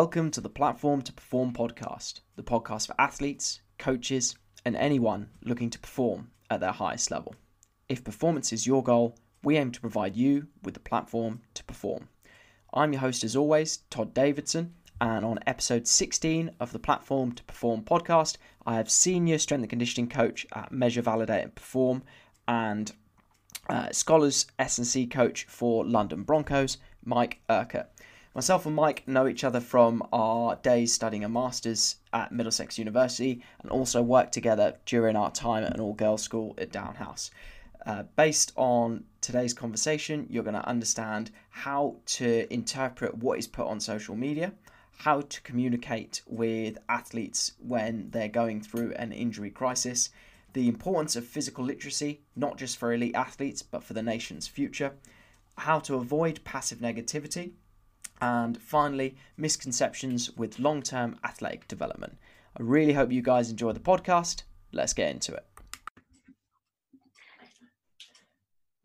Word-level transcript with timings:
Welcome 0.00 0.30
to 0.32 0.42
the 0.42 0.50
Platform 0.50 1.00
to 1.00 1.12
Perform 1.14 1.54
podcast, 1.54 2.20
the 2.36 2.42
podcast 2.42 2.88
for 2.88 2.94
athletes, 2.98 3.62
coaches, 3.78 4.36
and 4.62 4.76
anyone 4.76 5.30
looking 5.42 5.70
to 5.70 5.78
perform 5.78 6.32
at 6.50 6.60
their 6.60 6.72
highest 6.72 7.10
level. 7.10 7.34
If 7.88 8.04
performance 8.04 8.52
is 8.52 8.66
your 8.66 8.82
goal, 8.82 9.16
we 9.42 9.56
aim 9.56 9.72
to 9.72 9.80
provide 9.80 10.14
you 10.14 10.48
with 10.62 10.74
the 10.74 10.80
platform 10.80 11.40
to 11.54 11.64
perform. 11.64 12.10
I'm 12.74 12.92
your 12.92 13.00
host, 13.00 13.24
as 13.24 13.34
always, 13.34 13.78
Todd 13.88 14.12
Davidson, 14.12 14.74
and 15.00 15.24
on 15.24 15.38
episode 15.46 15.86
16 15.88 16.50
of 16.60 16.72
the 16.72 16.78
Platform 16.78 17.32
to 17.32 17.42
Perform 17.44 17.80
podcast, 17.80 18.36
I 18.66 18.76
have 18.76 18.90
senior 18.90 19.38
strength 19.38 19.62
and 19.62 19.70
conditioning 19.70 20.10
coach 20.10 20.46
at 20.54 20.72
Measure, 20.72 21.00
Validate, 21.00 21.42
and 21.42 21.54
Perform, 21.54 22.02
and 22.46 22.92
uh, 23.70 23.90
Scholars 23.92 24.44
S&C 24.58 25.06
coach 25.06 25.46
for 25.48 25.86
London 25.86 26.22
Broncos, 26.22 26.76
Mike 27.02 27.40
Urquhart. 27.48 27.88
Myself 28.36 28.66
and 28.66 28.76
Mike 28.76 29.08
know 29.08 29.26
each 29.26 29.44
other 29.44 29.60
from 29.60 30.06
our 30.12 30.56
days 30.56 30.92
studying 30.92 31.24
a 31.24 31.28
master's 31.28 31.96
at 32.12 32.32
Middlesex 32.32 32.76
University 32.76 33.42
and 33.62 33.70
also 33.70 34.02
worked 34.02 34.34
together 34.34 34.74
during 34.84 35.16
our 35.16 35.30
time 35.30 35.64
at 35.64 35.72
an 35.72 35.80
all 35.80 35.94
girls 35.94 36.22
school 36.22 36.54
at 36.58 36.70
Downe 36.70 36.96
House. 36.96 37.30
Uh, 37.86 38.02
based 38.14 38.52
on 38.54 39.04
today's 39.22 39.54
conversation, 39.54 40.26
you're 40.28 40.42
going 40.42 40.52
to 40.52 40.68
understand 40.68 41.30
how 41.48 41.96
to 42.04 42.46
interpret 42.52 43.16
what 43.16 43.38
is 43.38 43.46
put 43.46 43.66
on 43.66 43.80
social 43.80 44.14
media, 44.14 44.52
how 44.98 45.22
to 45.22 45.40
communicate 45.40 46.20
with 46.26 46.76
athletes 46.90 47.52
when 47.66 48.10
they're 48.10 48.28
going 48.28 48.60
through 48.60 48.92
an 48.96 49.12
injury 49.12 49.50
crisis, 49.50 50.10
the 50.52 50.68
importance 50.68 51.16
of 51.16 51.24
physical 51.24 51.64
literacy, 51.64 52.20
not 52.36 52.58
just 52.58 52.76
for 52.76 52.92
elite 52.92 53.14
athletes, 53.14 53.62
but 53.62 53.82
for 53.82 53.94
the 53.94 54.02
nation's 54.02 54.46
future, 54.46 54.92
how 55.56 55.78
to 55.78 55.94
avoid 55.94 56.44
passive 56.44 56.80
negativity, 56.80 57.52
and 58.20 58.60
finally, 58.60 59.16
misconceptions 59.36 60.36
with 60.36 60.58
long 60.58 60.82
term 60.82 61.18
athletic 61.24 61.68
development. 61.68 62.18
I 62.58 62.62
really 62.62 62.94
hope 62.94 63.12
you 63.12 63.22
guys 63.22 63.50
enjoy 63.50 63.72
the 63.72 63.80
podcast. 63.80 64.42
Let's 64.72 64.92
get 64.92 65.10
into 65.10 65.34
it. 65.34 65.44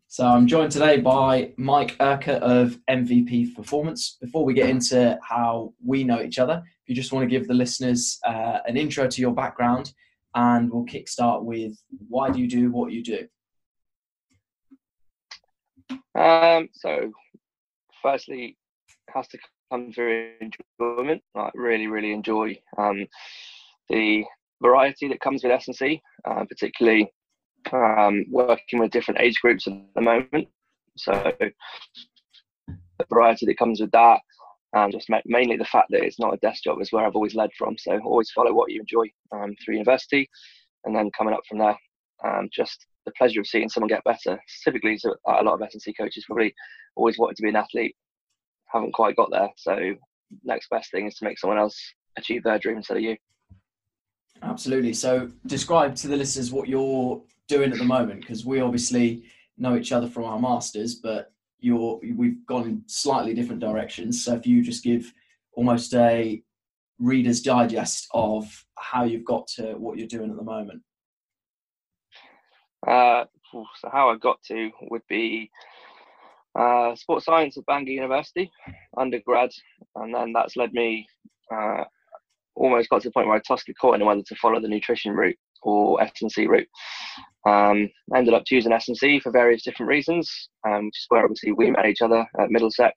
So 0.08 0.26
I'm 0.26 0.46
joined 0.46 0.72
today 0.72 1.00
by 1.00 1.52
Mike 1.56 1.96
Urquhart 1.98 2.42
of 2.42 2.78
MVP 2.90 3.54
Performance. 3.54 4.18
Before 4.20 4.44
we 4.44 4.52
get 4.52 4.68
into 4.68 5.18
how 5.26 5.72
we 5.82 6.04
know 6.04 6.20
each 6.20 6.38
other, 6.38 6.62
if 6.66 6.88
you 6.88 6.94
just 6.94 7.12
want 7.12 7.22
to 7.22 7.30
give 7.30 7.48
the 7.48 7.54
listeners 7.54 8.20
uh, 8.26 8.58
an 8.66 8.76
intro 8.76 9.08
to 9.08 9.20
your 9.22 9.32
background, 9.32 9.94
and 10.34 10.70
we'll 10.70 10.84
kickstart 10.84 11.44
with 11.44 11.72
why 12.08 12.30
do 12.30 12.40
you 12.40 12.46
do 12.46 12.70
what 12.70 12.92
you 12.92 13.02
do? 13.02 13.26
Um, 16.14 16.68
so, 16.74 17.10
firstly, 18.02 18.58
has 19.14 19.28
to 19.28 19.38
come 19.70 19.92
through 19.92 20.32
enjoyment. 20.40 21.22
I 21.34 21.50
really, 21.54 21.86
really 21.86 22.12
enjoy 22.12 22.58
um, 22.78 23.06
the 23.88 24.24
variety 24.62 25.08
that 25.08 25.20
comes 25.20 25.42
with 25.42 25.52
S&C, 25.52 26.00
uh, 26.24 26.44
particularly 26.44 27.12
um, 27.72 28.24
working 28.30 28.78
with 28.78 28.90
different 28.90 29.20
age 29.20 29.36
groups 29.40 29.66
at 29.66 29.74
the 29.94 30.00
moment. 30.00 30.48
So 30.96 31.32
the 31.38 31.52
variety 33.10 33.46
that 33.46 33.58
comes 33.58 33.80
with 33.80 33.90
that, 33.92 34.20
and 34.74 34.92
just 34.92 35.08
mainly 35.26 35.56
the 35.56 35.64
fact 35.64 35.88
that 35.90 36.02
it's 36.02 36.18
not 36.18 36.34
a 36.34 36.38
desk 36.38 36.64
job 36.64 36.80
is 36.80 36.92
where 36.92 37.04
I've 37.06 37.14
always 37.14 37.34
led 37.34 37.50
from. 37.58 37.76
So 37.78 37.98
always 38.04 38.30
follow 38.30 38.52
what 38.52 38.70
you 38.70 38.80
enjoy 38.80 39.10
um, 39.32 39.54
through 39.62 39.74
university, 39.74 40.28
and 40.84 40.96
then 40.96 41.10
coming 41.16 41.34
up 41.34 41.42
from 41.48 41.58
there, 41.58 41.76
um, 42.24 42.48
just 42.52 42.86
the 43.04 43.12
pleasure 43.18 43.40
of 43.40 43.46
seeing 43.46 43.68
someone 43.68 43.88
get 43.88 44.04
better. 44.04 44.40
Typically, 44.64 44.96
so 44.96 45.14
a 45.26 45.42
lot 45.42 45.54
of 45.54 45.62
S&C 45.62 45.92
coaches 45.94 46.24
probably 46.26 46.54
always 46.96 47.18
wanted 47.18 47.36
to 47.36 47.42
be 47.42 47.48
an 47.48 47.56
athlete, 47.56 47.94
haven't 48.72 48.92
quite 48.92 49.16
got 49.16 49.30
there. 49.30 49.50
So 49.56 49.94
next 50.44 50.70
best 50.70 50.90
thing 50.90 51.06
is 51.06 51.16
to 51.16 51.24
make 51.24 51.38
someone 51.38 51.58
else 51.58 51.78
achieve 52.16 52.42
their 52.42 52.58
dream 52.58 52.78
instead 52.78 52.96
of 52.96 53.02
you. 53.02 53.16
Absolutely. 54.42 54.92
So 54.92 55.30
describe 55.46 55.94
to 55.96 56.08
the 56.08 56.16
listeners 56.16 56.50
what 56.50 56.68
you're 56.68 57.22
doing 57.48 57.72
at 57.72 57.78
the 57.78 57.84
moment, 57.84 58.20
because 58.20 58.44
we 58.44 58.60
obviously 58.60 59.24
know 59.58 59.76
each 59.76 59.92
other 59.92 60.08
from 60.08 60.24
our 60.24 60.38
masters, 60.38 60.96
but 60.96 61.32
you're 61.60 62.00
we've 62.16 62.44
gone 62.46 62.64
in 62.64 62.82
slightly 62.86 63.34
different 63.34 63.60
directions. 63.60 64.24
So 64.24 64.34
if 64.34 64.46
you 64.46 64.62
just 64.62 64.82
give 64.82 65.12
almost 65.52 65.94
a 65.94 66.42
reader's 66.98 67.40
digest 67.40 68.08
of 68.14 68.64
how 68.76 69.04
you've 69.04 69.24
got 69.24 69.46
to 69.46 69.74
what 69.74 69.98
you're 69.98 70.08
doing 70.08 70.30
at 70.30 70.36
the 70.36 70.42
moment. 70.42 70.82
Uh, 72.86 73.24
so 73.52 73.64
how 73.92 74.10
I 74.10 74.16
got 74.16 74.42
to 74.48 74.70
would 74.90 75.06
be 75.08 75.50
uh, 76.58 76.94
sports 76.94 77.24
science 77.26 77.56
at 77.56 77.66
Bangor 77.66 77.90
University, 77.90 78.50
undergrad, 78.96 79.50
and 79.96 80.14
then 80.14 80.32
that's 80.32 80.56
led 80.56 80.72
me 80.72 81.06
uh, 81.54 81.84
almost 82.54 82.90
got 82.90 83.02
to 83.02 83.08
the 83.08 83.12
point 83.12 83.26
where 83.26 83.36
I 83.36 83.40
tossed 83.40 83.66
the 83.66 83.74
coin 83.74 84.04
whether 84.04 84.22
to 84.22 84.36
follow 84.36 84.60
the 84.60 84.68
nutrition 84.68 85.12
route 85.12 85.38
or 85.62 86.02
S&C 86.02 86.46
route. 86.46 86.68
Um, 87.46 87.88
ended 88.14 88.34
up 88.34 88.44
choosing 88.46 88.72
S&C 88.72 89.20
for 89.20 89.32
various 89.32 89.62
different 89.62 89.88
reasons, 89.88 90.30
um, 90.66 90.86
which 90.86 90.98
is 90.98 91.06
where 91.08 91.24
obviously 91.24 91.52
we 91.52 91.70
met 91.70 91.86
each 91.86 92.02
other 92.02 92.26
at 92.38 92.50
Middlesex 92.50 92.94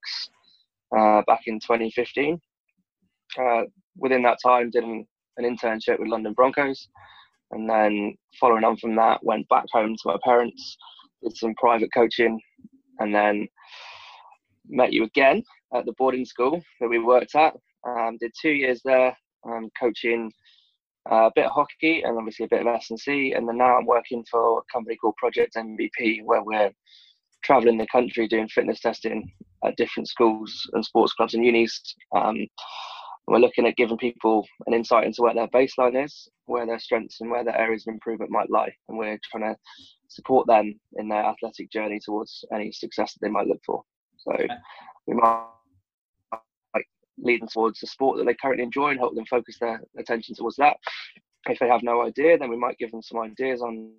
uh, 0.95 1.21
back 1.27 1.41
in 1.47 1.59
2015. 1.59 2.39
Uh, 3.39 3.61
within 3.97 4.23
that 4.23 4.37
time, 4.43 4.69
did 4.69 4.83
an, 4.83 5.05
an 5.37 5.57
internship 5.57 5.99
with 5.99 6.09
London 6.09 6.33
Broncos, 6.33 6.87
and 7.51 7.69
then 7.69 8.15
following 8.39 8.63
on 8.63 8.77
from 8.77 8.95
that, 8.95 9.23
went 9.23 9.47
back 9.49 9.65
home 9.71 9.95
to 9.95 10.09
my 10.09 10.17
parents, 10.23 10.77
did 11.23 11.35
some 11.35 11.53
private 11.55 11.89
coaching 11.93 12.39
and 12.99 13.13
then 13.13 13.47
met 14.67 14.93
you 14.93 15.03
again 15.03 15.43
at 15.73 15.85
the 15.85 15.93
boarding 15.97 16.25
school 16.25 16.61
that 16.79 16.89
we 16.89 16.99
worked 16.99 17.35
at. 17.35 17.55
Um, 17.87 18.17
did 18.19 18.31
two 18.41 18.51
years 18.51 18.81
there, 18.83 19.15
um, 19.47 19.69
coaching 19.79 20.31
uh, 21.11 21.27
a 21.27 21.31
bit 21.35 21.45
of 21.45 21.51
hockey 21.51 22.01
and 22.03 22.17
obviously 22.17 22.45
a 22.45 22.49
bit 22.49 22.61
of 22.61 22.67
S&C, 22.67 23.33
and 23.33 23.47
then 23.47 23.57
now 23.57 23.77
I'm 23.77 23.85
working 23.85 24.25
for 24.29 24.59
a 24.59 24.73
company 24.73 24.95
called 24.95 25.15
Project 25.17 25.55
MVP, 25.55 26.23
where 26.23 26.43
we're 26.43 26.71
traveling 27.43 27.77
the 27.77 27.87
country 27.87 28.27
doing 28.27 28.47
fitness 28.47 28.79
testing 28.79 29.31
at 29.63 29.77
different 29.77 30.09
schools 30.09 30.67
and 30.73 30.83
sports 30.83 31.13
clubs 31.13 31.35
and 31.35 31.45
unis. 31.45 31.79
Um, 32.15 32.47
we're 33.27 33.39
looking 33.39 33.65
at 33.65 33.75
giving 33.75 33.97
people 33.97 34.45
an 34.67 34.73
insight 34.73 35.05
into 35.05 35.21
where 35.21 35.33
their 35.33 35.47
baseline 35.47 36.03
is, 36.03 36.27
where 36.45 36.65
their 36.65 36.79
strengths 36.79 37.21
and 37.21 37.31
where 37.31 37.43
their 37.43 37.57
areas 37.57 37.85
of 37.87 37.93
improvement 37.93 38.31
might 38.31 38.51
lie, 38.51 38.73
and 38.89 38.97
we're 38.97 39.19
trying 39.31 39.53
to 39.53 39.59
support 40.15 40.47
them 40.47 40.79
in 40.97 41.09
their 41.09 41.23
athletic 41.23 41.69
journey 41.69 41.99
towards 41.99 42.45
any 42.53 42.71
success 42.71 43.13
that 43.13 43.19
they 43.21 43.29
might 43.29 43.47
look 43.47 43.61
for. 43.65 43.83
So 44.17 44.31
we 45.07 45.13
might 45.13 45.47
like 46.73 46.87
lead 47.17 47.41
them 47.41 47.49
towards 47.49 47.79
the 47.79 47.87
sport 47.87 48.17
that 48.17 48.25
they 48.25 48.33
currently 48.33 48.63
enjoy 48.63 48.89
and 48.89 48.99
help 48.99 49.15
them 49.15 49.25
focus 49.25 49.57
their 49.59 49.81
attention 49.97 50.35
towards 50.35 50.55
that. 50.57 50.77
If 51.47 51.59
they 51.59 51.67
have 51.67 51.83
no 51.83 52.01
idea, 52.01 52.37
then 52.37 52.49
we 52.49 52.57
might 52.57 52.77
give 52.77 52.91
them 52.91 53.03
some 53.03 53.19
ideas 53.19 53.61
on 53.61 53.91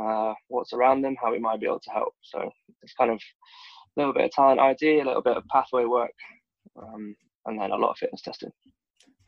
uh, 0.00 0.34
what's 0.48 0.72
around 0.72 1.02
them, 1.02 1.16
how 1.20 1.32
we 1.32 1.38
might 1.38 1.60
be 1.60 1.66
able 1.66 1.80
to 1.80 1.90
help. 1.90 2.14
So 2.22 2.50
it's 2.82 2.94
kind 2.94 3.10
of 3.10 3.18
a 3.18 4.00
little 4.00 4.14
bit 4.14 4.24
of 4.24 4.30
talent 4.30 4.60
idea, 4.60 5.02
a 5.02 5.06
little 5.06 5.22
bit 5.22 5.36
of 5.36 5.46
pathway 5.48 5.84
work, 5.84 6.14
um, 6.80 7.14
and 7.46 7.60
then 7.60 7.70
a 7.70 7.76
lot 7.76 7.90
of 7.90 7.98
fitness 7.98 8.22
testing. 8.22 8.52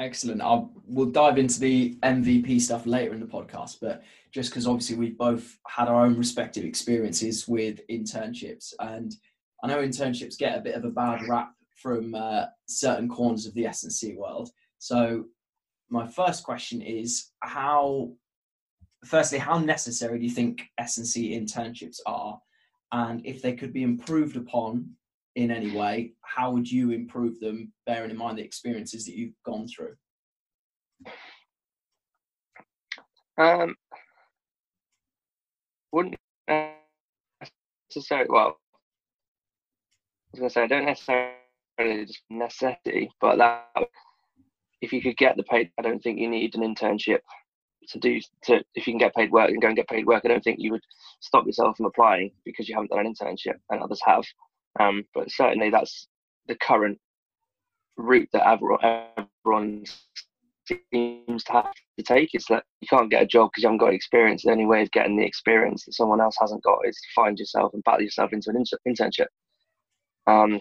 Excellent. 0.01 0.43
I'll, 0.43 0.73
we'll 0.87 1.11
dive 1.11 1.39
into 1.39 1.61
the 1.61 1.97
MVP 2.03 2.61
stuff 2.61 2.85
later 2.85 3.15
in 3.15 3.21
the 3.21 3.27
podcast, 3.27 3.79
but 3.81 4.03
just 4.33 4.51
because 4.51 4.67
obviously 4.67 4.97
we've 4.97 5.17
both 5.17 5.57
had 5.69 5.89
our 5.89 6.05
own 6.05 6.19
respective 6.19 6.65
experiences 6.65 7.47
with 7.47 7.81
internships, 7.89 8.75
and 8.81 9.15
I 9.63 9.69
know 9.69 9.79
internships 9.79 10.37
get 10.37 10.59
a 10.59 10.61
bit 10.61 10.75
of 10.75 10.85
a 10.85 10.91
bad 10.91 11.29
rap 11.29 11.53
from 11.77 12.15
uh, 12.15 12.47
certain 12.67 13.09
corners 13.09 13.47
of 13.47 13.55
the 13.55 13.67
S&C 13.67 14.15
world. 14.15 14.51
So 14.79 15.27
my 15.91 16.09
first 16.09 16.43
question 16.43 16.83
is 16.83 17.31
how, 17.41 18.13
firstly, 19.05 19.39
how 19.39 19.59
necessary 19.59 20.19
do 20.19 20.25
you 20.25 20.31
think 20.31 20.65
S&C 20.79 21.39
internships 21.39 22.01
are? 22.05 22.41
And 22.91 23.25
if 23.25 23.43
they 23.43 23.53
could 23.53 23.73
be 23.73 23.83
improved 23.83 24.37
upon 24.37 24.91
in 25.37 25.51
any 25.51 25.77
way, 25.77 26.13
how 26.23 26.51
would 26.53 26.71
you 26.71 26.91
improve 26.91 27.41
them, 27.41 27.73
bearing 27.87 28.11
in 28.11 28.17
mind 28.17 28.39
the 28.39 28.43
experiences 28.43 29.05
that 29.07 29.17
you've 29.17 29.35
gone 29.45 29.67
through? 29.69 29.95
Um, 33.37 33.75
wouldn't 35.93 36.15
necessarily. 37.91 38.29
Well, 38.29 38.59
I 40.27 40.31
was 40.33 40.41
going 40.41 40.49
to 40.49 40.53
say 40.53 40.63
I 40.63 40.67
don't 40.67 40.87
necessarily 40.87 42.07
just 42.07 42.23
necessity, 42.31 43.11
but 43.21 43.39
that 43.39 43.67
if 44.81 44.93
you 44.93 45.03
could 45.03 45.17
get 45.17 45.37
the 45.37 45.43
paid, 45.45 45.71
I 45.79 45.83
don't 45.83 46.03
think 46.03 46.19
you 46.19 46.29
need 46.29 46.55
an 46.55 46.63
internship 46.63 47.21
to 47.89 47.99
do 47.99 48.21
to 48.45 48.63
if 48.75 48.87
you 48.87 48.93
can 48.93 48.99
get 48.99 49.15
paid 49.15 49.31
work 49.31 49.51
and 49.51 49.61
go 49.61 49.69
and 49.69 49.77
get 49.77 49.89
paid 49.89 50.07
work. 50.07 50.23
I 50.25 50.29
don't 50.29 50.43
think 50.43 50.59
you 50.61 50.73
would 50.73 50.85
stop 51.21 51.47
yourself 51.47 51.77
from 51.77 51.87
applying 51.87 52.31
because 52.45 52.69
you 52.69 52.75
haven't 52.75 52.91
done 52.91 53.05
an 53.05 53.15
internship 53.15 53.57
and 53.71 53.83
others 53.83 54.01
have. 54.05 54.25
Um, 54.81 55.05
but 55.15 55.31
certainly 55.31 55.71
that's 55.71 56.09
the 56.47 56.57
current 56.57 56.99
route 57.97 58.29
that 58.33 58.47
everyone 58.47 59.85
seems 60.67 61.45
to 61.45 61.53
have 61.53 61.73
to 61.99 62.05
take 62.05 62.35
is 62.35 62.45
that 62.49 62.65
you 62.81 62.89
can't 62.89 63.11
get 63.11 63.23
a 63.23 63.27
job 63.27 63.51
because 63.51 63.63
you 63.63 63.69
haven't 63.69 63.79
got 63.79 63.95
experience. 63.95 64.43
The 64.43 64.51
only 64.51 64.67
way 64.67 64.83
of 64.83 64.91
getting 64.91 65.17
the 65.17 65.25
experience 65.25 65.85
that 65.85 65.93
someone 65.93 66.21
else 66.21 66.37
hasn't 66.41 66.65
got 66.65 66.79
is 66.85 66.97
to 66.97 67.09
find 67.15 67.39
yourself 67.39 67.73
and 67.75 67.85
battle 67.85 68.03
yourself 68.03 68.33
into 68.33 68.51
an 68.51 68.65
internship. 68.89 69.27
Um, 70.27 70.61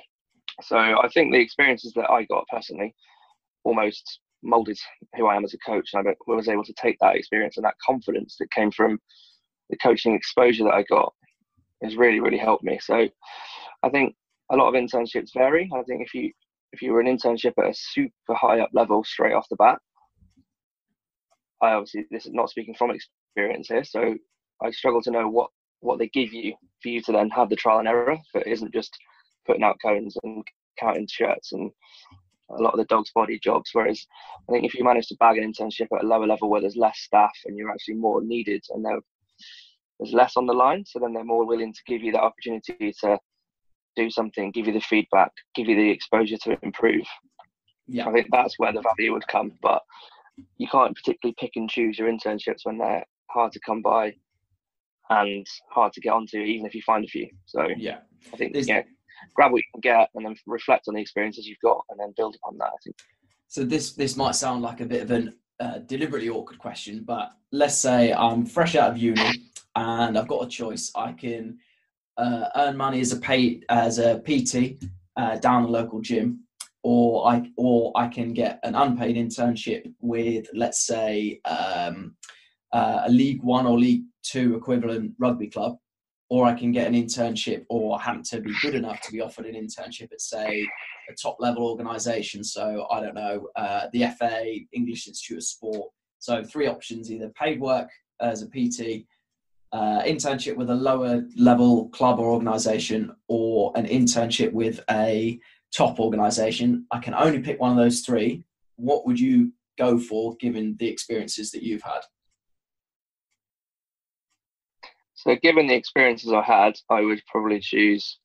So 0.61 0.77
I 0.77 1.07
think 1.13 1.31
the 1.31 1.39
experiences 1.39 1.93
that 1.95 2.11
I 2.11 2.25
got 2.25 2.45
personally 2.49 2.93
almost 3.63 4.19
molded 4.43 4.77
who 5.15 5.27
I 5.27 5.35
am 5.35 5.45
as 5.45 5.53
a 5.53 5.57
coach, 5.59 5.89
and 5.93 6.07
I 6.07 6.13
was 6.27 6.49
able 6.49 6.65
to 6.65 6.73
take 6.73 6.97
that 6.99 7.15
experience 7.15 7.57
and 7.57 7.65
that 7.65 7.79
confidence 7.83 8.35
that 8.39 8.51
came 8.51 8.71
from 8.71 8.99
the 9.69 9.77
coaching 9.77 10.13
exposure 10.13 10.65
that 10.65 10.73
I 10.73 10.83
got 10.83 11.13
has 11.81 11.95
really 11.95 12.19
really 12.19 12.37
helped 12.37 12.63
me. 12.63 12.77
So 12.79 13.07
I 13.83 13.89
think 13.89 14.15
a 14.51 14.55
lot 14.55 14.69
of 14.69 14.75
internships 14.75 15.33
vary. 15.35 15.69
I 15.73 15.83
think 15.83 16.01
if 16.01 16.13
you 16.13 16.31
if 16.71 16.81
you 16.81 16.91
were 16.91 17.01
an 17.01 17.17
internship 17.17 17.53
at 17.59 17.69
a 17.69 17.73
super 17.73 18.33
high 18.33 18.59
up 18.59 18.69
level 18.73 19.03
straight 19.03 19.33
off 19.33 19.47
the 19.49 19.55
bat, 19.57 19.77
I 21.61 21.73
obviously 21.73 22.05
this 22.09 22.25
is 22.25 22.33
not 22.33 22.49
speaking 22.49 22.75
from 22.75 22.91
experience 22.91 23.67
here, 23.67 23.83
so 23.83 24.15
I 24.61 24.71
struggle 24.71 25.01
to 25.03 25.11
know 25.11 25.27
what 25.27 25.49
what 25.81 25.99
they 25.99 26.07
give 26.09 26.33
you 26.33 26.53
for 26.81 26.89
you 26.89 27.01
to 27.01 27.11
then 27.11 27.29
have 27.29 27.49
the 27.49 27.55
trial 27.55 27.79
and 27.79 27.87
error. 27.87 28.17
It 28.33 28.47
isn't 28.47 28.73
just 28.73 28.97
putting 29.45 29.63
out 29.63 29.77
cones 29.83 30.15
and 30.23 30.43
counting 30.79 31.07
shirts 31.09 31.51
and 31.51 31.69
a 32.49 32.61
lot 32.61 32.73
of 32.73 32.79
the 32.79 32.85
dog's 32.85 33.11
body 33.13 33.39
jobs. 33.39 33.69
Whereas 33.73 34.05
I 34.47 34.51
think 34.51 34.65
if 34.65 34.73
you 34.73 34.83
manage 34.83 35.07
to 35.07 35.17
bag 35.19 35.37
an 35.37 35.51
internship 35.51 35.87
at 35.95 36.03
a 36.03 36.07
lower 36.07 36.27
level 36.27 36.49
where 36.49 36.61
there's 36.61 36.77
less 36.77 36.99
staff 36.99 37.31
and 37.45 37.57
you're 37.57 37.71
actually 37.71 37.95
more 37.95 38.21
needed 38.21 38.63
and 38.69 38.85
there's 38.85 40.13
less 40.13 40.37
on 40.37 40.45
the 40.45 40.53
line, 40.53 40.85
so 40.85 40.99
then 40.99 41.13
they're 41.13 41.23
more 41.23 41.45
willing 41.45 41.73
to 41.73 41.81
give 41.87 42.01
you 42.01 42.11
that 42.13 42.21
opportunity 42.21 42.93
to 43.01 43.17
do 43.95 44.09
something, 44.09 44.51
give 44.51 44.67
you 44.67 44.73
the 44.73 44.81
feedback, 44.81 45.31
give 45.55 45.67
you 45.67 45.75
the 45.75 45.89
exposure 45.89 46.37
to 46.37 46.57
improve. 46.61 47.05
Yeah. 47.87 48.07
I 48.07 48.11
think 48.11 48.27
that's 48.31 48.57
where 48.57 48.73
the 48.73 48.81
value 48.81 49.13
would 49.13 49.27
come. 49.27 49.51
But 49.61 49.81
you 50.57 50.67
can't 50.67 50.95
particularly 50.95 51.35
pick 51.39 51.51
and 51.55 51.69
choose 51.69 51.97
your 51.99 52.11
internships 52.11 52.61
when 52.63 52.77
they're 52.77 53.03
hard 53.29 53.51
to 53.53 53.59
come 53.65 53.81
by 53.81 54.15
and 55.09 55.45
hard 55.69 55.93
to 55.93 56.01
get 56.01 56.13
onto, 56.13 56.37
even 56.37 56.65
if 56.65 56.73
you 56.73 56.81
find 56.85 57.03
a 57.03 57.07
few. 57.07 57.29
So 57.45 57.67
yeah, 57.77 57.99
I 58.33 58.37
think 58.37 58.53
There's... 58.53 58.67
yeah, 58.67 58.83
grab 59.35 59.51
what 59.51 59.57
you 59.57 59.63
can 59.73 59.81
get 59.81 60.09
and 60.15 60.25
then 60.25 60.35
reflect 60.47 60.85
on 60.87 60.95
the 60.95 61.01
experiences 61.01 61.45
you've 61.47 61.59
got 61.63 61.83
and 61.89 61.99
then 61.99 62.13
build 62.17 62.35
upon 62.35 62.57
that. 62.59 62.67
I 62.67 62.77
think. 62.83 62.95
So 63.47 63.63
this 63.63 63.93
this 63.93 64.15
might 64.15 64.35
sound 64.35 64.61
like 64.61 64.81
a 64.81 64.85
bit 64.85 65.03
of 65.03 65.11
an 65.11 65.35
uh, 65.59 65.79
deliberately 65.79 66.29
awkward 66.29 66.59
question, 66.59 67.03
but 67.05 67.31
let's 67.51 67.77
say 67.77 68.13
I'm 68.13 68.45
fresh 68.45 68.75
out 68.75 68.91
of 68.91 68.97
uni 68.97 69.43
and 69.75 70.17
I've 70.17 70.27
got 70.27 70.45
a 70.45 70.49
choice. 70.49 70.91
I 70.95 71.11
can 71.11 71.59
uh, 72.17 72.49
earn 72.55 72.77
money 72.77 73.01
as 73.01 73.11
a 73.11 73.17
pay 73.17 73.61
as 73.69 73.99
a 73.99 74.19
PT 74.19 74.83
uh, 75.17 75.37
down 75.37 75.63
the 75.63 75.69
local 75.69 76.01
gym, 76.01 76.43
or 76.83 77.27
I 77.27 77.49
or 77.57 77.91
I 77.95 78.07
can 78.07 78.33
get 78.33 78.59
an 78.63 78.75
unpaid 78.75 79.15
internship 79.15 79.91
with, 79.99 80.47
let's 80.53 80.85
say, 80.85 81.39
um, 81.45 82.15
uh, 82.71 83.03
a 83.05 83.09
League 83.09 83.43
One 83.43 83.65
or 83.65 83.79
League 83.79 84.03
Two 84.23 84.55
equivalent 84.55 85.13
rugby 85.19 85.47
club, 85.47 85.77
or 86.29 86.45
I 86.45 86.53
can 86.53 86.71
get 86.71 86.87
an 86.87 86.93
internship, 86.93 87.65
or 87.69 87.99
happen 87.99 88.23
to 88.23 88.41
be 88.41 88.53
good 88.61 88.75
enough 88.75 89.01
to 89.01 89.11
be 89.11 89.21
offered 89.21 89.45
an 89.45 89.55
internship 89.55 90.11
at, 90.11 90.21
say, 90.21 90.65
a 91.09 91.13
top 91.13 91.37
level 91.39 91.65
organisation. 91.67 92.43
So 92.43 92.87
I 92.91 93.01
don't 93.01 93.15
know, 93.15 93.47
uh, 93.55 93.87
the 93.91 94.07
FA, 94.17 94.45
English 94.71 95.07
Institute 95.07 95.37
of 95.37 95.43
Sport. 95.43 95.91
So 96.19 96.43
three 96.43 96.67
options: 96.67 97.11
either 97.11 97.29
paid 97.29 97.59
work 97.59 97.89
as 98.21 98.41
a 98.41 98.47
PT, 98.47 99.05
uh, 99.73 100.03
internship 100.03 100.55
with 100.55 100.69
a 100.69 100.75
lower 100.75 101.23
level 101.35 101.89
club 101.89 102.19
or 102.19 102.27
organization 102.27 103.11
or 103.27 103.73
an 103.75 103.87
internship 103.87 104.53
with 104.53 104.79
a 104.91 105.39
top 105.75 105.99
organization, 105.99 106.85
I 106.91 106.99
can 106.99 107.15
only 107.15 107.41
pick 107.41 107.59
one 107.59 107.71
of 107.71 107.77
those 107.77 108.01
three. 108.01 108.45
What 108.75 109.07
would 109.07 109.19
you 109.19 109.51
go 109.79 109.97
for 109.97 110.35
given 110.35 110.75
the 110.77 110.87
experiences 110.87 111.49
that 111.51 111.63
you've 111.63 111.81
had? 111.81 112.01
So, 115.15 115.35
given 115.41 115.67
the 115.67 115.75
experiences 115.75 116.31
I 116.31 116.43
had, 116.43 116.73
I 116.89 117.01
would 117.01 117.23
probably 117.25 117.59
choose 117.59 118.19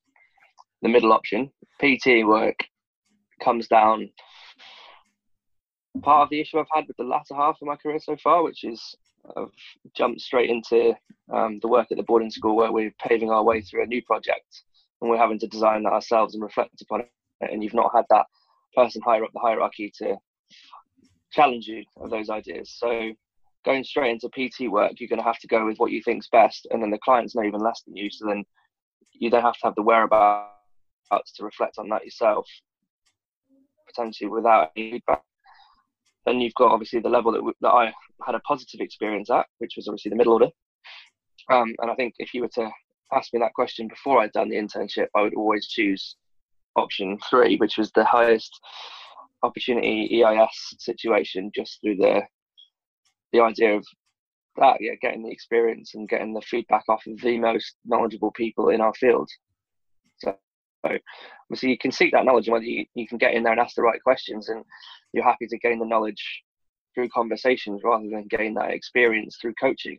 the 0.82 0.88
middle 0.88 1.12
option. 1.12 1.50
PT 1.80 2.26
work 2.26 2.58
comes 3.42 3.68
down 3.68 4.10
part 6.02 6.24
of 6.24 6.30
the 6.30 6.40
issue 6.40 6.58
I've 6.58 6.66
had 6.72 6.86
with 6.86 6.96
the 6.96 7.04
latter 7.04 7.34
half 7.34 7.56
of 7.60 7.66
my 7.66 7.76
career 7.76 7.98
so 7.98 8.16
far, 8.22 8.42
which 8.42 8.64
is 8.64 8.94
I've 9.36 9.50
jumped 9.94 10.20
straight 10.20 10.50
into 10.50 10.94
um, 11.32 11.58
the 11.60 11.68
work 11.68 11.88
at 11.90 11.96
the 11.96 12.04
boarding 12.04 12.30
school 12.30 12.56
where 12.56 12.72
we're 12.72 12.94
paving 13.06 13.30
our 13.30 13.42
way 13.42 13.60
through 13.60 13.82
a 13.82 13.86
new 13.86 14.02
project 14.02 14.62
and 15.00 15.10
we're 15.10 15.18
having 15.18 15.38
to 15.40 15.46
design 15.46 15.82
that 15.84 15.92
ourselves 15.92 16.34
and 16.34 16.42
reflect 16.42 16.80
upon 16.82 17.00
it. 17.00 17.10
And 17.40 17.62
you've 17.62 17.74
not 17.74 17.92
had 17.94 18.04
that 18.10 18.26
person 18.74 19.02
higher 19.04 19.24
up 19.24 19.30
the 19.32 19.40
hierarchy 19.40 19.92
to 19.98 20.16
challenge 21.32 21.66
you 21.66 21.84
of 21.96 22.10
those 22.10 22.30
ideas. 22.30 22.74
So 22.76 23.12
going 23.64 23.84
straight 23.84 24.10
into 24.10 24.28
PT 24.28 24.70
work, 24.70 24.92
you're 24.98 25.08
going 25.08 25.20
to 25.20 25.24
have 25.24 25.38
to 25.40 25.46
go 25.46 25.66
with 25.66 25.78
what 25.78 25.92
you 25.92 26.02
think's 26.02 26.28
best, 26.28 26.66
and 26.70 26.82
then 26.82 26.90
the 26.90 26.98
client's 26.98 27.34
not 27.34 27.46
even 27.46 27.60
less 27.60 27.82
than 27.82 27.96
you. 27.96 28.10
So 28.10 28.26
then 28.26 28.44
you 29.12 29.30
don't 29.30 29.42
have 29.42 29.54
to 29.54 29.64
have 29.64 29.74
the 29.74 29.82
whereabouts 29.82 31.32
to 31.36 31.44
reflect 31.44 31.78
on 31.78 31.88
that 31.90 32.04
yourself, 32.04 32.46
potentially 33.86 34.30
without 34.30 34.72
any 34.76 34.92
feedback. 34.92 35.22
Then 36.26 36.40
you've 36.40 36.54
got 36.54 36.72
obviously 36.72 37.00
the 37.00 37.08
level 37.08 37.32
that, 37.32 37.54
that 37.60 37.70
I 37.70 37.92
had 38.24 38.34
a 38.34 38.40
positive 38.40 38.80
experience 38.80 39.30
at, 39.30 39.46
which 39.58 39.74
was 39.76 39.88
obviously 39.88 40.10
the 40.10 40.16
middle 40.16 40.34
order. 40.34 40.50
Um, 41.50 41.74
and 41.78 41.90
I 41.90 41.94
think 41.94 42.14
if 42.18 42.34
you 42.34 42.42
were 42.42 42.50
to 42.54 42.70
ask 43.12 43.32
me 43.32 43.40
that 43.40 43.54
question 43.54 43.88
before 43.88 44.20
I'd 44.20 44.32
done 44.32 44.50
the 44.50 44.56
internship, 44.56 45.06
I 45.14 45.22
would 45.22 45.34
always 45.34 45.66
choose 45.68 46.16
option 46.76 47.18
three, 47.30 47.56
which 47.56 47.78
was 47.78 47.90
the 47.92 48.04
highest 48.04 48.52
opportunity 49.42 50.22
EIS 50.22 50.74
situation, 50.78 51.50
just 51.54 51.80
through 51.80 51.96
the 51.96 52.22
the 53.32 53.40
idea 53.40 53.76
of 53.76 53.84
that, 54.56 54.78
yeah, 54.80 54.94
getting 55.00 55.22
the 55.22 55.30
experience 55.30 55.94
and 55.94 56.08
getting 56.08 56.32
the 56.32 56.40
feedback 56.40 56.84
off 56.88 57.06
of 57.06 57.20
the 57.20 57.38
most 57.38 57.76
knowledgeable 57.84 58.32
people 58.32 58.70
in 58.70 58.80
our 58.80 58.94
field. 58.94 59.28
So, 60.18 60.34
obviously, 60.84 61.70
you 61.70 61.78
can 61.78 61.92
seek 61.92 62.12
that 62.12 62.24
knowledge, 62.24 62.48
and 62.48 62.54
whether 62.54 62.64
you, 62.64 62.86
you 62.94 63.06
can 63.06 63.18
get 63.18 63.34
in 63.34 63.42
there 63.42 63.52
and 63.52 63.60
ask 63.60 63.76
the 63.76 63.82
right 63.82 64.02
questions, 64.02 64.48
and 64.48 64.64
you're 65.12 65.24
happy 65.24 65.46
to 65.46 65.58
gain 65.58 65.78
the 65.78 65.86
knowledge 65.86 66.42
through 66.98 67.08
conversations 67.10 67.82
rather 67.84 68.08
than 68.10 68.26
gain 68.28 68.54
that 68.54 68.72
experience 68.72 69.36
through 69.40 69.54
coaching 69.60 69.96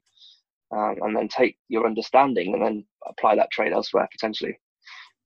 um, 0.75 0.95
and 1.01 1.15
then 1.15 1.29
take 1.29 1.57
your 1.69 1.85
understanding 1.85 2.53
and 2.53 2.61
then 2.61 2.85
apply 3.07 3.35
that 3.35 3.49
trade 3.51 3.71
elsewhere 3.71 4.05
potentially 4.11 4.59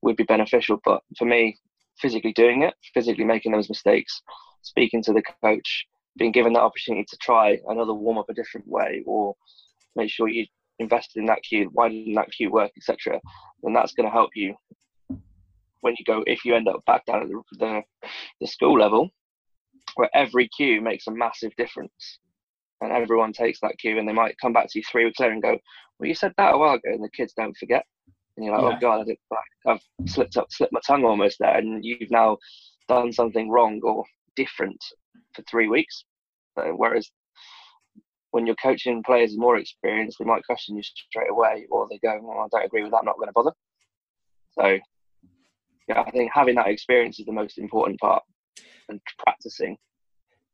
would 0.03 0.15
be 0.15 0.23
beneficial. 0.23 0.79
But 0.85 1.01
for 1.17 1.25
me, 1.25 1.57
physically 1.97 2.31
doing 2.33 2.61
it, 2.61 2.75
physically 2.93 3.23
making 3.23 3.53
those 3.53 3.69
mistakes, 3.69 4.21
speaking 4.61 5.01
to 5.01 5.13
the 5.13 5.23
coach, 5.43 5.85
being 6.15 6.31
given 6.31 6.53
that 6.53 6.61
opportunity 6.61 7.05
to 7.09 7.17
try 7.17 7.57
another 7.67 7.93
warm 7.93 8.19
up 8.19 8.29
a 8.29 8.35
different 8.35 8.67
way, 8.67 9.01
or 9.07 9.33
make 9.95 10.11
sure 10.11 10.29
you 10.29 10.45
invested 10.77 11.21
in 11.21 11.25
that 11.25 11.41
cue, 11.41 11.71
why 11.73 11.89
didn't 11.89 12.13
that 12.13 12.31
cue 12.31 12.51
work, 12.51 12.71
etc. 12.77 13.19
Then 13.63 13.73
that's 13.73 13.93
going 13.93 14.07
to 14.07 14.13
help 14.13 14.29
you 14.35 14.55
when 15.81 15.95
you 15.97 16.05
go 16.05 16.23
if 16.27 16.45
you 16.45 16.55
end 16.55 16.67
up 16.67 16.85
back 16.85 17.03
down 17.05 17.23
at 17.23 17.29
the, 17.29 17.41
the, 17.57 17.81
the 18.41 18.47
school 18.47 18.79
level, 18.79 19.09
where 19.95 20.09
every 20.13 20.47
cue 20.49 20.81
makes 20.81 21.07
a 21.07 21.11
massive 21.11 21.55
difference 21.55 22.19
and 22.81 22.91
everyone 22.91 23.33
takes 23.33 23.59
that 23.61 23.77
cue 23.79 23.97
and 23.97 24.07
they 24.07 24.13
might 24.13 24.37
come 24.39 24.53
back 24.53 24.67
to 24.69 24.79
you 24.79 24.83
three 24.89 25.05
weeks 25.05 25.19
later 25.19 25.33
and 25.33 25.41
go, 25.41 25.57
well, 25.99 26.07
you 26.07 26.15
said 26.15 26.33
that 26.37 26.53
a 26.53 26.57
while 26.57 26.75
ago, 26.75 26.89
and 26.91 27.03
the 27.03 27.09
kids 27.09 27.33
don't 27.35 27.55
forget. 27.57 27.85
And 28.35 28.45
you're 28.45 28.55
like, 28.55 28.63
oh, 28.63 28.69
yeah. 28.69 28.77
oh 28.77 28.79
god, 28.79 29.07
I 29.31 29.71
have 29.71 29.81
slipped 30.07 30.37
up, 30.37 30.47
slipped 30.51 30.73
my 30.73 30.79
tongue 30.85 31.05
almost 31.05 31.37
there, 31.39 31.55
and 31.55 31.83
you've 31.85 32.11
now 32.11 32.37
done 32.87 33.13
something 33.13 33.49
wrong 33.49 33.79
or 33.83 34.03
different 34.35 34.83
for 35.35 35.43
three 35.49 35.67
weeks. 35.67 36.03
whereas 36.55 37.09
when 38.31 38.47
you're 38.47 38.55
coaching 38.61 39.03
players 39.03 39.37
more 39.37 39.57
experienced, 39.57 40.17
they 40.19 40.25
might 40.25 40.43
question 40.45 40.75
you 40.75 40.81
straight 40.83 41.29
away, 41.29 41.67
or 41.69 41.87
they 41.89 41.99
go, 41.99 42.19
well, 42.21 42.39
I 42.39 42.47
don't 42.51 42.65
agree 42.65 42.81
with 42.81 42.91
that, 42.91 42.99
I'm 42.99 43.05
not 43.05 43.17
going 43.17 43.27
to 43.27 43.33
bother. 43.33 43.51
So, 44.59 44.79
yeah, 45.87 46.01
I 46.01 46.09
think 46.09 46.31
having 46.33 46.55
that 46.55 46.67
experience 46.67 47.19
is 47.19 47.27
the 47.27 47.31
most 47.31 47.59
important 47.59 47.99
part 47.99 48.23
and 48.89 48.99
practicing. 49.19 49.77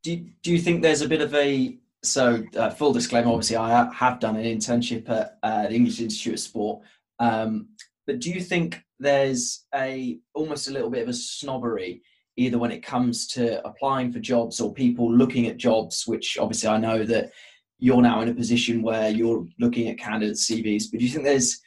Do, 0.03 0.25
do 0.43 0.51
you 0.51 0.59
think 0.59 0.81
there's 0.81 1.01
a 1.01 1.09
bit 1.09 1.21
of 1.21 1.33
a 1.35 1.77
so 2.03 2.43
uh, 2.55 2.69
full 2.69 2.93
disclaimer 2.93 3.29
obviously 3.29 3.57
i 3.57 3.91
have 3.93 4.19
done 4.19 4.37
an 4.37 4.45
internship 4.45 5.09
at 5.09 5.37
uh, 5.43 5.63
the 5.63 5.75
english 5.75 5.99
institute 5.99 6.33
of 6.33 6.39
sport 6.39 6.81
um, 7.19 7.67
but 8.07 8.19
do 8.19 8.29
you 8.31 8.41
think 8.41 8.81
there's 8.99 9.65
a 9.75 10.17
almost 10.33 10.69
a 10.69 10.71
little 10.71 10.89
bit 10.89 11.03
of 11.03 11.09
a 11.09 11.13
snobbery 11.13 12.01
either 12.37 12.57
when 12.57 12.71
it 12.71 12.85
comes 12.85 13.27
to 13.27 13.65
applying 13.67 14.11
for 14.11 14.19
jobs 14.19 14.61
or 14.61 14.73
people 14.73 15.13
looking 15.13 15.47
at 15.47 15.57
jobs 15.57 16.07
which 16.07 16.37
obviously 16.39 16.69
i 16.69 16.77
know 16.77 17.03
that 17.03 17.31
you're 17.79 18.01
now 18.01 18.21
in 18.21 18.29
a 18.29 18.33
position 18.33 18.81
where 18.81 19.09
you're 19.09 19.45
looking 19.59 19.89
at 19.89 19.97
candidate 19.97 20.37
cvs 20.37 20.85
but 20.89 20.99
do 20.99 21.05
you 21.05 21.11
think 21.11 21.25
there's 21.25 21.59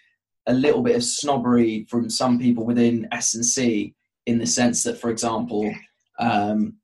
a 0.46 0.52
little 0.52 0.82
bit 0.82 0.96
of 0.96 1.04
snobbery 1.04 1.86
from 1.88 2.08
some 2.08 2.38
people 2.38 2.64
within 2.64 3.06
s&c 3.12 3.94
in 4.26 4.38
the 4.38 4.46
sense 4.46 4.82
that 4.82 4.98
for 4.98 5.10
example 5.10 5.70
um, 6.18 6.74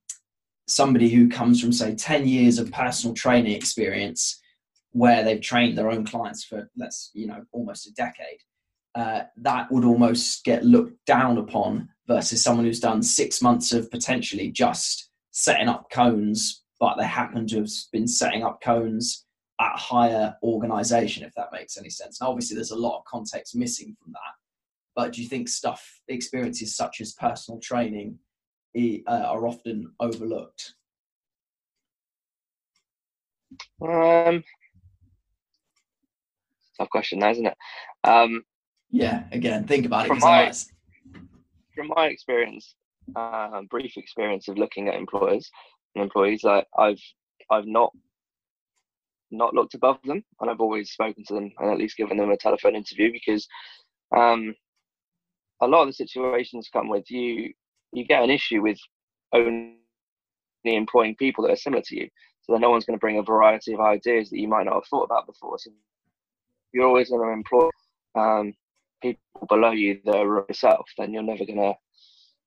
somebody 0.66 1.08
who 1.08 1.28
comes 1.28 1.60
from 1.60 1.72
say 1.72 1.94
10 1.94 2.28
years 2.28 2.58
of 2.58 2.70
personal 2.70 3.14
training 3.14 3.52
experience 3.52 4.40
where 4.92 5.24
they've 5.24 5.40
trained 5.40 5.76
their 5.76 5.90
own 5.90 6.04
clients 6.04 6.44
for 6.44 6.68
let's 6.76 7.10
you 7.14 7.26
know 7.26 7.42
almost 7.52 7.86
a 7.86 7.92
decade 7.92 8.38
uh, 8.94 9.22
that 9.36 9.70
would 9.70 9.84
almost 9.84 10.44
get 10.44 10.64
looked 10.64 11.04
down 11.06 11.38
upon 11.38 11.88
versus 12.06 12.42
someone 12.42 12.64
who's 12.64 12.80
done 12.80 13.02
six 13.02 13.40
months 13.42 13.72
of 13.72 13.90
potentially 13.90 14.50
just 14.50 15.10
setting 15.30 15.68
up 15.68 15.90
cones 15.90 16.64
but 16.80 16.96
they 16.96 17.04
happen 17.04 17.46
to 17.46 17.58
have 17.58 17.70
been 17.92 18.06
setting 18.06 18.44
up 18.44 18.60
cones 18.62 19.24
at 19.60 19.74
a 19.74 19.78
higher 19.78 20.34
organization 20.42 21.24
if 21.24 21.32
that 21.34 21.52
makes 21.52 21.76
any 21.76 21.90
sense. 21.90 22.20
Now 22.20 22.28
obviously 22.28 22.54
there's 22.54 22.70
a 22.70 22.76
lot 22.76 22.98
of 22.98 23.04
context 23.04 23.56
missing 23.56 23.96
from 24.02 24.12
that 24.12 24.34
but 24.96 25.12
do 25.12 25.22
you 25.22 25.28
think 25.28 25.48
stuff 25.48 26.00
experiences 26.08 26.74
such 26.74 27.00
as 27.00 27.14
personal 27.14 27.60
training 27.60 28.18
are 29.06 29.46
often 29.46 29.92
overlooked? 30.00 30.74
Um, 33.82 34.44
tough 36.78 36.90
question, 36.90 37.22
isn't 37.22 37.46
it? 37.46 37.56
Um, 38.04 38.44
yeah. 38.90 39.24
Again, 39.32 39.66
think 39.66 39.86
about 39.86 40.04
it. 40.04 40.08
From 40.08 40.18
my, 40.20 40.52
from 41.74 41.88
my 41.88 42.06
experience, 42.06 42.74
uh, 43.16 43.62
brief 43.70 43.96
experience 43.96 44.48
of 44.48 44.58
looking 44.58 44.88
at 44.88 44.94
employers 44.94 45.50
and 45.94 46.02
employees, 46.02 46.44
I, 46.44 46.64
I've 46.76 47.00
I've 47.50 47.66
not 47.66 47.92
not 49.30 49.54
looked 49.54 49.74
above 49.74 49.98
them, 50.04 50.24
and 50.40 50.50
I've 50.50 50.60
always 50.60 50.90
spoken 50.90 51.24
to 51.26 51.34
them 51.34 51.52
and 51.58 51.70
at 51.70 51.78
least 51.78 51.96
given 51.96 52.16
them 52.16 52.30
a 52.30 52.36
telephone 52.36 52.76
interview 52.76 53.12
because 53.12 53.46
um, 54.16 54.54
a 55.60 55.66
lot 55.66 55.82
of 55.82 55.88
the 55.88 55.92
situations 55.92 56.70
come 56.72 56.88
with 56.88 57.10
you. 57.10 57.52
You 57.92 58.04
get 58.04 58.22
an 58.22 58.30
issue 58.30 58.62
with 58.62 58.78
only 59.32 59.76
employing 60.64 61.16
people 61.16 61.44
that 61.44 61.52
are 61.52 61.56
similar 61.56 61.82
to 61.86 61.96
you, 61.96 62.08
so 62.42 62.52
that 62.52 62.60
no 62.60 62.70
one's 62.70 62.84
going 62.84 62.96
to 62.96 63.00
bring 63.00 63.18
a 63.18 63.22
variety 63.22 63.72
of 63.74 63.80
ideas 63.80 64.30
that 64.30 64.38
you 64.38 64.48
might 64.48 64.64
not 64.64 64.74
have 64.74 64.86
thought 64.90 65.04
about 65.04 65.26
before. 65.26 65.58
So 65.58 65.70
you're 66.72 66.86
always 66.86 67.10
going 67.10 67.22
to 67.22 67.32
employ 67.32 67.68
um, 68.14 68.52
people 69.02 69.20
below 69.48 69.70
you 69.70 70.00
that 70.04 70.16
are 70.16 70.44
yourself. 70.48 70.86
Then 70.96 71.12
you're 71.12 71.22
never 71.22 71.44
going 71.44 71.58
to 71.58 71.74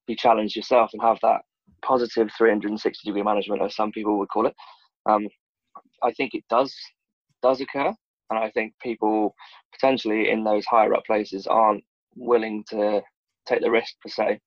be 0.07 0.15
challenged 0.15 0.55
yourself 0.55 0.91
and 0.93 1.01
have 1.01 1.19
that 1.21 1.41
positive 1.83 2.29
360 2.37 3.09
degree 3.09 3.23
management, 3.23 3.61
as 3.61 3.75
some 3.75 3.91
people 3.91 4.17
would 4.19 4.29
call 4.29 4.47
it. 4.47 4.55
Um, 5.05 5.27
I 6.03 6.11
think 6.13 6.33
it 6.33 6.43
does 6.49 6.75
does 7.41 7.61
occur, 7.61 7.93
and 8.29 8.39
I 8.39 8.51
think 8.51 8.73
people 8.81 9.33
potentially 9.73 10.29
in 10.29 10.43
those 10.43 10.65
higher 10.65 10.93
up 10.93 11.05
places 11.05 11.47
aren't 11.47 11.83
willing 12.15 12.63
to 12.69 13.01
take 13.47 13.61
the 13.61 13.71
risk 13.71 13.95
per 14.01 14.09
se 14.09 14.39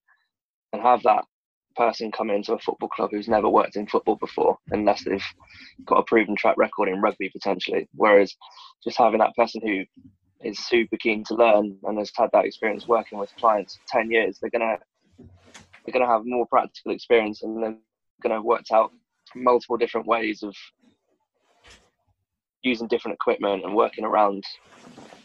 and 0.74 0.82
have 0.82 1.02
that 1.04 1.24
person 1.76 2.12
come 2.12 2.30
into 2.30 2.52
a 2.52 2.58
football 2.58 2.88
club 2.88 3.10
who's 3.10 3.28
never 3.28 3.48
worked 3.48 3.76
in 3.76 3.86
football 3.86 4.16
before 4.16 4.58
unless 4.70 5.04
they've 5.04 5.24
got 5.84 5.98
a 5.98 6.04
proven 6.04 6.36
track 6.36 6.56
record 6.56 6.88
in 6.88 7.00
rugby 7.00 7.30
potentially. 7.30 7.88
Whereas 7.94 8.34
just 8.82 8.98
having 8.98 9.18
that 9.18 9.34
person 9.34 9.60
who 9.64 9.84
is 10.46 10.58
super 10.66 10.96
keen 10.98 11.24
to 11.24 11.34
learn 11.34 11.76
and 11.84 11.98
has 11.98 12.10
had 12.16 12.30
that 12.32 12.44
experience 12.44 12.86
working 12.86 13.18
with 13.18 13.30
clients 13.40 13.76
for 13.76 14.00
10 14.00 14.10
years 14.10 14.38
they're 14.40 14.50
going 14.50 14.60
to 14.60 14.76
they're 15.84 15.92
going 15.92 16.04
to 16.04 16.12
have 16.12 16.22
more 16.24 16.46
practical 16.46 16.92
experience 16.92 17.42
and 17.42 17.62
they're 17.62 17.76
going 18.22 18.30
to 18.30 18.34
have 18.34 18.44
worked 18.44 18.70
out 18.70 18.90
multiple 19.34 19.76
different 19.76 20.06
ways 20.06 20.42
of 20.42 20.54
using 22.62 22.88
different 22.88 23.14
equipment 23.14 23.64
and 23.64 23.74
working 23.74 24.04
around 24.04 24.44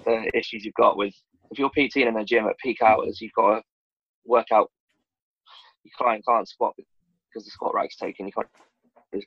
the 0.06 0.30
issues 0.34 0.64
you've 0.64 0.74
got 0.76 0.98
with 0.98 1.14
if 1.52 1.58
you're 1.58 1.72
PTing 1.72 2.08
in 2.08 2.18
a 2.18 2.24
gym 2.24 2.48
at 2.48 2.58
peak 2.60 2.82
hours, 2.82 3.20
you've 3.22 3.34
got 3.34 3.56
to 3.56 3.62
work 4.26 4.48
out 4.54 4.70
your 5.90 6.06
client 6.06 6.26
can't 6.28 6.48
squat 6.48 6.74
because 6.78 7.46
the 7.46 7.52
squat 7.52 7.74
rack's 7.74 7.98
taken. 7.98 8.28
You 8.28 8.34
can't 8.34 8.48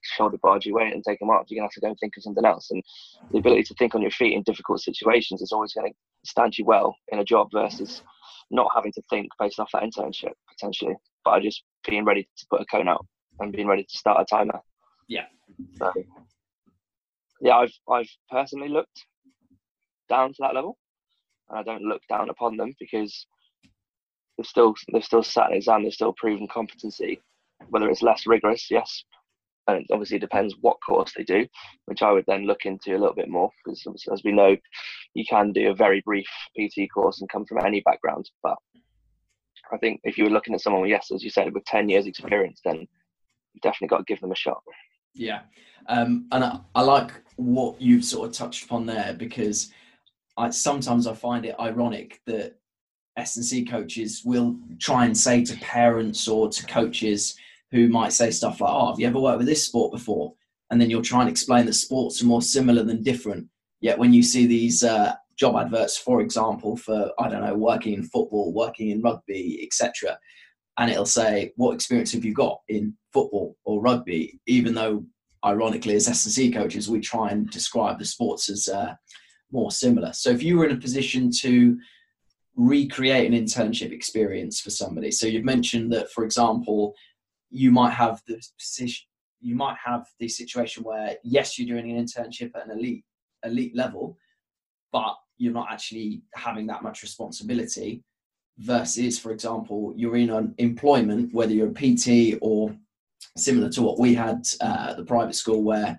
shoulder 0.03 0.39
barge 0.39 0.67
your 0.67 0.77
weight 0.77 0.93
and 0.93 1.03
take 1.05 1.19
them 1.19 1.31
up. 1.31 1.45
You're 1.49 1.59
gonna 1.59 1.67
have 1.67 1.73
to 1.73 1.81
go 1.81 1.89
and 1.89 1.97
think 1.99 2.17
of 2.17 2.23
something 2.23 2.45
else. 2.45 2.71
And 2.71 2.83
the 3.31 3.39
ability 3.39 3.65
to 3.65 3.75
think 3.75 3.95
on 3.95 4.03
your 4.03 4.11
feet 4.11 4.35
in 4.35 4.43
difficult 4.43 4.81
situations 4.81 5.43
is 5.43 5.53
always 5.53 5.73
going 5.73 5.93
to 5.93 5.99
stand 6.25 6.57
you 6.57 6.65
well 6.65 6.97
in 7.09 7.19
a 7.19 7.25
job 7.25 7.49
versus 7.53 8.03
not 8.51 8.71
having 8.75 8.93
to 8.93 9.03
think 9.11 9.29
based 9.39 9.59
off 9.59 9.71
that 9.73 9.83
internship 9.83 10.33
potentially, 10.49 10.95
but 11.25 11.43
just 11.43 11.65
being 11.89 12.05
ready 12.05 12.29
to 12.37 12.47
put 12.51 12.61
a 12.61 12.67
cone 12.67 12.89
out 12.89 13.05
and 13.41 13.53
being 13.53 13.67
ready 13.67 13.83
to 13.83 13.99
start 13.99 14.21
a 14.21 14.25
timer. 14.25 14.61
Yeah. 15.09 15.27
So, 15.77 15.93
yeah, 17.41 17.57
I've 17.57 17.73
I've 17.91 18.11
personally 18.31 18.69
looked 18.69 19.05
down 20.09 20.31
to 20.31 20.37
that 20.41 20.55
level, 20.55 20.77
and 21.49 21.59
I 21.59 21.63
don't 21.63 21.83
look 21.83 22.03
down 22.09 22.31
upon 22.31 22.57
them 22.57 22.75
because 22.79 23.27
they've 24.37 24.47
still 24.47 24.75
they've 24.93 25.05
still 25.05 25.23
sat 25.23 25.51
an 25.51 25.57
exam, 25.57 25.83
they've 25.83 25.93
still 25.93 26.15
proven 26.15 26.49
competency. 26.49 27.21
Whether 27.69 27.89
it's 27.89 28.03
less 28.03 28.27
rigorous, 28.27 28.67
yes, 28.71 29.05
and 29.69 29.79
it 29.79 29.87
obviously 29.93 30.19
depends 30.19 30.57
what 30.61 30.79
course 30.85 31.13
they 31.17 31.23
do, 31.23 31.47
which 31.87 32.03
I 32.03 32.11
would 32.11 32.25
then 32.27 32.47
look 32.47 32.65
into 32.65 32.97
a 32.97 32.99
little 32.99 33.15
bit 33.15 33.29
more 33.29 33.51
because 33.65 33.87
as 34.13 34.23
we 34.25 34.33
know, 34.33 34.57
you 35.15 35.25
can 35.29 35.53
do 35.53 35.71
a 35.71 35.75
very 35.75 36.03
brief 36.05 36.27
PT 36.59 36.89
course 36.93 37.21
and 37.21 37.31
come 37.31 37.47
from 37.47 37.65
any 37.65 37.81
background, 37.81 38.29
but 38.43 38.57
I 39.73 39.79
think 39.79 40.01
if 40.05 40.19
you 40.19 40.25
were 40.25 40.31
looking 40.31 40.55
at 40.55 40.61
someone, 40.61 40.89
yes, 40.89 41.11
as 41.13 41.23
you 41.23 41.31
said, 41.31 41.53
with 41.53 41.65
10 41.65 41.89
years 41.89 42.07
experience, 42.07 42.61
then 42.65 42.77
you've 42.77 43.63
definitely 43.63 43.89
got 43.89 43.99
to 43.99 44.05
give 44.05 44.21
them 44.21 44.33
a 44.33 44.37
shot. 44.37 44.63
Yeah. 45.15 45.41
Um, 45.89 46.27
and 46.31 46.45
I, 46.45 46.61
I, 46.75 46.83
like 46.83 47.11
what 47.37 47.81
you've 47.81 48.05
sort 48.05 48.29
of 48.29 48.35
touched 48.35 48.65
upon 48.65 48.87
there 48.87 49.15
because 49.15 49.73
I 50.37 50.51
sometimes 50.51 51.07
I 51.07 51.15
find 51.15 51.45
it 51.45 51.57
ironic 51.59 52.21
that 52.27 52.57
S&C 53.17 53.65
coaches 53.65 54.23
will 54.25 54.57
try 54.81 55.05
and 55.05 55.17
say 55.17 55.45
to 55.45 55.57
parents 55.59 56.27
or 56.29 56.49
to 56.49 56.67
coaches 56.67 57.35
who 57.71 57.89
might 57.89 58.13
say 58.13 58.31
stuff 58.31 58.61
like, 58.61 58.73
"Oh, 58.73 58.91
have 58.91 59.01
you 59.01 59.07
ever 59.07 59.21
worked 59.21 59.39
with 59.39 59.47
this 59.47 59.67
sport 59.67 59.93
before?" 59.93 60.35
And 60.71 60.81
then 60.81 60.89
you'll 60.89 61.03
try 61.03 61.21
and 61.21 61.29
explain 61.29 61.67
that 61.67 61.75
sports 61.75 62.23
are 62.23 62.27
more 62.27 62.43
similar 62.43 62.83
than 62.83 63.03
different. 63.03 63.49
Yet 63.81 63.99
when 63.99 64.13
you 64.13 64.23
see 64.23 64.47
these 64.47 64.83
uh, 64.83 65.15
job 65.37 65.57
adverts, 65.57 65.99
for 65.99 66.21
example, 66.21 66.77
for 66.77 67.13
I 67.19 67.29
don't 67.29 67.45
know, 67.45 67.55
working 67.55 67.95
in 67.95 68.05
football, 68.05 68.53
working 68.53 68.91
in 68.91 69.03
rugby, 69.03 69.61
etc., 69.63 70.19
and 70.79 70.91
it'll 70.91 71.07
say, 71.07 71.53
"What 71.57 71.75
experience 71.75 72.13
have 72.13 72.25
you 72.25 72.35
got 72.35 72.61
in 72.69 72.97
football 73.13 73.57
or 73.65 73.83
rugby?" 73.83 74.41
Even 74.47 74.75
though, 74.75 75.05
ironically, 75.45 75.97
as 75.97 76.09
S 76.09 76.25
and 76.25 76.33
C 76.33 76.51
coaches, 76.51 76.89
we 76.89 77.01
try 77.01 77.31
and 77.31 77.51
describe 77.51 77.99
the 77.99 78.05
sports 78.05 78.49
as 78.49 78.69
uh, 78.69 78.95
more 79.51 79.71
similar. 79.71 80.13
So, 80.13 80.31
if 80.31 80.43
you 80.43 80.57
were 80.57 80.67
in 80.67 80.77
a 80.77 80.81
position 80.81 81.31
to 81.41 81.77
recreate 82.57 83.31
an 83.31 83.39
internship 83.39 83.93
experience 83.93 84.61
for 84.61 84.71
somebody, 84.71 85.11
so 85.11 85.27
you've 85.27 85.45
mentioned 85.45 85.93
that, 85.93 86.11
for 86.11 86.25
example, 86.25 86.95
you 87.51 87.71
might 87.71 87.93
have 87.93 88.21
the 88.27 88.41
you 89.41 89.57
might 89.57 89.77
have 89.85 90.07
the 90.21 90.29
situation 90.29 90.85
where 90.85 91.17
yes, 91.25 91.59
you're 91.59 91.69
doing 91.69 91.91
an 91.91 92.05
internship 92.05 92.53
at 92.55 92.65
an 92.67 92.79
elite 92.79 93.05
elite 93.45 93.77
level, 93.77 94.17
but 94.93 95.15
you're 95.39 95.53
not 95.53 95.71
actually 95.71 96.23
having 96.35 96.67
that 96.67 96.83
much 96.83 97.03
responsibility 97.03 98.03
versus, 98.59 99.19
for 99.19 99.33
example, 99.33 99.93
you're 99.97 100.17
in 100.17 100.31
an 100.31 100.55
employment, 100.59 101.33
whether 101.35 101.53
you're 101.53 101.71
a 101.71 101.75
PT 101.75 102.39
or 102.41 102.75
similar 103.37 103.69
to 103.71 103.83
what 103.83 103.99
we 103.99 104.15
had 104.15 104.47
uh, 104.61 104.89
at 104.91 104.97
the 104.97 105.05
private 105.05 105.35
school, 105.35 105.63
where 105.63 105.99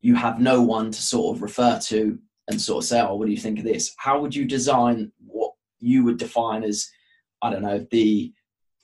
you 0.00 0.14
have 0.14 0.40
no 0.40 0.60
one 0.60 0.90
to 0.90 1.00
sort 1.00 1.36
of 1.36 1.42
refer 1.42 1.78
to 1.84 2.18
and 2.48 2.60
sort 2.60 2.84
of 2.84 2.88
say, 2.88 3.00
"Oh, 3.00 3.16
what 3.16 3.26
do 3.26 3.32
you 3.32 3.38
think 3.38 3.58
of 3.58 3.64
this?" 3.64 3.94
How 3.98 4.20
would 4.20 4.34
you 4.34 4.44
design 4.44 5.12
what 5.24 5.51
you 5.82 6.04
would 6.04 6.18
define 6.18 6.64
as, 6.64 6.88
I 7.42 7.50
don't 7.50 7.62
know, 7.62 7.86
the 7.90 8.32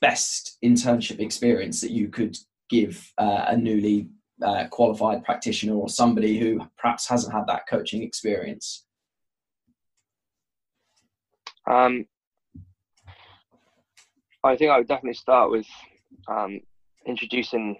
best 0.01 0.57
internship 0.63 1.19
experience 1.19 1.81
that 1.81 1.91
you 1.91 2.09
could 2.09 2.37
give 2.69 3.11
uh, 3.17 3.45
a 3.47 3.57
newly 3.57 4.09
uh, 4.41 4.65
qualified 4.69 5.23
practitioner 5.23 5.75
or 5.75 5.89
somebody 5.89 6.39
who 6.39 6.61
perhaps 6.77 7.07
hasn't 7.07 7.33
had 7.33 7.47
that 7.47 7.67
coaching 7.69 8.03
experience? 8.03 8.85
Um, 11.69 12.05
I 14.43 14.55
think 14.55 14.71
I 14.71 14.77
would 14.77 14.87
definitely 14.87 15.15
start 15.15 15.51
with 15.51 15.67
um, 16.27 16.61
introducing 17.05 17.77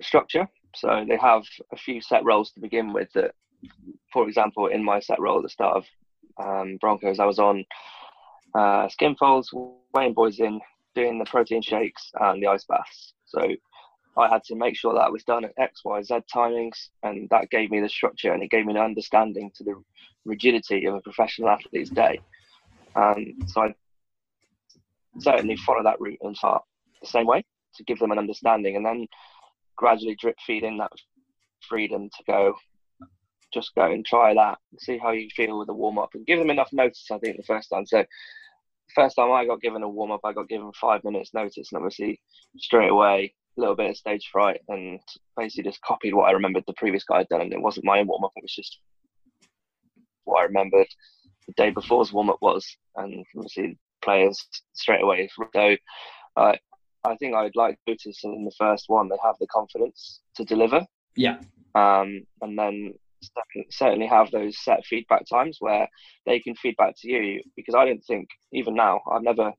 structure. 0.00 0.48
So 0.74 1.04
they 1.08 1.16
have 1.18 1.42
a 1.72 1.76
few 1.76 2.00
set 2.00 2.24
roles 2.24 2.50
to 2.52 2.60
begin 2.60 2.92
with. 2.92 3.12
That, 3.14 3.32
for 4.12 4.26
example, 4.26 4.66
in 4.68 4.82
my 4.82 5.00
set 5.00 5.20
role 5.20 5.38
at 5.38 5.42
the 5.42 5.48
start 5.48 5.76
of 5.76 5.84
um, 6.42 6.78
Broncos, 6.80 7.20
I 7.20 7.26
was 7.26 7.38
on 7.38 7.64
uh, 8.54 8.88
skin 8.88 9.16
folds, 9.16 9.52
weighing 9.94 10.14
boys 10.14 10.40
in, 10.40 10.60
doing 10.94 11.18
the 11.18 11.24
protein 11.24 11.62
shakes 11.62 12.10
and 12.20 12.42
the 12.42 12.46
ice 12.46 12.64
baths. 12.64 13.14
So 13.26 13.40
I 14.16 14.28
had 14.28 14.44
to 14.44 14.54
make 14.54 14.76
sure 14.76 14.94
that 14.94 15.10
was 15.10 15.24
done 15.24 15.44
at 15.44 15.54
X, 15.58 15.84
Y, 15.84 16.02
Z 16.02 16.20
timings, 16.32 16.88
and 17.02 17.28
that 17.30 17.50
gave 17.50 17.70
me 17.70 17.80
the 17.80 17.88
structure 17.88 18.32
and 18.32 18.42
it 18.42 18.50
gave 18.50 18.66
me 18.66 18.74
an 18.74 18.78
understanding 18.78 19.50
to 19.56 19.64
the 19.64 19.74
rigidity 20.24 20.86
of 20.86 20.94
a 20.94 21.00
professional 21.00 21.48
athlete's 21.48 21.90
day. 21.90 22.20
Um, 22.94 23.34
so 23.46 23.62
I 23.62 23.74
certainly 25.18 25.56
follow 25.56 25.82
that 25.82 26.00
route 26.00 26.18
and 26.22 26.36
start 26.36 26.62
the 27.00 27.08
same 27.08 27.26
way 27.26 27.44
to 27.76 27.84
give 27.84 27.98
them 27.98 28.12
an 28.12 28.18
understanding 28.18 28.76
and 28.76 28.86
then 28.86 29.06
gradually 29.76 30.14
drip 30.14 30.36
feed 30.46 30.62
in 30.62 30.78
that 30.78 30.92
freedom 31.68 32.08
to 32.16 32.24
go 32.26 32.54
just 33.52 33.74
go 33.74 33.90
and 33.90 34.04
try 34.04 34.34
that 34.34 34.58
see 34.78 34.98
how 34.98 35.10
you 35.10 35.28
feel 35.34 35.58
with 35.58 35.68
the 35.68 35.74
warm 35.74 35.98
up 35.98 36.10
and 36.14 36.26
give 36.26 36.38
them 36.38 36.50
enough 36.50 36.68
notice 36.72 37.06
i 37.12 37.18
think 37.18 37.36
the 37.36 37.42
first 37.42 37.70
time 37.70 37.86
so 37.86 38.04
first 38.94 39.16
time 39.16 39.32
i 39.32 39.44
got 39.44 39.60
given 39.60 39.82
a 39.82 39.88
warm 39.88 40.10
up 40.10 40.20
i 40.24 40.32
got 40.32 40.48
given 40.48 40.70
five 40.80 41.02
minutes 41.04 41.34
notice 41.34 41.70
and 41.72 41.78
obviously 41.78 42.20
straight 42.56 42.90
away 42.90 43.32
a 43.56 43.60
little 43.60 43.76
bit 43.76 43.90
of 43.90 43.96
stage 43.96 44.28
fright 44.32 44.60
and 44.68 44.98
basically 45.36 45.70
just 45.70 45.80
copied 45.82 46.14
what 46.14 46.28
i 46.28 46.32
remembered 46.32 46.64
the 46.66 46.74
previous 46.74 47.04
guy 47.04 47.18
had 47.18 47.28
done 47.28 47.40
and 47.40 47.52
it 47.52 47.60
wasn't 47.60 47.84
my 47.84 48.00
own 48.00 48.06
warm 48.06 48.24
up 48.24 48.32
it 48.36 48.42
was 48.42 48.54
just 48.54 48.78
what 50.24 50.40
i 50.40 50.44
remembered 50.44 50.86
the 51.46 51.52
day 51.56 51.70
before's 51.70 52.12
warm 52.12 52.30
up 52.30 52.38
was 52.40 52.66
and 52.96 53.24
obviously 53.36 53.78
players 54.04 54.46
straight 54.74 55.02
away. 55.02 55.28
So 55.54 55.76
uh, 56.36 56.52
I 57.04 57.16
think 57.16 57.34
I'd 57.34 57.56
like 57.56 57.76
to 57.86 57.92
notice 57.92 58.20
in 58.22 58.44
the 58.44 58.54
first 58.58 58.84
one 58.88 59.08
they 59.08 59.16
have 59.24 59.36
the 59.40 59.46
confidence 59.48 60.20
to 60.36 60.44
deliver. 60.44 60.86
Yeah. 61.16 61.38
Um, 61.74 62.22
and 62.42 62.58
then 62.58 62.94
certainly 63.70 64.06
have 64.06 64.30
those 64.30 64.58
set 64.58 64.84
feedback 64.84 65.22
times 65.28 65.58
where 65.60 65.88
they 66.26 66.40
can 66.40 66.54
feedback 66.54 66.94
to 66.98 67.10
you 67.10 67.40
because 67.56 67.74
I 67.74 67.84
don't 67.84 68.04
think 68.04 68.28
even 68.52 68.74
now 68.74 69.00
I'm 69.10 69.24
never 69.24 69.52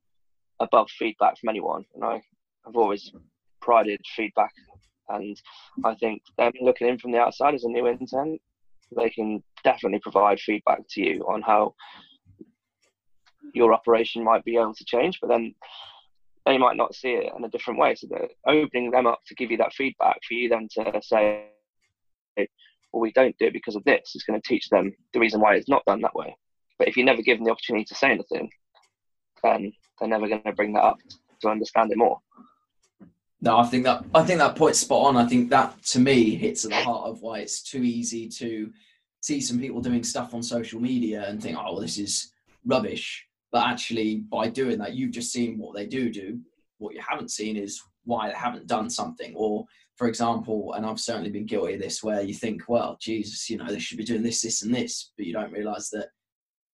above 0.59 0.89
feedback 0.91 1.37
from 1.37 1.49
anyone 1.49 1.85
and 1.93 2.03
I 2.03 2.21
have 2.65 2.75
always 2.75 3.11
prided 3.61 3.99
feedback. 4.15 4.51
And 5.09 5.39
I 5.83 5.95
think 5.95 6.21
them 6.37 6.51
looking 6.61 6.87
in 6.87 6.97
from 6.97 7.11
the 7.11 7.19
outside 7.19 7.53
as 7.53 7.63
a 7.63 7.69
new 7.69 7.87
intern 7.87 8.37
they 8.95 9.09
can 9.09 9.43
definitely 9.63 9.99
provide 9.99 10.39
feedback 10.39 10.79
to 10.89 11.01
you 11.01 11.25
on 11.27 11.41
how 11.41 11.73
your 13.53 13.73
operation 13.73 14.23
might 14.23 14.43
be 14.45 14.57
able 14.57 14.73
to 14.73 14.85
change 14.85 15.19
but 15.19 15.27
then 15.27 15.53
they 16.45 16.57
might 16.57 16.77
not 16.77 16.93
see 16.93 17.09
it 17.09 17.33
in 17.35 17.43
a 17.43 17.49
different 17.49 17.79
way. 17.79 17.95
So 17.95 18.07
opening 18.47 18.91
them 18.91 19.07
up 19.07 19.19
to 19.27 19.35
give 19.35 19.49
you 19.49 19.57
that 19.57 19.73
feedback 19.73 20.19
for 20.27 20.35
you 20.35 20.49
then 20.49 20.67
to 20.75 21.01
say 21.01 21.47
well, 22.95 23.01
we 23.01 23.11
don't 23.11 23.37
do 23.37 23.47
it 23.47 23.53
because 23.53 23.75
of 23.75 23.83
this. 23.83 24.13
It's 24.15 24.23
going 24.23 24.41
to 24.41 24.47
teach 24.47 24.69
them 24.69 24.95
the 25.13 25.19
reason 25.19 25.41
why 25.41 25.55
it's 25.55 25.67
not 25.67 25.83
done 25.85 26.01
that 26.01 26.15
way. 26.15 26.33
But 26.79 26.87
if 26.87 26.95
you 26.95 27.03
never 27.03 27.21
give 27.21 27.37
them 27.37 27.45
the 27.45 27.51
opportunity 27.51 27.83
to 27.85 27.95
say 27.95 28.11
anything, 28.11 28.49
then 29.43 29.73
they're 29.99 30.07
never 30.07 30.29
going 30.29 30.43
to 30.43 30.53
bring 30.53 30.73
that 30.73 30.83
up 30.83 30.97
to 31.41 31.49
understand 31.49 31.91
it 31.91 31.97
more. 31.97 32.19
No, 33.41 33.57
I 33.57 33.65
think 33.65 33.83
that 33.83 34.05
I 34.15 34.23
think 34.23 34.39
that 34.39 34.55
point's 34.55 34.79
spot 34.79 35.07
on. 35.07 35.17
I 35.17 35.27
think 35.27 35.49
that 35.49 35.83
to 35.87 35.99
me 35.99 36.35
hits 36.35 36.63
at 36.63 36.71
the 36.71 36.77
heart 36.77 37.07
of 37.07 37.21
why 37.21 37.39
it's 37.39 37.61
too 37.61 37.83
easy 37.83 38.29
to 38.29 38.71
see 39.19 39.41
some 39.41 39.59
people 39.59 39.81
doing 39.81 40.03
stuff 40.03 40.33
on 40.33 40.41
social 40.41 40.79
media 40.79 41.25
and 41.27 41.43
think, 41.43 41.57
oh, 41.57 41.73
well, 41.73 41.81
this 41.81 41.97
is 41.97 42.31
rubbish. 42.65 43.25
But 43.51 43.67
actually, 43.67 44.23
by 44.31 44.47
doing 44.47 44.79
that, 44.79 44.93
you've 44.93 45.11
just 45.11 45.33
seen 45.33 45.57
what 45.57 45.75
they 45.75 45.85
do 45.85 46.09
do. 46.09 46.39
What 46.77 46.95
you 46.95 47.01
haven't 47.07 47.31
seen 47.31 47.57
is 47.57 47.81
why 48.05 48.29
they 48.29 48.35
haven't 48.35 48.67
done 48.67 48.89
something, 48.89 49.33
or 49.35 49.65
for 49.95 50.07
example, 50.07 50.73
and 50.73 50.85
I've 50.85 50.99
certainly 50.99 51.29
been 51.29 51.45
guilty 51.45 51.75
of 51.75 51.81
this, 51.81 52.03
where 52.03 52.21
you 52.21 52.33
think, 52.33 52.63
well, 52.67 52.97
Jesus, 52.99 53.49
you 53.49 53.57
know, 53.57 53.67
they 53.67 53.79
should 53.79 53.97
be 53.97 54.03
doing 54.03 54.23
this, 54.23 54.41
this, 54.41 54.63
and 54.63 54.73
this, 54.73 55.11
but 55.17 55.25
you 55.25 55.33
don't 55.33 55.51
realise 55.51 55.89
that 55.89 56.09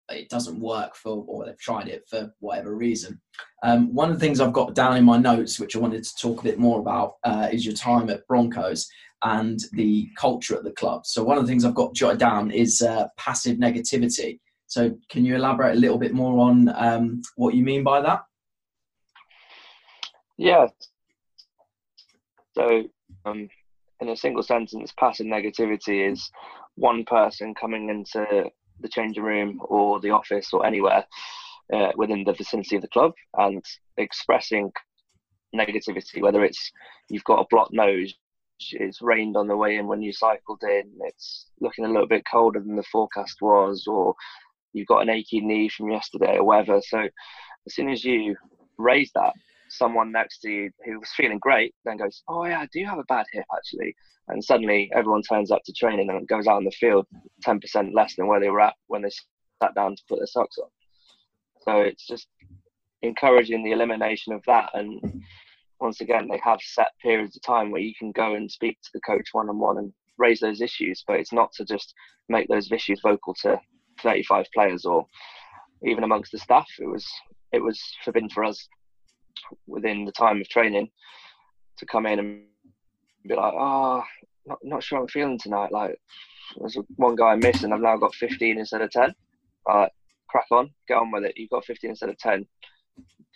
it 0.09 0.29
doesn't 0.29 0.59
work 0.59 0.95
for, 0.95 1.23
or 1.27 1.45
they've 1.45 1.57
tried 1.59 1.87
it 1.87 2.03
for 2.09 2.33
whatever 2.39 2.75
reason. 2.75 3.21
Um, 3.63 3.93
one 3.93 4.09
of 4.09 4.19
the 4.19 4.25
things 4.25 4.41
I've 4.41 4.53
got 4.53 4.75
down 4.75 4.97
in 4.97 5.05
my 5.05 5.17
notes, 5.17 5.59
which 5.59 5.75
I 5.75 5.79
wanted 5.79 6.03
to 6.03 6.15
talk 6.19 6.41
a 6.41 6.43
bit 6.43 6.59
more 6.59 6.79
about, 6.79 7.13
uh, 7.23 7.47
is 7.51 7.65
your 7.65 7.75
time 7.75 8.09
at 8.09 8.27
Broncos 8.27 8.89
and 9.23 9.59
the 9.73 10.09
culture 10.17 10.55
at 10.55 10.63
the 10.63 10.71
club. 10.71 11.05
So 11.05 11.23
one 11.23 11.37
of 11.37 11.43
the 11.43 11.47
things 11.47 11.63
I've 11.63 11.75
got 11.75 11.93
jotted 11.93 12.19
down 12.19 12.51
is 12.51 12.81
uh, 12.81 13.07
passive 13.17 13.57
negativity. 13.57 14.39
So 14.65 14.97
can 15.09 15.25
you 15.25 15.35
elaborate 15.35 15.77
a 15.77 15.79
little 15.79 15.97
bit 15.97 16.13
more 16.13 16.39
on 16.39 16.73
um, 16.75 17.21
what 17.35 17.53
you 17.53 17.63
mean 17.63 17.83
by 17.83 18.01
that? 18.01 18.23
Yeah. 20.37 20.67
So 22.55 22.83
um, 23.25 23.49
in 23.99 24.09
a 24.09 24.17
single 24.17 24.43
sentence, 24.43 24.91
passive 24.97 25.27
negativity 25.27 26.11
is 26.11 26.29
one 26.75 27.03
person 27.05 27.53
coming 27.53 27.89
into 27.89 28.49
the 28.79 28.89
changing 28.89 29.23
room 29.23 29.59
or 29.65 29.99
the 29.99 30.09
office 30.09 30.49
or 30.53 30.65
anywhere 30.65 31.05
uh, 31.71 31.91
within 31.95 32.23
the 32.23 32.33
vicinity 32.33 32.75
of 32.75 32.81
the 32.81 32.87
club 32.87 33.13
and 33.37 33.63
expressing 33.97 34.71
negativity, 35.55 36.21
whether 36.21 36.43
it's 36.43 36.71
you've 37.09 37.23
got 37.23 37.39
a 37.39 37.47
blocked 37.49 37.73
nose, 37.73 38.13
it's 38.71 39.01
rained 39.01 39.35
on 39.37 39.47
the 39.47 39.57
way 39.57 39.75
in 39.75 39.87
when 39.87 40.01
you 40.01 40.13
cycled 40.13 40.61
in, 40.63 40.91
it's 41.01 41.47
looking 41.59 41.85
a 41.85 41.89
little 41.89 42.07
bit 42.07 42.23
colder 42.29 42.59
than 42.59 42.75
the 42.75 42.83
forecast 42.83 43.37
was, 43.41 43.85
or 43.87 44.13
you've 44.73 44.87
got 44.87 45.01
an 45.01 45.09
achy 45.09 45.41
knee 45.41 45.69
from 45.69 45.91
yesterday 45.91 46.37
or 46.37 46.43
whatever. 46.43 46.79
So 46.81 46.99
as 46.99 47.75
soon 47.75 47.89
as 47.89 48.03
you 48.03 48.35
raise 48.77 49.11
that, 49.15 49.33
someone 49.71 50.11
next 50.11 50.39
to 50.39 50.49
you 50.49 50.71
who 50.85 50.99
was 50.99 51.11
feeling 51.15 51.39
great 51.39 51.73
then 51.85 51.97
goes, 51.97 52.23
"Oh 52.27 52.45
yeah, 52.45 52.59
I 52.59 52.67
do 52.71 52.83
have 52.85 52.99
a 52.99 53.03
bad 53.05 53.25
hip 53.31 53.45
actually," 53.55 53.95
and 54.27 54.43
suddenly 54.43 54.91
everyone 54.93 55.21
turns 55.23 55.51
up 55.51 55.61
to 55.65 55.73
training 55.73 56.09
and 56.09 56.27
goes 56.27 56.47
out 56.47 56.57
on 56.57 56.65
the 56.65 56.71
field 56.71 57.07
ten 57.41 57.59
percent 57.59 57.93
less 57.93 58.15
than 58.15 58.27
where 58.27 58.39
they 58.39 58.49
were 58.49 58.61
at 58.61 58.75
when 58.87 59.01
they 59.01 59.11
sat 59.61 59.75
down 59.75 59.95
to 59.95 60.03
put 60.07 60.19
their 60.19 60.27
socks 60.27 60.57
on. 60.57 60.69
So 61.63 61.81
it's 61.81 62.05
just 62.05 62.27
encouraging 63.01 63.63
the 63.63 63.71
elimination 63.71 64.33
of 64.33 64.43
that. 64.47 64.71
And 64.73 65.23
once 65.79 66.01
again 66.01 66.27
they 66.29 66.39
have 66.43 66.59
set 66.61 66.89
periods 67.01 67.35
of 67.35 67.41
time 67.41 67.72
where 67.72 67.81
you 67.81 67.93
can 67.98 68.11
go 68.11 68.35
and 68.35 68.50
speak 68.50 68.79
to 68.81 68.89
the 68.93 69.01
coach 69.01 69.29
one 69.31 69.50
on 69.50 69.59
one 69.59 69.77
and 69.77 69.91
raise 70.17 70.39
those 70.39 70.61
issues 70.61 71.03
but 71.07 71.19
it's 71.19 71.33
not 71.33 71.51
to 71.51 71.65
just 71.65 71.96
make 72.29 72.48
those 72.48 72.72
issues 72.72 73.01
vocal 73.01 73.33
to 73.33 73.59
35 74.03 74.46
players 74.53 74.85
or 74.85 75.05
even 75.83 76.03
amongst 76.03 76.31
the 76.31 76.37
staff. 76.37 76.67
It 76.79 76.87
was 76.87 77.07
it 77.51 77.59
was 77.59 77.81
forbidden 78.03 78.29
for 78.29 78.43
us 78.43 78.67
within 79.67 80.05
the 80.05 80.11
time 80.11 80.41
of 80.41 80.50
training 80.50 80.89
to 81.77 81.85
come 81.85 82.05
in 82.05 82.20
and 82.20 82.41
be 83.27 83.35
like, 83.35 83.53
oh, 83.53 84.03
not, 84.46 84.59
not 84.63 84.83
sure 84.83 85.00
I'm 85.00 85.07
feeling 85.07 85.39
tonight. 85.39 85.72
Like, 85.72 86.00
there's 86.57 86.77
one 86.96 87.15
guy 87.15 87.35
missing. 87.35 87.72
I've 87.72 87.81
now 87.81 87.98
got 87.98 88.15
15 88.15 88.57
instead 88.57 88.81
of 88.81 88.91
10. 88.91 89.13
Like, 89.67 89.91
crack 90.29 90.46
on, 90.51 90.72
get 90.87 90.98
on 90.98 91.11
with 91.11 91.25
it. 91.25 91.33
You've 91.37 91.50
got 91.50 91.65
15 91.65 91.91
instead 91.91 92.09
of 92.09 92.17
10. 92.17 92.46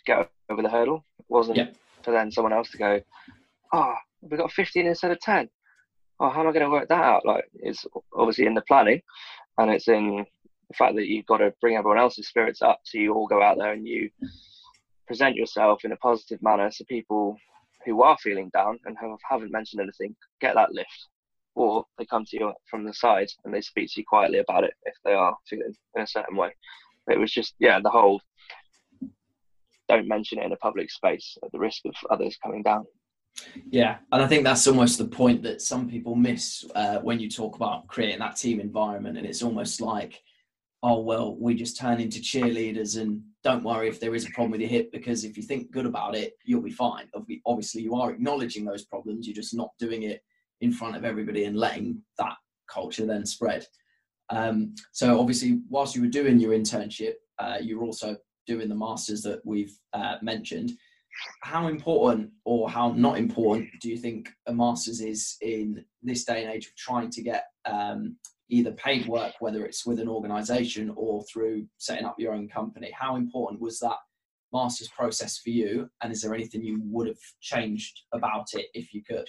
Get 0.06 0.30
over 0.50 0.62
the 0.62 0.68
hurdle. 0.68 1.04
It 1.18 1.26
wasn't 1.28 1.58
yeah. 1.58 1.68
for 2.02 2.10
then 2.12 2.30
someone 2.30 2.52
else 2.52 2.70
to 2.70 2.78
go, 2.78 3.00
oh, 3.72 3.94
we 4.22 4.36
got 4.36 4.52
15 4.52 4.86
instead 4.86 5.10
of 5.10 5.20
10. 5.20 5.48
Oh, 6.18 6.30
how 6.30 6.40
am 6.40 6.48
I 6.48 6.52
going 6.52 6.64
to 6.64 6.70
work 6.70 6.88
that 6.88 7.04
out? 7.04 7.26
Like, 7.26 7.44
it's 7.54 7.84
obviously 8.16 8.46
in 8.46 8.54
the 8.54 8.62
planning, 8.62 9.02
and 9.58 9.70
it's 9.70 9.88
in 9.88 10.24
the 10.68 10.74
fact 10.74 10.94
that 10.96 11.06
you've 11.06 11.26
got 11.26 11.38
to 11.38 11.52
bring 11.60 11.76
everyone 11.76 11.98
else's 11.98 12.28
spirits 12.28 12.62
up, 12.62 12.80
so 12.84 12.98
you 12.98 13.14
all 13.14 13.26
go 13.26 13.42
out 13.42 13.58
there 13.58 13.72
and 13.72 13.86
you 13.86 14.10
present 15.06 15.36
yourself 15.36 15.84
in 15.84 15.92
a 15.92 15.96
positive 15.96 16.42
manner 16.42 16.70
so 16.70 16.84
people 16.88 17.36
who 17.84 18.02
are 18.02 18.18
feeling 18.18 18.50
down 18.52 18.78
and 18.84 18.96
have, 19.00 19.18
haven't 19.28 19.52
mentioned 19.52 19.80
anything 19.80 20.14
get 20.40 20.54
that 20.54 20.72
lift. 20.72 21.08
Or 21.54 21.84
they 21.96 22.04
come 22.04 22.24
to 22.26 22.36
you 22.38 22.52
from 22.68 22.84
the 22.84 22.92
side 22.92 23.28
and 23.44 23.54
they 23.54 23.60
speak 23.60 23.88
to 23.92 24.00
you 24.00 24.04
quietly 24.06 24.38
about 24.38 24.64
it 24.64 24.74
if 24.84 24.94
they 25.04 25.12
are 25.12 25.34
feeling 25.48 25.74
in 25.94 26.02
a 26.02 26.06
certain 26.06 26.36
way. 26.36 26.50
It 27.08 27.18
was 27.18 27.32
just 27.32 27.54
yeah 27.58 27.80
the 27.82 27.90
whole 27.90 28.20
don't 29.88 30.08
mention 30.08 30.38
it 30.38 30.44
in 30.44 30.52
a 30.52 30.56
public 30.56 30.90
space 30.90 31.38
at 31.44 31.52
the 31.52 31.58
risk 31.58 31.82
of 31.86 31.94
others 32.10 32.36
coming 32.42 32.62
down. 32.62 32.84
Yeah, 33.70 33.98
and 34.12 34.22
I 34.22 34.26
think 34.26 34.44
that's 34.44 34.66
almost 34.66 34.98
the 34.98 35.06
point 35.06 35.42
that 35.42 35.60
some 35.60 35.88
people 35.88 36.14
miss 36.14 36.64
uh, 36.74 36.98
when 36.98 37.20
you 37.20 37.30
talk 37.30 37.56
about 37.56 37.86
creating 37.86 38.18
that 38.20 38.36
team 38.36 38.60
environment, 38.60 39.18
and 39.18 39.26
it's 39.26 39.42
almost 39.42 39.80
like, 39.80 40.22
oh 40.86 41.00
well, 41.00 41.36
we 41.40 41.52
just 41.56 41.76
turn 41.76 41.98
into 41.98 42.20
cheerleaders 42.20 43.00
and 43.00 43.20
don't 43.42 43.64
worry 43.64 43.88
if 43.88 43.98
there 43.98 44.14
is 44.14 44.24
a 44.24 44.30
problem 44.30 44.52
with 44.52 44.60
your 44.60 44.70
hip 44.70 44.92
because 44.92 45.24
if 45.24 45.36
you 45.36 45.42
think 45.42 45.72
good 45.72 45.84
about 45.84 46.14
it, 46.14 46.34
you'll 46.44 46.62
be 46.62 46.70
fine. 46.70 47.08
Obviously, 47.44 47.82
you 47.82 47.96
are 47.96 48.12
acknowledging 48.12 48.64
those 48.64 48.84
problems, 48.84 49.26
you're 49.26 49.34
just 49.34 49.52
not 49.52 49.70
doing 49.80 50.04
it 50.04 50.22
in 50.60 50.72
front 50.72 50.94
of 50.94 51.04
everybody 51.04 51.44
and 51.44 51.56
letting 51.56 52.00
that 52.18 52.36
culture 52.70 53.04
then 53.04 53.26
spread. 53.26 53.66
Um, 54.30 54.76
so, 54.92 55.18
obviously, 55.18 55.60
whilst 55.68 55.96
you 55.96 56.02
were 56.02 56.08
doing 56.08 56.38
your 56.38 56.52
internship, 56.52 57.14
uh, 57.40 57.58
you 57.60 57.80
were 57.80 57.84
also 57.84 58.16
doing 58.46 58.68
the 58.68 58.74
masters 58.76 59.22
that 59.22 59.40
we've 59.44 59.76
uh, 59.92 60.18
mentioned. 60.22 60.70
How 61.42 61.66
important 61.66 62.30
or 62.44 62.70
how 62.70 62.92
not 62.92 63.18
important 63.18 63.70
do 63.80 63.88
you 63.88 63.96
think 63.96 64.28
a 64.46 64.54
master's 64.54 65.00
is 65.00 65.36
in 65.40 65.84
this 66.00 66.24
day 66.24 66.44
and 66.44 66.52
age 66.52 66.66
of 66.66 66.76
trying 66.76 67.10
to 67.10 67.22
get 67.22 67.46
um, 67.64 68.16
either 68.48 68.72
paid 68.72 69.06
work, 69.06 69.34
whether 69.40 69.64
it's 69.64 69.84
with 69.84 69.98
an 70.00 70.08
organization 70.08 70.92
or 70.96 71.24
through 71.24 71.66
setting 71.78 72.04
up 72.04 72.16
your 72.18 72.32
own 72.32 72.48
company. 72.48 72.90
How 72.96 73.16
important 73.16 73.60
was 73.60 73.78
that 73.80 73.96
master's 74.52 74.88
process 74.88 75.38
for 75.38 75.50
you? 75.50 75.90
And 76.02 76.12
is 76.12 76.22
there 76.22 76.34
anything 76.34 76.62
you 76.62 76.80
would 76.84 77.08
have 77.08 77.18
changed 77.40 78.02
about 78.12 78.54
it 78.54 78.66
if 78.74 78.94
you 78.94 79.02
could? 79.02 79.28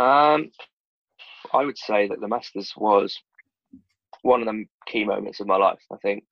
Um, 0.00 0.50
I 1.52 1.64
would 1.64 1.78
say 1.78 2.08
that 2.08 2.20
the 2.20 2.28
masters 2.28 2.72
was 2.76 3.18
one 4.22 4.40
of 4.40 4.46
the 4.46 4.64
key 4.86 5.04
moments 5.04 5.40
of 5.40 5.46
my 5.46 5.56
life. 5.56 5.80
I 5.92 5.96
think 5.96 6.24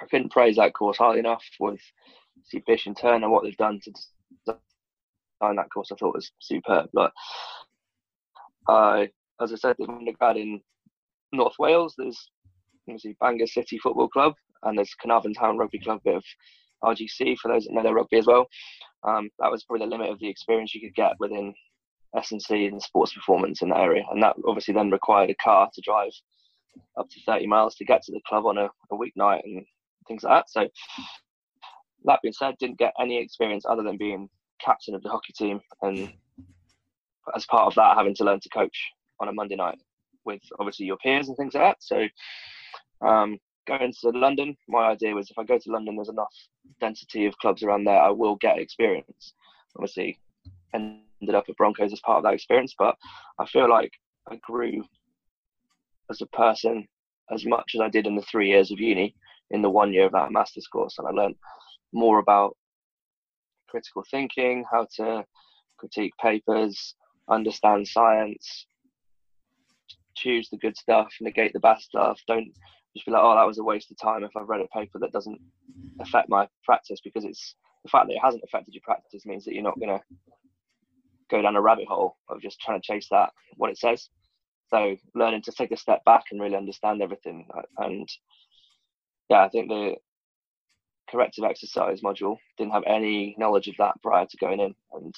I 0.00 0.06
couldn't 0.06 0.32
praise 0.32 0.56
that 0.56 0.74
course 0.74 0.98
highly 0.98 1.18
enough 1.18 1.44
with 1.60 1.80
see 2.44 2.62
Bish 2.66 2.86
and 2.86 2.96
Turner 2.96 3.28
what 3.28 3.44
they've 3.44 3.56
done 3.56 3.80
to 3.82 3.92
design 4.46 5.56
that 5.56 5.70
course. 5.72 5.90
I 5.92 5.96
thought 5.96 6.14
was 6.14 6.32
superb. 6.38 6.88
But 6.92 7.12
I 8.68 9.10
as 9.42 9.52
I 9.52 9.56
said, 9.56 9.76
there's 9.78 9.88
undergrad 9.88 10.36
in 10.36 10.60
North 11.32 11.54
Wales. 11.58 11.94
There's 11.96 12.30
obviously 12.88 13.16
Bangor 13.20 13.46
City 13.46 13.78
Football 13.78 14.08
Club, 14.08 14.34
and 14.62 14.76
there's 14.76 14.94
Caernarfon 15.04 15.38
Town 15.38 15.58
Rugby 15.58 15.78
Club, 15.78 16.00
bit 16.04 16.16
of 16.16 16.24
RGC 16.84 17.38
for 17.38 17.52
those 17.52 17.64
that 17.64 17.72
know 17.72 17.82
their 17.82 17.94
rugby 17.94 18.18
as 18.18 18.26
well. 18.26 18.46
Um, 19.04 19.30
that 19.38 19.50
was 19.50 19.64
probably 19.64 19.86
the 19.86 19.90
limit 19.90 20.10
of 20.10 20.18
the 20.18 20.28
experience 20.28 20.74
you 20.74 20.80
could 20.80 20.94
get 20.94 21.12
within 21.18 21.54
S&C 22.16 22.66
and 22.66 22.82
sports 22.82 23.14
performance 23.14 23.62
in 23.62 23.70
that 23.70 23.80
area, 23.80 24.04
and 24.10 24.22
that 24.22 24.36
obviously 24.46 24.74
then 24.74 24.90
required 24.90 25.30
a 25.30 25.34
car 25.36 25.68
to 25.72 25.80
drive 25.80 26.12
up 26.98 27.08
to 27.10 27.20
30 27.26 27.46
miles 27.46 27.74
to 27.76 27.84
get 27.84 28.02
to 28.02 28.12
the 28.12 28.20
club 28.26 28.46
on 28.46 28.58
a, 28.58 28.66
a 28.90 28.96
weeknight 28.96 29.40
and 29.44 29.64
things 30.06 30.22
like 30.22 30.32
that. 30.32 30.50
So 30.50 30.68
that 32.04 32.20
being 32.22 32.32
said, 32.32 32.54
didn't 32.58 32.78
get 32.78 32.94
any 33.00 33.18
experience 33.18 33.64
other 33.68 33.82
than 33.82 33.96
being 33.96 34.28
captain 34.60 34.94
of 34.94 35.02
the 35.02 35.08
hockey 35.08 35.32
team 35.32 35.60
and 35.82 36.12
as 37.34 37.46
part 37.46 37.66
of 37.66 37.74
that 37.74 37.96
having 37.96 38.14
to 38.14 38.24
learn 38.24 38.40
to 38.40 38.48
coach 38.48 38.90
on 39.20 39.28
a 39.28 39.32
Monday 39.32 39.56
night 39.56 39.78
with 40.24 40.42
obviously 40.58 40.86
your 40.86 40.96
peers 40.98 41.28
and 41.28 41.36
things 41.36 41.54
like 41.54 41.62
that. 41.62 41.76
So 41.80 42.06
um, 43.06 43.38
going 43.66 43.92
to 44.00 44.10
London, 44.10 44.56
my 44.68 44.88
idea 44.88 45.14
was 45.14 45.30
if 45.30 45.38
I 45.38 45.44
go 45.44 45.58
to 45.58 45.70
London, 45.70 45.96
there's 45.96 46.08
enough 46.08 46.34
density 46.80 47.26
of 47.26 47.36
clubs 47.38 47.62
around 47.62 47.84
there, 47.84 48.00
I 48.00 48.10
will 48.10 48.36
get 48.36 48.58
experience. 48.58 49.34
Obviously, 49.76 50.18
ended 50.74 51.34
up 51.34 51.44
at 51.48 51.56
Broncos 51.56 51.92
as 51.92 52.00
part 52.00 52.18
of 52.18 52.24
that 52.24 52.34
experience, 52.34 52.74
but 52.78 52.96
I 53.38 53.46
feel 53.46 53.68
like 53.68 53.92
I 54.30 54.36
grew 54.42 54.84
as 56.10 56.20
a 56.20 56.26
person 56.26 56.86
as 57.30 57.46
much 57.46 57.72
as 57.74 57.80
I 57.80 57.88
did 57.88 58.06
in 58.06 58.16
the 58.16 58.22
three 58.22 58.48
years 58.48 58.70
of 58.70 58.80
uni 58.80 59.14
in 59.50 59.62
the 59.62 59.70
one 59.70 59.92
year 59.92 60.06
of 60.06 60.12
that 60.12 60.32
master's 60.32 60.66
course. 60.66 60.96
And 60.98 61.06
I 61.06 61.10
learned 61.10 61.36
more 61.92 62.18
about 62.18 62.56
critical 63.68 64.04
thinking, 64.10 64.64
how 64.70 64.86
to 64.96 65.24
critique 65.78 66.12
papers, 66.20 66.94
understand 67.28 67.88
science, 67.88 68.66
choose 70.22 70.48
the 70.50 70.58
good 70.58 70.76
stuff, 70.76 71.08
negate 71.20 71.52
the 71.52 71.60
bad 71.60 71.78
stuff. 71.78 72.20
Don't 72.26 72.52
just 72.94 73.06
be 73.06 73.12
like, 73.12 73.22
oh, 73.22 73.34
that 73.34 73.46
was 73.46 73.58
a 73.58 73.64
waste 73.64 73.90
of 73.90 73.98
time 73.98 74.22
if 74.22 74.30
I've 74.36 74.48
read 74.48 74.60
a 74.60 74.78
paper 74.78 74.98
that 75.00 75.12
doesn't 75.12 75.40
affect 76.00 76.28
my 76.28 76.48
practice 76.64 77.00
because 77.02 77.24
it's 77.24 77.54
the 77.84 77.90
fact 77.90 78.06
that 78.06 78.14
it 78.14 78.22
hasn't 78.22 78.44
affected 78.44 78.74
your 78.74 78.82
practice 78.84 79.26
means 79.26 79.44
that 79.44 79.54
you're 79.54 79.62
not 79.62 79.78
going 79.78 79.98
to 79.98 80.00
go 81.30 81.42
down 81.42 81.56
a 81.56 81.62
rabbit 81.62 81.88
hole 81.88 82.16
of 82.28 82.40
just 82.40 82.60
trying 82.60 82.80
to 82.80 82.86
chase 82.86 83.08
that 83.10 83.30
what 83.56 83.70
it 83.70 83.78
says. 83.78 84.08
So 84.70 84.96
learning 85.14 85.42
to 85.42 85.52
take 85.52 85.72
a 85.72 85.76
step 85.76 86.04
back 86.04 86.24
and 86.30 86.40
really 86.40 86.56
understand 86.56 87.02
everything. 87.02 87.46
And 87.78 88.08
yeah, 89.28 89.42
I 89.42 89.48
think 89.48 89.68
the 89.68 89.94
corrective 91.10 91.44
exercise 91.44 92.00
module 92.02 92.36
didn't 92.56 92.72
have 92.72 92.84
any 92.86 93.34
knowledge 93.38 93.68
of 93.68 93.74
that 93.78 94.00
prior 94.02 94.26
to 94.26 94.36
going 94.36 94.60
in, 94.60 94.74
and 94.92 95.14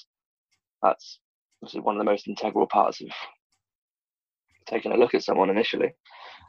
that's 0.82 1.18
one 1.72 1.96
of 1.96 1.98
the 1.98 2.10
most 2.10 2.28
integral 2.28 2.66
parts 2.66 3.00
of 3.00 3.08
taking 4.74 4.92
a 4.92 4.96
look 4.96 5.14
at 5.14 5.22
someone 5.22 5.50
initially. 5.50 5.94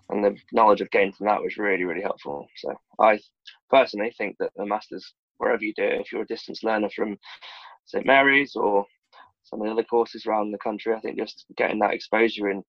And 0.09 0.23
the 0.23 0.35
knowledge 0.51 0.81
I've 0.81 0.91
gained 0.91 1.15
from 1.15 1.27
that 1.27 1.41
was 1.41 1.57
really, 1.57 1.83
really 1.83 2.01
helpful. 2.01 2.47
So 2.57 2.73
I 2.99 3.19
personally 3.69 4.13
think 4.17 4.35
that 4.39 4.51
the 4.55 4.65
masters, 4.65 5.13
wherever 5.37 5.63
you 5.63 5.73
do 5.75 5.83
it, 5.83 6.01
if 6.01 6.11
you're 6.11 6.23
a 6.23 6.27
distance 6.27 6.63
learner 6.63 6.89
from 6.89 7.17
St 7.85 8.05
Mary's 8.05 8.55
or 8.55 8.85
some 9.43 9.61
of 9.61 9.67
the 9.67 9.71
other 9.71 9.83
courses 9.83 10.25
around 10.25 10.51
the 10.51 10.57
country, 10.59 10.93
I 10.93 10.99
think 10.99 11.17
just 11.17 11.45
getting 11.57 11.79
that 11.79 11.93
exposure 11.93 12.49
and 12.49 12.63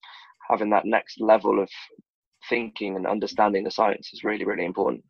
having 0.49 0.71
that 0.71 0.87
next 0.87 1.21
level 1.21 1.61
of 1.61 1.69
thinking 2.49 2.97
and 2.97 3.07
understanding 3.07 3.65
the 3.65 3.71
science 3.71 4.11
is 4.13 4.25
really, 4.25 4.45
really 4.45 4.65
important. 4.65 5.03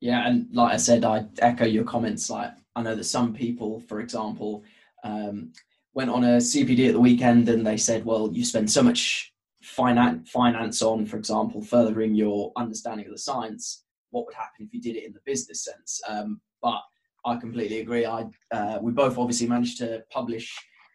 Yeah, 0.00 0.26
and 0.26 0.46
like 0.52 0.72
I 0.72 0.76
said, 0.76 1.04
I 1.04 1.26
echo 1.40 1.66
your 1.66 1.84
comments. 1.84 2.30
Like 2.30 2.52
I 2.74 2.82
know 2.82 2.94
that 2.94 3.04
some 3.04 3.34
people, 3.34 3.80
for 3.80 4.00
example, 4.00 4.62
um, 5.04 5.52
went 5.92 6.10
on 6.10 6.24
a 6.24 6.38
CPD 6.38 6.88
at 6.88 6.94
the 6.94 7.00
weekend 7.00 7.50
and 7.50 7.66
they 7.66 7.76
said, 7.76 8.06
"Well, 8.06 8.30
you 8.32 8.44
spend 8.44 8.70
so 8.70 8.82
much 8.82 9.29
finance 9.62 10.30
finance 10.30 10.82
on, 10.82 11.06
for 11.06 11.16
example, 11.16 11.62
furthering 11.62 12.14
your 12.14 12.52
understanding 12.56 13.06
of 13.06 13.12
the 13.12 13.18
science. 13.18 13.84
What 14.10 14.26
would 14.26 14.34
happen 14.34 14.66
if 14.66 14.74
you 14.74 14.80
did 14.80 14.96
it 14.96 15.04
in 15.04 15.12
the 15.12 15.20
business 15.24 15.64
sense?" 15.64 16.00
Um, 16.08 16.40
but 16.62 16.80
I 17.24 17.36
completely 17.36 17.80
agree. 17.80 18.06
I 18.06 18.26
uh, 18.52 18.78
we 18.80 18.92
both 18.92 19.18
obviously 19.18 19.46
managed 19.46 19.78
to 19.78 20.02
publish 20.10 20.54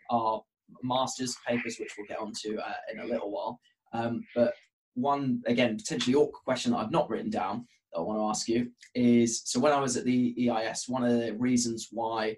our 0.09 0.43
master's 0.83 1.35
papers, 1.47 1.77
which 1.79 1.93
we'll 1.97 2.07
get 2.07 2.19
onto 2.19 2.57
uh, 2.57 2.73
in 2.91 2.99
a 2.99 3.05
little 3.05 3.31
while. 3.31 3.59
Um, 3.93 4.25
but 4.35 4.53
one, 4.95 5.41
again, 5.45 5.77
potentially 5.77 6.15
awkward 6.15 6.43
question 6.43 6.71
that 6.71 6.77
I've 6.77 6.91
not 6.91 7.09
written 7.09 7.29
down 7.29 7.67
that 7.93 7.99
I 7.99 8.03
want 8.03 8.19
to 8.19 8.27
ask 8.27 8.47
you 8.47 8.71
is 8.93 9.41
so 9.45 9.59
when 9.59 9.73
I 9.73 9.79
was 9.79 9.97
at 9.97 10.05
the 10.05 10.49
EIS, 10.49 10.85
one 10.87 11.03
of 11.03 11.11
the 11.11 11.33
reasons 11.33 11.89
why 11.91 12.37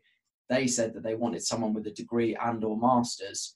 they 0.50 0.68
said 0.68 0.94
that 0.94 1.04
they 1.04 1.16
wanted 1.16 1.44
someone 1.44 1.74
with 1.74 1.88
a 1.88 1.92
degree 1.92 2.36
and 2.36 2.64
or 2.64 2.78
master's 2.78 3.56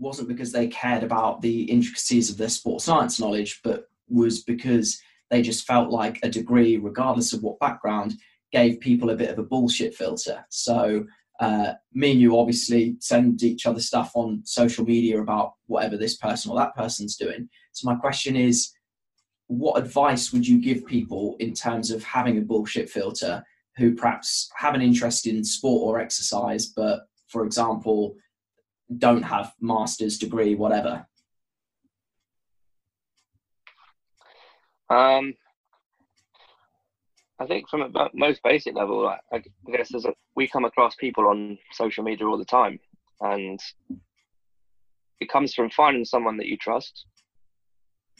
wasn't 0.00 0.28
because 0.28 0.52
they 0.52 0.68
cared 0.68 1.02
about 1.02 1.40
the 1.40 1.62
intricacies 1.64 2.30
of 2.30 2.38
their 2.38 2.48
sports 2.48 2.84
science 2.84 3.20
knowledge, 3.20 3.60
but 3.62 3.84
was 4.08 4.42
because 4.42 5.00
they 5.30 5.42
just 5.42 5.66
felt 5.66 5.90
like 5.90 6.18
a 6.22 6.28
degree, 6.28 6.76
regardless 6.76 7.32
of 7.32 7.42
what 7.42 7.60
background, 7.60 8.14
gave 8.52 8.80
people 8.80 9.10
a 9.10 9.16
bit 9.16 9.30
of 9.30 9.38
a 9.38 9.44
bullshit 9.44 9.94
filter. 9.94 10.44
So 10.48 11.06
uh, 11.38 11.74
me 11.94 12.12
and 12.12 12.20
you 12.20 12.38
obviously 12.38 12.96
send 13.00 13.42
each 13.42 13.66
other 13.66 13.80
stuff 13.80 14.10
on 14.14 14.42
social 14.44 14.84
media 14.84 15.20
about 15.20 15.54
whatever 15.66 15.96
this 15.96 16.16
person 16.16 16.50
or 16.50 16.58
that 16.58 16.74
person's 16.74 17.16
doing. 17.16 17.48
So 17.72 17.88
my 17.88 17.96
question 17.96 18.36
is, 18.36 18.72
what 19.46 19.82
advice 19.82 20.32
would 20.32 20.46
you 20.46 20.60
give 20.60 20.86
people 20.86 21.36
in 21.40 21.54
terms 21.54 21.90
of 21.90 22.04
having 22.04 22.38
a 22.38 22.42
bullshit 22.42 22.88
filter 22.88 23.42
who 23.76 23.94
perhaps 23.94 24.50
have 24.56 24.74
an 24.74 24.82
interest 24.82 25.26
in 25.26 25.42
sport 25.42 25.82
or 25.82 26.00
exercise, 26.00 26.66
but 26.66 27.06
for 27.28 27.44
example, 27.44 28.14
don't 28.98 29.22
have 29.22 29.52
master's 29.60 30.18
degree, 30.18 30.54
whatever? 30.54 31.06
Um, 34.88 35.34
I 37.38 37.46
think 37.46 37.68
from 37.68 37.82
a 37.82 38.08
most 38.12 38.42
basic 38.42 38.74
level, 38.74 39.08
I, 39.08 39.18
I 39.32 39.42
guess 39.70 39.94
a, 39.94 40.12
we 40.34 40.48
come 40.48 40.64
across 40.64 40.94
people 40.96 41.28
on 41.28 41.58
social 41.72 42.04
media 42.04 42.26
all 42.26 42.36
the 42.36 42.44
time, 42.44 42.78
and 43.20 43.58
it 45.20 45.30
comes 45.30 45.54
from 45.54 45.70
finding 45.70 46.04
someone 46.04 46.36
that 46.38 46.48
you 46.48 46.56
trust. 46.56 47.06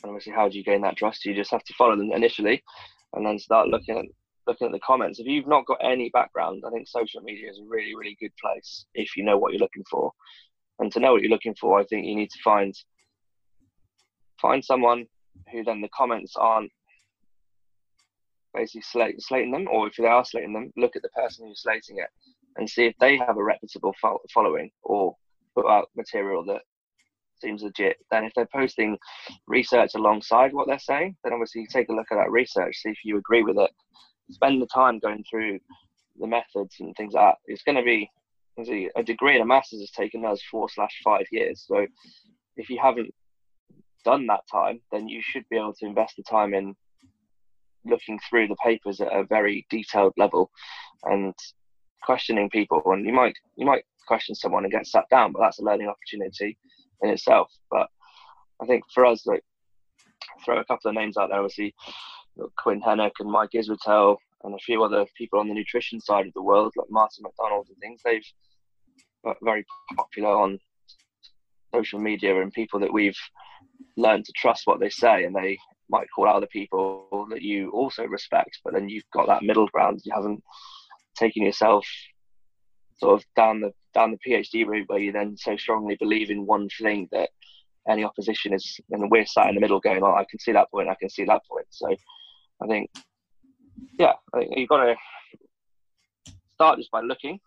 And 0.01 0.09
obviously, 0.09 0.33
how 0.33 0.49
do 0.49 0.57
you 0.57 0.63
gain 0.63 0.81
that 0.81 0.97
trust? 0.97 1.25
You 1.25 1.35
just 1.35 1.51
have 1.51 1.63
to 1.65 1.73
follow 1.73 1.95
them 1.95 2.11
initially, 2.13 2.63
and 3.13 3.25
then 3.25 3.37
start 3.37 3.67
looking 3.67 3.97
at 3.97 4.05
looking 4.47 4.65
at 4.65 4.71
the 4.71 4.79
comments. 4.79 5.19
If 5.19 5.27
you've 5.27 5.47
not 5.47 5.67
got 5.67 5.77
any 5.83 6.09
background, 6.09 6.63
I 6.65 6.71
think 6.71 6.87
social 6.87 7.21
media 7.21 7.49
is 7.51 7.59
a 7.59 7.67
really, 7.67 7.93
really 7.95 8.17
good 8.19 8.35
place 8.41 8.85
if 8.95 9.15
you 9.15 9.23
know 9.23 9.37
what 9.37 9.51
you're 9.51 9.59
looking 9.59 9.85
for. 9.89 10.11
And 10.81 10.91
to 10.93 10.99
know 10.99 11.13
what 11.13 11.21
you're 11.21 11.29
looking 11.29 11.55
for, 11.55 11.79
I 11.79 11.85
think 11.85 12.07
you 12.07 12.15
need 12.15 12.31
to 12.31 12.39
find 12.43 12.75
find 14.41 14.65
someone 14.65 15.05
who 15.51 15.63
then 15.63 15.79
the 15.79 15.89
comments 15.95 16.33
aren't 16.35 16.71
basically 18.55 18.81
slate, 18.81 19.21
slating 19.21 19.51
them, 19.51 19.67
or 19.71 19.87
if 19.87 19.93
they 19.95 20.07
are 20.07 20.25
slating 20.25 20.53
them, 20.53 20.73
look 20.75 20.95
at 20.95 21.03
the 21.03 21.09
person 21.09 21.47
who's 21.47 21.61
slating 21.61 21.99
it 21.99 22.09
and 22.57 22.67
see 22.67 22.85
if 22.85 22.95
they 22.99 23.15
have 23.17 23.37
a 23.37 23.43
reputable 23.43 23.93
fo- 24.01 24.21
following 24.33 24.71
or 24.81 25.15
put 25.55 25.67
out 25.67 25.89
material 25.95 26.43
that 26.45 26.61
seems 27.39 27.61
legit. 27.61 27.97
Then, 28.09 28.23
if 28.25 28.33
they're 28.35 28.49
posting 28.51 28.97
research 29.47 29.91
alongside 29.93 30.51
what 30.51 30.67
they're 30.67 30.79
saying, 30.79 31.15
then 31.23 31.33
obviously 31.33 31.61
you 31.61 31.67
take 31.71 31.89
a 31.89 31.93
look 31.93 32.07
at 32.11 32.15
that 32.15 32.31
research, 32.31 32.77
see 32.77 32.89
if 32.89 33.05
you 33.05 33.17
agree 33.17 33.43
with 33.43 33.59
it. 33.59 33.69
Spend 34.31 34.59
the 34.59 34.67
time 34.73 34.97
going 34.97 35.23
through 35.29 35.59
the 36.19 36.27
methods 36.27 36.75
and 36.79 36.95
things 36.95 37.13
like 37.13 37.35
that. 37.35 37.37
It's 37.45 37.63
going 37.63 37.77
to 37.77 37.83
be 37.83 38.09
a 38.57 39.03
degree 39.03 39.33
and 39.33 39.43
a 39.43 39.45
master's 39.45 39.81
has 39.81 39.91
taken 39.91 40.25
us 40.25 40.41
four 40.49 40.69
slash 40.69 41.01
five 41.03 41.25
years. 41.31 41.63
So, 41.67 41.87
if 42.57 42.69
you 42.69 42.79
haven't 42.81 43.13
done 44.03 44.27
that 44.27 44.41
time, 44.51 44.81
then 44.91 45.07
you 45.07 45.21
should 45.23 45.45
be 45.49 45.57
able 45.57 45.73
to 45.73 45.85
invest 45.85 46.15
the 46.17 46.23
time 46.23 46.53
in 46.53 46.75
looking 47.85 48.19
through 48.29 48.47
the 48.47 48.55
papers 48.63 49.01
at 49.01 49.11
a 49.11 49.23
very 49.23 49.65
detailed 49.69 50.13
level 50.17 50.51
and 51.03 51.33
questioning 52.03 52.49
people. 52.49 52.81
And 52.85 53.05
you 53.05 53.13
might 53.13 53.35
you 53.55 53.65
might 53.65 53.83
question 54.07 54.35
someone 54.35 54.63
and 54.63 54.71
get 54.71 54.87
sat 54.87 55.05
down, 55.09 55.31
but 55.31 55.39
that's 55.39 55.59
a 55.59 55.63
learning 55.63 55.87
opportunity 55.87 56.57
in 57.01 57.09
itself. 57.09 57.51
But 57.69 57.87
I 58.61 58.65
think 58.65 58.83
for 58.93 59.05
us, 59.05 59.25
like 59.25 59.43
throw 60.43 60.59
a 60.59 60.65
couple 60.65 60.89
of 60.89 60.95
names 60.95 61.17
out 61.17 61.29
there, 61.29 61.39
obviously 61.39 61.73
Quinn 62.57 62.81
Henoch 62.81 63.11
and 63.19 63.31
Mike 63.31 63.51
Israetel 63.55 64.17
and 64.43 64.53
a 64.55 64.59
few 64.59 64.83
other 64.83 65.05
people 65.17 65.39
on 65.39 65.47
the 65.47 65.53
nutrition 65.53 65.99
side 65.99 66.27
of 66.27 66.33
the 66.33 66.41
world, 66.41 66.73
like 66.75 66.89
Martin 66.89 67.23
MacDonald 67.23 67.67
and 67.69 67.77
things. 67.77 68.01
They've 68.03 68.25
very 69.41 69.65
popular 69.95 70.29
on 70.29 70.59
social 71.73 71.99
media 71.99 72.41
and 72.41 72.51
people 72.51 72.79
that 72.79 72.91
we've 72.91 73.17
learned 73.97 74.25
to 74.25 74.33
trust 74.35 74.63
what 74.65 74.79
they 74.79 74.89
say 74.89 75.23
and 75.23 75.35
they 75.35 75.57
might 75.89 76.07
call 76.15 76.27
out 76.27 76.35
other 76.35 76.47
people 76.47 77.27
that 77.29 77.41
you 77.41 77.69
also 77.71 78.05
respect, 78.05 78.59
but 78.63 78.73
then 78.73 78.89
you've 78.89 79.09
got 79.13 79.27
that 79.27 79.43
middle 79.43 79.67
ground. 79.67 80.01
You 80.03 80.13
haven't 80.15 80.43
taken 81.15 81.43
yourself 81.43 81.85
sort 82.97 83.19
of 83.19 83.25
down 83.35 83.61
the 83.61 83.71
down 83.93 84.11
the 84.11 84.31
PhD 84.31 84.65
route 84.65 84.87
where 84.87 84.99
you 84.99 85.11
then 85.11 85.35
so 85.37 85.57
strongly 85.57 85.97
believe 85.97 86.31
in 86.31 86.45
one 86.45 86.69
thing 86.81 87.09
that 87.11 87.29
any 87.89 88.03
opposition 88.03 88.53
is, 88.53 88.79
and 88.91 89.11
we're 89.11 89.25
sat 89.25 89.49
in 89.49 89.55
the 89.55 89.61
middle 89.61 89.79
going, 89.79 90.03
"Oh, 90.03 90.15
I 90.15 90.25
can 90.29 90.39
see 90.39 90.51
that 90.53 90.71
point, 90.71 90.87
I 90.87 90.95
can 90.95 91.09
see 91.09 91.25
that 91.25 91.41
point." 91.49 91.65
So, 91.71 91.87
I 92.61 92.67
think, 92.67 92.89
yeah, 93.97 94.13
I 94.33 94.39
think 94.39 94.53
you've 94.55 94.69
got 94.69 94.83
to 94.85 94.95
start 96.53 96.77
just 96.77 96.91
by 96.91 97.01
looking, 97.01 97.39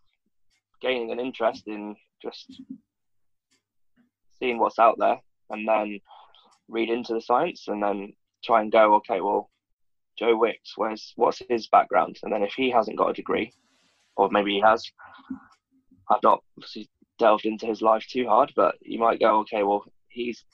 gaining 0.80 1.10
an 1.10 1.20
interest 1.20 1.64
in 1.66 1.96
just 2.22 2.60
seeing 4.38 4.58
what's 4.58 4.78
out 4.78 4.96
there, 4.98 5.20
and 5.50 5.66
then 5.66 6.00
read 6.68 6.90
into 6.90 7.14
the 7.14 7.20
science, 7.20 7.68
and 7.68 7.82
then 7.82 8.12
try 8.44 8.60
and 8.60 8.72
go, 8.72 8.94
okay, 8.96 9.20
well, 9.20 9.50
Joe 10.18 10.36
Wicks, 10.36 10.74
where's 10.76 11.12
what's 11.16 11.42
his 11.48 11.66
background? 11.68 12.18
And 12.22 12.32
then 12.32 12.42
if 12.42 12.52
he 12.54 12.70
hasn't 12.70 12.98
got 12.98 13.10
a 13.10 13.14
degree, 13.14 13.52
or 14.16 14.28
maybe 14.30 14.52
he 14.52 14.60
has, 14.60 14.84
I've 16.10 16.22
not 16.22 16.42
obviously 16.56 16.88
delved 17.18 17.46
into 17.46 17.66
his 17.66 17.82
life 17.82 18.06
too 18.08 18.26
hard, 18.26 18.52
but 18.54 18.76
you 18.80 18.98
might 18.98 19.20
go, 19.20 19.40
okay, 19.40 19.62
well, 19.62 19.84
he's 20.08 20.44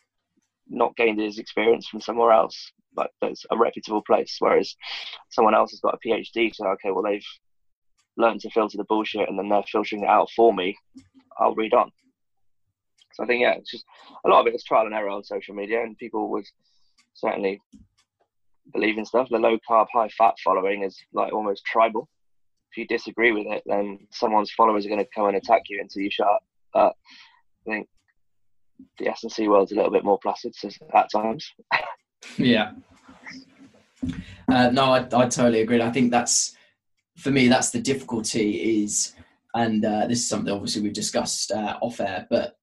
not 0.71 0.97
gained 0.97 1.21
his 1.21 1.39
experience 1.39 1.87
from 1.89 2.01
somewhere 2.01 2.33
else, 2.33 2.73
but 2.95 3.11
there's 3.21 3.45
a 3.51 3.59
reputable 3.59 4.03
place. 4.03 4.37
Whereas 4.39 4.75
someone 5.31 5.55
else 5.55 5.73
has 5.73 5.81
got 5.81 5.95
a 5.95 6.09
PhD, 6.09 6.55
so 6.55 6.67
okay, 6.69 6.91
well, 6.91 7.03
they've 7.03 7.27
learned 8.17 8.41
to 8.41 8.51
filter 8.51 8.77
the 8.77 8.85
bullshit 8.85 9.29
and 9.29 9.39
then 9.39 9.49
they're 9.49 9.63
filtering 9.71 10.03
it 10.03 10.09
out 10.09 10.29
for 10.35 10.53
me. 10.53 10.77
I'll 11.39 11.55
read 11.55 11.75
on. 11.75 11.91
So 13.15 13.25
I 13.25 13.27
think 13.27 13.43
yeah, 13.43 13.55
it's 13.55 13.71
just 13.71 13.85
a 14.25 14.29
lot 14.29 14.41
of 14.41 14.47
it 14.47 14.55
is 14.55 14.65
trial 14.65 14.87
and 14.87 14.95
error 14.95 15.09
on 15.09 15.25
social 15.25 15.55
media, 15.55 15.83
and 15.83 15.99
people 15.99 16.31
would 16.31 16.45
certainly 17.15 17.61
believe 18.73 18.99
in 18.99 19.05
stuff. 19.05 19.29
The 19.31 19.39
low 19.39 19.59
carb, 19.69 19.87
high 19.93 20.09
fat 20.17 20.35
following 20.45 20.85
is 20.85 20.97
like 21.13 21.33
almost 21.33 21.65
tribal. 21.65 22.09
If 22.71 22.77
you 22.77 22.87
disagree 22.87 23.33
with 23.33 23.47
it, 23.49 23.63
then 23.67 24.07
someone's 24.11 24.53
followers 24.53 24.87
are 24.87 24.91
going 24.91 25.05
to 25.05 25.11
come 25.13 25.27
and 25.27 25.37
attack 25.37 25.63
you 25.69 25.81
until 25.81 26.03
you 26.03 26.11
shut 26.11 26.29
up. 26.29 26.43
But 26.73 26.95
I 27.67 27.71
think 27.71 27.89
the 28.99 29.09
S 29.09 29.23
and 29.23 29.33
C 29.33 29.49
world's 29.49 29.73
a 29.73 29.75
little 29.75 29.91
bit 29.91 30.05
more 30.05 30.19
placid 30.19 30.55
at 30.95 31.11
times. 31.11 31.51
yeah. 32.37 32.73
Uh, 34.49 34.71
no, 34.71 34.85
I, 34.85 35.01
I 35.01 35.29
totally 35.29 35.61
agree. 35.61 35.81
I 35.81 35.91
think 35.91 36.11
that's 36.11 36.57
for 37.19 37.31
me. 37.31 37.49
That's 37.49 37.71
the 37.71 37.81
difficulty 37.81 38.83
is, 38.83 39.15
and 39.55 39.85
uh, 39.85 40.07
this 40.07 40.21
is 40.21 40.29
something 40.29 40.53
obviously 40.53 40.83
we've 40.83 40.93
discussed 40.93 41.53
uh, 41.53 41.79
off 41.81 42.01
air. 42.01 42.27
But 42.31 42.57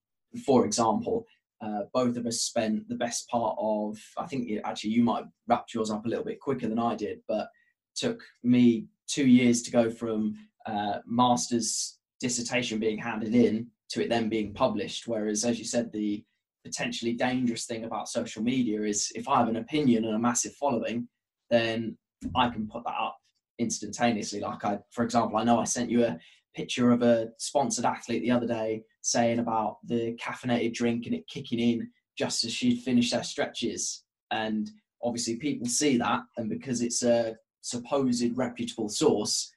for 0.44 0.64
example, 0.64 1.26
uh, 1.60 1.82
both 1.92 2.16
of 2.16 2.26
us 2.26 2.40
spent 2.40 2.88
the 2.88 2.94
best 2.96 3.28
part 3.28 3.56
of. 3.58 3.98
I 4.16 4.26
think 4.26 4.50
actually 4.64 4.90
you 4.90 5.02
might 5.02 5.24
wrap 5.46 5.66
yours 5.74 5.90
up 5.90 6.04
a 6.04 6.08
little 6.08 6.24
bit 6.24 6.40
quicker 6.40 6.68
than 6.68 6.78
I 6.78 6.94
did, 6.94 7.20
but 7.28 7.48
took 7.94 8.22
me 8.42 8.86
two 9.06 9.26
years 9.26 9.62
to 9.62 9.70
go 9.70 9.90
from 9.90 10.36
uh, 10.66 10.98
master's 11.06 11.98
dissertation 12.20 12.78
being 12.78 12.98
handed 12.98 13.34
in 13.34 13.68
to 13.90 14.02
it 14.02 14.08
then 14.08 14.28
being 14.28 14.52
published. 14.52 15.06
Whereas, 15.06 15.44
as 15.44 15.58
you 15.58 15.64
said, 15.64 15.92
the 15.92 16.22
potentially 16.64 17.14
dangerous 17.14 17.66
thing 17.66 17.84
about 17.84 18.08
social 18.08 18.42
media 18.42 18.82
is 18.82 19.10
if 19.14 19.28
I 19.28 19.38
have 19.38 19.48
an 19.48 19.56
opinion 19.56 20.04
and 20.04 20.14
a 20.14 20.18
massive 20.18 20.54
following, 20.54 21.08
then 21.50 21.96
I 22.34 22.48
can 22.48 22.68
put 22.68 22.84
that 22.84 22.96
up 23.00 23.16
instantaneously. 23.58 24.40
Like 24.40 24.64
I, 24.64 24.78
for 24.90 25.04
example, 25.04 25.38
I 25.38 25.44
know 25.44 25.58
I 25.58 25.64
sent 25.64 25.90
you 25.90 26.04
a 26.04 26.18
picture 26.54 26.90
of 26.90 27.02
a 27.02 27.28
sponsored 27.38 27.84
athlete 27.84 28.22
the 28.22 28.30
other 28.30 28.46
day 28.46 28.82
saying 29.02 29.38
about 29.38 29.78
the 29.86 30.16
caffeinated 30.22 30.74
drink 30.74 31.06
and 31.06 31.14
it 31.14 31.28
kicking 31.28 31.60
in 31.60 31.88
just 32.16 32.44
as 32.44 32.52
she'd 32.52 32.82
finished 32.82 33.14
her 33.14 33.22
stretches. 33.22 34.04
And 34.30 34.70
obviously 35.02 35.36
people 35.36 35.66
see 35.66 35.96
that 35.98 36.20
and 36.36 36.50
because 36.50 36.82
it's 36.82 37.02
a 37.02 37.36
supposed 37.60 38.36
reputable 38.36 38.88
source, 38.88 39.52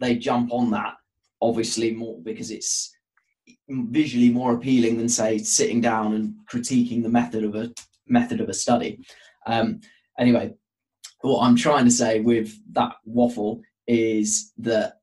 they 0.00 0.16
jump 0.16 0.52
on 0.52 0.70
that 0.70 0.94
obviously 1.42 1.92
more 1.92 2.18
because 2.22 2.50
it's 2.50 2.95
visually 3.68 4.30
more 4.30 4.54
appealing 4.54 4.96
than 4.96 5.08
say 5.08 5.38
sitting 5.38 5.80
down 5.80 6.14
and 6.14 6.34
critiquing 6.50 7.02
the 7.02 7.08
method 7.08 7.44
of 7.44 7.54
a 7.54 7.72
method 8.06 8.40
of 8.40 8.48
a 8.48 8.54
study. 8.54 9.04
Um, 9.46 9.80
anyway, 10.18 10.54
what 11.20 11.42
I'm 11.42 11.56
trying 11.56 11.84
to 11.84 11.90
say 11.90 12.20
with 12.20 12.54
that 12.72 12.94
waffle 13.04 13.60
is 13.86 14.52
that 14.58 15.00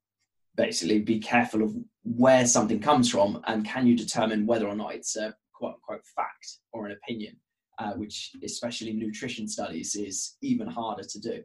basically 0.56 0.99
be 0.99 1.19
careful 1.19 1.63
of 1.63 1.75
where 2.03 2.45
something 2.45 2.79
comes 2.79 3.10
from 3.10 3.41
and 3.47 3.65
can 3.65 3.88
you 3.88 3.95
determine 3.95 4.45
whether 4.45 4.67
or 4.67 4.75
not 4.75 4.93
it's 4.93 5.15
a 5.15 5.34
quote 5.53 5.75
unquote 5.75 6.06
fact 6.15 6.60
or 6.71 6.86
an 6.86 6.91
opinion, 6.91 7.36
uh, 7.79 7.93
which 7.93 8.32
especially 8.43 8.93
nutrition 8.93 9.47
studies 9.47 9.95
is 9.95 10.36
even 10.41 10.67
harder 10.67 11.03
to 11.03 11.19
do. 11.19 11.43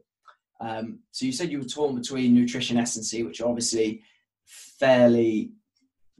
Um, 0.61 0.99
so 1.11 1.25
you 1.25 1.31
said 1.31 1.51
you 1.51 1.59
were 1.59 1.65
torn 1.65 1.95
between 1.95 2.33
nutrition 2.33 2.77
S&C, 2.77 3.23
which 3.23 3.39
are 3.39 3.47
obviously 3.47 4.03
fairly 4.45 5.53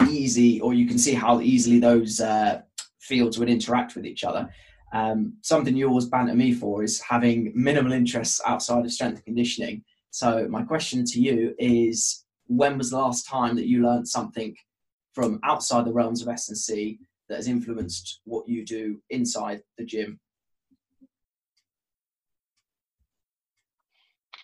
easy, 0.08 0.62
or 0.62 0.74
you 0.74 0.88
can 0.88 0.98
see 0.98 1.14
how 1.14 1.42
easily 1.42 1.80
those 1.80 2.20
uh, 2.20 2.62
fields 3.00 3.38
would 3.38 3.50
interact 3.50 3.96
with 3.96 4.06
each 4.06 4.24
other. 4.24 4.50
Um, 4.94 5.34
something 5.42 5.76
you 5.76 5.88
always 5.88 6.06
banter 6.06 6.36
me 6.36 6.54
for 6.54 6.84
is 6.84 7.00
having 7.02 7.52
minimal 7.56 7.94
interests 7.94 8.42
outside 8.46 8.86
of 8.86 8.92
strength 8.92 9.18
and 9.18 9.26
conditioning. 9.26 9.84
So 10.12 10.48
my 10.50 10.64
question 10.64 11.06
to 11.06 11.22
you 11.22 11.54
is, 11.60 12.26
when 12.48 12.78
was 12.78 12.90
the 12.90 12.98
last 12.98 13.28
time 13.28 13.56
that 13.56 13.68
you 13.68 13.84
learned 13.84 14.08
something 14.08 14.56
from 15.14 15.40
outside 15.44 15.86
the 15.86 15.94
realms 15.94 16.22
of 16.22 16.28
S&C 16.30 17.00
that 17.28 17.36
has 17.36 17.48
influenced 17.48 18.22
what 18.26 18.48
you 18.48 18.66
do 18.66 19.00
inside 19.10 19.62
the 19.78 19.86
gym 19.86 20.20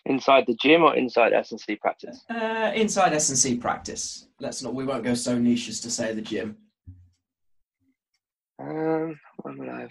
Inside 0.08 0.44
the 0.46 0.54
gym 0.54 0.82
or 0.82 0.94
inside 0.94 1.32
S 1.32 1.50
and 1.50 1.60
C 1.60 1.74
practice? 1.74 2.24
Uh, 2.30 2.70
inside 2.74 3.12
S 3.12 3.28
and 3.28 3.36
C 3.36 3.56
practice. 3.56 4.28
Let's 4.40 4.62
not. 4.62 4.72
We 4.72 4.84
won't 4.84 5.02
go 5.02 5.14
so 5.14 5.36
niche 5.36 5.68
as 5.68 5.80
to 5.80 5.90
say 5.90 6.12
the 6.12 6.22
gym. 6.22 6.56
Um, 8.60 9.18
when 9.42 9.58
will 9.58 9.70
I 9.70 9.80
have? 9.80 9.90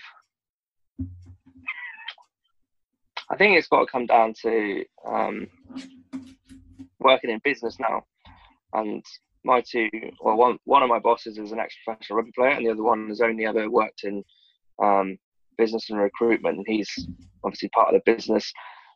I 3.29 3.35
think 3.35 3.57
it's 3.57 3.67
got 3.67 3.81
to 3.81 3.91
come 3.91 4.05
down 4.05 4.33
to 4.43 4.85
um, 5.05 5.47
working 6.99 7.29
in 7.29 7.41
business 7.43 7.77
now, 7.77 8.03
and 8.73 9.03
my 9.43 9.61
two, 9.69 9.89
well, 10.21 10.37
one 10.37 10.57
one 10.63 10.81
of 10.81 10.89
my 10.89 10.99
bosses 10.99 11.37
is 11.37 11.51
an 11.51 11.59
ex-professional 11.59 12.17
rugby 12.17 12.31
player, 12.35 12.51
and 12.51 12.65
the 12.65 12.71
other 12.71 12.83
one 12.83 13.09
has 13.09 13.19
only 13.19 13.45
ever 13.45 13.69
worked 13.69 14.05
in 14.05 14.23
um, 14.81 15.17
business 15.57 15.89
and 15.89 15.99
recruitment. 15.99 16.57
And 16.57 16.65
he's 16.67 17.07
obviously 17.43 17.69
part 17.69 17.93
of 17.93 18.01
the 18.01 18.11
business 18.11 18.51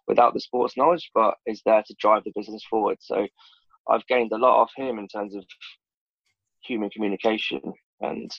without 0.09 0.33
the 0.33 0.39
sports 0.41 0.75
knowledge, 0.75 1.09
but 1.13 1.35
is 1.45 1.61
there 1.65 1.83
to 1.85 1.95
drive 1.99 2.23
the 2.25 2.33
business 2.35 2.65
forward. 2.69 2.97
So 2.99 3.27
I've 3.87 4.05
gained 4.07 4.31
a 4.33 4.37
lot 4.37 4.59
off 4.59 4.71
him 4.75 4.97
in 4.97 5.07
terms 5.07 5.35
of 5.35 5.45
human 6.63 6.89
communication 6.89 7.61
and 8.01 8.29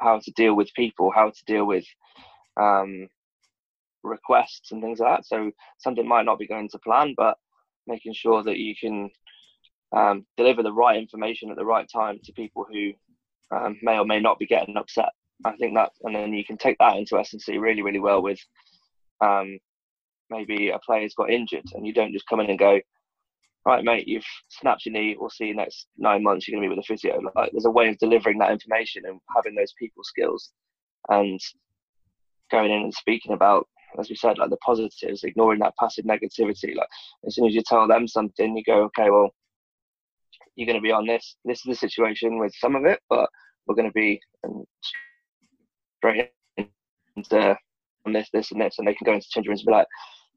how 0.00 0.20
to 0.20 0.30
deal 0.32 0.54
with 0.54 0.72
people, 0.74 1.10
how 1.14 1.30
to 1.30 1.44
deal 1.46 1.66
with 1.66 1.84
um, 2.58 3.08
requests 4.04 4.70
and 4.70 4.80
things 4.80 5.00
like 5.00 5.18
that. 5.18 5.26
So 5.26 5.50
something 5.78 6.06
might 6.06 6.24
not 6.24 6.38
be 6.38 6.46
going 6.46 6.68
to 6.70 6.78
plan, 6.78 7.14
but 7.16 7.36
making 7.88 8.14
sure 8.14 8.42
that 8.44 8.58
you 8.58 8.74
can 8.80 9.10
um, 9.94 10.26
deliver 10.36 10.62
the 10.62 10.72
right 10.72 10.96
information 10.96 11.50
at 11.50 11.56
the 11.56 11.64
right 11.64 11.88
time 11.92 12.20
to 12.24 12.32
people 12.32 12.64
who 12.70 12.92
um, 13.54 13.76
may 13.82 13.98
or 13.98 14.04
may 14.04 14.20
not 14.20 14.38
be 14.38 14.46
getting 14.46 14.76
upset. 14.76 15.10
I 15.44 15.56
think 15.56 15.74
that, 15.74 15.90
and 16.02 16.14
then 16.14 16.32
you 16.32 16.44
can 16.44 16.56
take 16.56 16.78
that 16.78 16.96
into 16.96 17.18
S&C 17.18 17.58
really, 17.58 17.82
really 17.82 17.98
well 17.98 18.22
with 18.22 18.38
um, 19.20 19.58
maybe 20.30 20.70
a 20.70 20.78
player's 20.78 21.14
got 21.14 21.30
injured 21.30 21.64
and 21.74 21.86
you 21.86 21.92
don't 21.92 22.12
just 22.12 22.26
come 22.28 22.40
in 22.40 22.50
and 22.50 22.58
go, 22.58 22.80
right, 23.64 23.84
mate, 23.84 24.06
you've 24.06 24.26
snapped 24.48 24.86
your 24.86 24.92
knee. 24.92 25.16
We'll 25.18 25.30
see 25.30 25.46
you 25.46 25.54
next 25.56 25.86
nine 25.96 26.22
months. 26.22 26.46
You're 26.46 26.58
going 26.58 26.68
to 26.68 26.74
be 26.74 26.76
with 26.76 26.84
a 26.84 26.86
physio. 26.86 27.20
Like, 27.34 27.50
there's 27.52 27.64
a 27.64 27.70
way 27.70 27.88
of 27.88 27.98
delivering 27.98 28.38
that 28.38 28.52
information 28.52 29.02
and 29.06 29.20
having 29.34 29.54
those 29.54 29.74
people 29.78 30.04
skills, 30.04 30.50
and 31.08 31.40
going 32.50 32.70
in 32.70 32.82
and 32.82 32.94
speaking 32.94 33.32
about, 33.32 33.68
as 33.98 34.08
we 34.08 34.14
said, 34.14 34.38
like 34.38 34.50
the 34.50 34.56
positives, 34.58 35.24
ignoring 35.24 35.60
that 35.60 35.74
passive 35.78 36.04
negativity. 36.04 36.76
Like 36.76 36.88
as 37.26 37.34
soon 37.34 37.46
as 37.46 37.54
you 37.54 37.62
tell 37.66 37.88
them 37.88 38.06
something, 38.06 38.56
you 38.56 38.62
go, 38.64 38.84
okay, 38.84 39.10
well, 39.10 39.30
you're 40.54 40.66
going 40.66 40.78
to 40.78 40.82
be 40.82 40.92
on 40.92 41.06
this. 41.06 41.36
This 41.44 41.58
is 41.58 41.64
the 41.64 41.74
situation 41.74 42.38
with 42.38 42.52
some 42.56 42.76
of 42.76 42.84
it, 42.84 43.00
but 43.08 43.28
we're 43.66 43.74
going 43.74 43.88
to 43.88 43.92
be 43.92 44.20
straight 45.98 46.30
into 47.16 47.56
on 48.06 48.12
this, 48.12 48.28
this, 48.32 48.52
and 48.52 48.60
this, 48.60 48.76
and 48.78 48.86
they 48.86 48.94
can 48.94 49.04
go 49.04 49.14
into 49.14 49.26
change 49.28 49.48
rooms 49.48 49.60
and 49.60 49.66
be 49.66 49.72
like, 49.72 49.86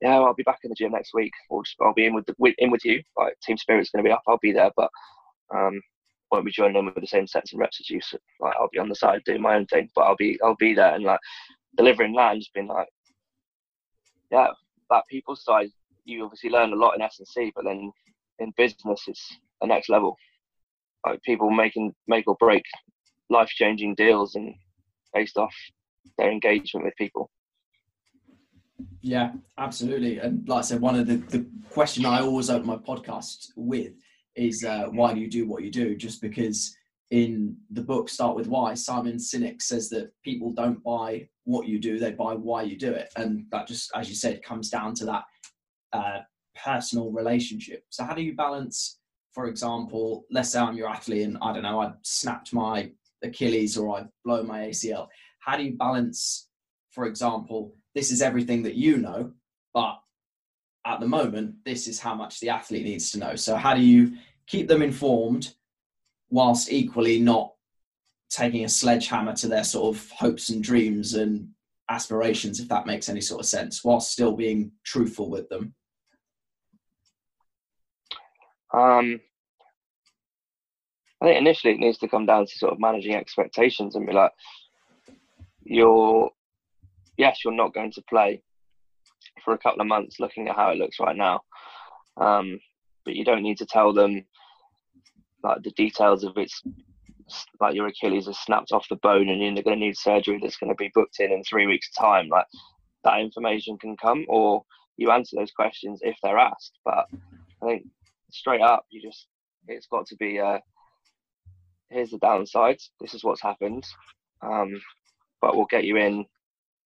yeah, 0.02 0.18
I'll 0.18 0.34
be 0.34 0.44
back 0.44 0.60
in 0.64 0.70
the 0.70 0.76
gym 0.76 0.92
next 0.92 1.14
week, 1.14 1.34
or 1.50 1.64
just, 1.64 1.76
I'll 1.82 1.94
be 1.94 2.06
in 2.06 2.14
with 2.14 2.26
the, 2.26 2.54
in 2.58 2.72
with 2.72 2.86
you. 2.86 3.02
Like 3.18 3.34
team 3.42 3.58
spirit's 3.58 3.90
going 3.90 4.04
to 4.04 4.08
be 4.08 4.14
up, 4.14 4.24
I'll 4.28 4.40
be 4.42 4.52
there, 4.52 4.72
but 4.76 4.90
um, 5.54 5.80
won't 6.32 6.46
be 6.46 6.52
joining 6.52 6.78
in 6.78 6.86
with 6.86 6.96
the 6.96 7.08
same 7.08 7.28
sets 7.28 7.52
and 7.52 7.60
reps 7.60 7.80
as 7.80 7.90
you. 7.90 8.00
So, 8.02 8.18
like 8.40 8.56
I'll 8.60 8.70
be 8.72 8.80
on 8.80 8.90
the 8.90 8.96
side 8.96 9.22
doing 9.26 9.42
my 9.42 9.56
own 9.56 9.66
thing, 9.66 9.90
but 9.96 10.02
I'll 10.02 10.16
be 10.16 10.40
I'll 10.44 10.56
be 10.56 10.74
there 10.74 10.96
and 10.96 11.04
like 11.04 11.20
delivering 11.78 12.14
that 12.14 12.34
and 12.34 12.42
just 12.42 12.54
being 12.54 12.68
like, 12.68 12.88
yeah, 14.32 14.48
that 14.90 15.04
people 15.10 15.36
side. 15.36 15.70
You 16.06 16.24
obviously 16.24 16.50
learn 16.50 16.74
a 16.74 16.76
lot 16.76 16.96
in 16.96 17.02
S 17.02 17.18
and 17.20 17.28
C, 17.28 17.52
but 17.56 17.66
then 17.66 17.92
in 18.40 18.54
business, 18.58 19.04
it's 19.08 19.38
the 19.62 19.68
next 19.68 19.90
level. 19.90 20.16
Like 21.06 21.22
people 21.24 21.50
making 21.50 21.94
make 22.08 22.28
or 22.28 22.36
break 22.40 22.64
life 23.30 23.50
changing 23.50 23.96
deals 23.96 24.36
and 24.36 24.56
based 25.14 25.38
off 25.38 25.54
their 26.18 26.32
engagement 26.32 26.86
with 26.86 26.96
people. 26.98 27.30
Yeah, 29.02 29.32
absolutely. 29.58 30.20
And 30.20 30.48
like 30.48 30.60
I 30.60 30.62
said, 30.62 30.82
one 30.82 30.96
of 30.96 31.08
the, 31.08 31.18
the 31.18 31.46
question 31.70 32.06
I 32.06 32.22
always 32.22 32.50
open 32.50 32.68
my 32.68 32.78
podcast 32.78 33.48
with 33.56 33.94
is 34.36 34.64
uh, 34.64 34.88
why 34.92 35.14
do 35.14 35.20
you 35.20 35.30
do 35.30 35.48
what 35.48 35.64
you 35.64 35.72
do? 35.72 35.96
Just 35.96 36.22
because 36.22 36.76
in 37.12 37.58
the 37.72 37.82
book 37.82 38.10
Start 38.10 38.36
With 38.36 38.48
Why, 38.48 38.74
Simon 38.74 39.18
Sinek 39.18 39.62
says 39.62 39.90
that 39.90 40.12
people 40.24 40.52
don't 40.52 40.84
buy 40.84 41.28
what 41.46 41.68
you 41.68 41.80
do, 41.80 41.98
they 41.98 42.12
buy 42.12 42.34
why 42.34 42.62
you 42.64 42.78
do 42.78 42.92
it. 42.92 43.10
And 43.16 43.46
that 43.52 43.68
just, 43.68 43.92
as 43.96 44.10
you 44.10 44.16
said, 44.16 44.44
comes 44.44 44.70
down 44.70 44.94
to 44.96 45.06
that 45.06 45.24
uh, 45.94 46.20
personal 46.64 47.12
relationship. 47.12 47.84
So 47.90 48.04
how 48.04 48.14
do 48.14 48.22
you 48.22 48.36
balance, 48.36 49.00
for 49.34 49.48
example, 49.48 50.26
let's 50.30 50.50
say 50.50 50.60
I'm 50.60 50.78
your 50.78 50.90
athlete 50.90 51.24
and 51.24 51.38
I 51.42 51.54
don't 51.54 51.64
know, 51.64 51.82
I 51.82 51.94
snapped 52.04 52.54
my 52.54 52.92
Achilles 53.24 53.78
or 53.78 53.98
I 53.98 54.06
blow 54.24 54.44
my 54.44 54.68
ACL. 54.68 55.08
How 55.40 55.58
do 55.58 55.64
you 55.64 55.76
balance, 55.76 56.50
for 56.92 57.06
example, 57.06 57.76
this 57.96 58.12
is 58.12 58.22
everything 58.22 58.64
that 58.64 58.76
you 58.76 58.98
know, 58.98 59.32
but 59.74 60.00
at 60.86 61.00
the 61.00 61.08
moment, 61.08 61.56
this 61.66 61.88
is 61.88 62.00
how 62.00 62.16
much 62.16 62.40
the 62.40 62.50
athlete 62.50 62.86
needs 62.86 63.12
to 63.12 63.20
know. 63.20 63.36
So, 63.36 63.56
how 63.56 63.74
do 63.74 63.82
you 63.82 64.18
keep 64.48 64.68
them 64.68 64.82
informed 64.82 65.54
whilst 66.30 66.72
equally 66.72 67.20
not 67.20 67.54
taking 68.30 68.64
a 68.64 68.70
sledgehammer 68.70 69.34
to 69.36 69.48
their 69.48 69.64
sort 69.64 69.96
of 69.96 70.10
hopes 70.12 70.50
and 70.50 70.64
dreams 70.64 71.16
and 71.16 71.50
aspirations, 71.90 72.60
if 72.60 72.68
that 72.70 72.86
makes 72.86 73.10
any 73.10 73.22
sort 73.22 73.42
of 73.42 73.48
sense, 73.48 73.84
whilst 73.84 74.12
still 74.12 74.36
being 74.36 74.72
truthful 74.84 75.30
with 75.30 75.50
them? 75.50 75.74
Um, 78.72 79.20
I 81.22 81.26
think 81.26 81.38
initially 81.40 81.74
it 81.74 81.80
needs 81.80 81.98
to 82.00 82.08
come 82.08 82.26
down 82.26 82.46
to 82.46 82.58
sort 82.58 82.72
of 82.72 82.80
managing 82.80 83.16
expectations 83.16 83.96
and 83.96 84.06
be 84.06 84.14
like, 84.14 84.32
you're 85.64 86.32
yes, 87.20 87.42
you're 87.44 87.54
not 87.54 87.74
going 87.74 87.92
to 87.92 88.02
play 88.10 88.42
for 89.44 89.54
a 89.54 89.58
couple 89.58 89.82
of 89.82 89.88
months 89.88 90.20
looking 90.20 90.48
at 90.48 90.56
how 90.56 90.70
it 90.72 90.78
looks 90.78 91.00
right 91.00 91.16
now. 91.16 91.42
Um, 92.18 92.60
but 93.06 93.14
you 93.14 93.26
don't 93.26 93.44
need 93.44 93.58
to 93.58 93.66
tell 93.66 93.94
them 93.94 94.26
like 95.44 95.62
the 95.62 95.72
details 95.72 96.24
of 96.24 96.38
its 96.38 96.62
like 97.62 97.76
your 97.76 97.88
Achilles 97.88 98.28
is 98.28 98.40
snapped 98.40 98.72
off 98.72 98.90
the 98.90 98.96
bone 98.98 99.30
and 99.30 99.42
you're 99.42 99.64
going 99.64 99.80
to 99.80 99.86
need 99.86 99.98
surgery 99.98 100.40
that's 100.42 100.58
going 100.58 100.72
to 100.72 100.76
be 100.76 100.92
booked 100.96 101.20
in 101.20 101.32
in 101.32 101.44
three 101.44 101.68
weeks' 101.68 101.92
time. 101.92 102.28
Like 102.30 102.48
that 103.04 103.20
information 103.20 103.78
can 103.78 103.96
come, 103.98 104.26
or 104.28 104.64
you 104.98 105.12
answer 105.12 105.36
those 105.38 105.52
questions 105.52 106.00
if 106.02 106.16
they're 106.24 106.38
asked. 106.38 106.80
But 106.86 107.06
I 107.62 107.66
think 107.66 107.88
straight 108.32 108.62
up, 108.62 108.86
you 108.90 109.02
just 109.02 109.28
it's 109.68 109.88
got 109.88 110.08
to 110.08 110.16
be 110.16 110.40
uh, 110.40 110.60
here's 111.90 112.12
the 112.12 112.20
downsides. 112.20 112.90
This 113.02 113.14
is 113.14 113.24
what's 113.24 113.42
happened, 113.42 113.84
um, 114.42 114.82
but 115.42 115.56
we'll 115.56 115.68
get 115.70 115.84
you 115.84 115.98
in 115.98 116.26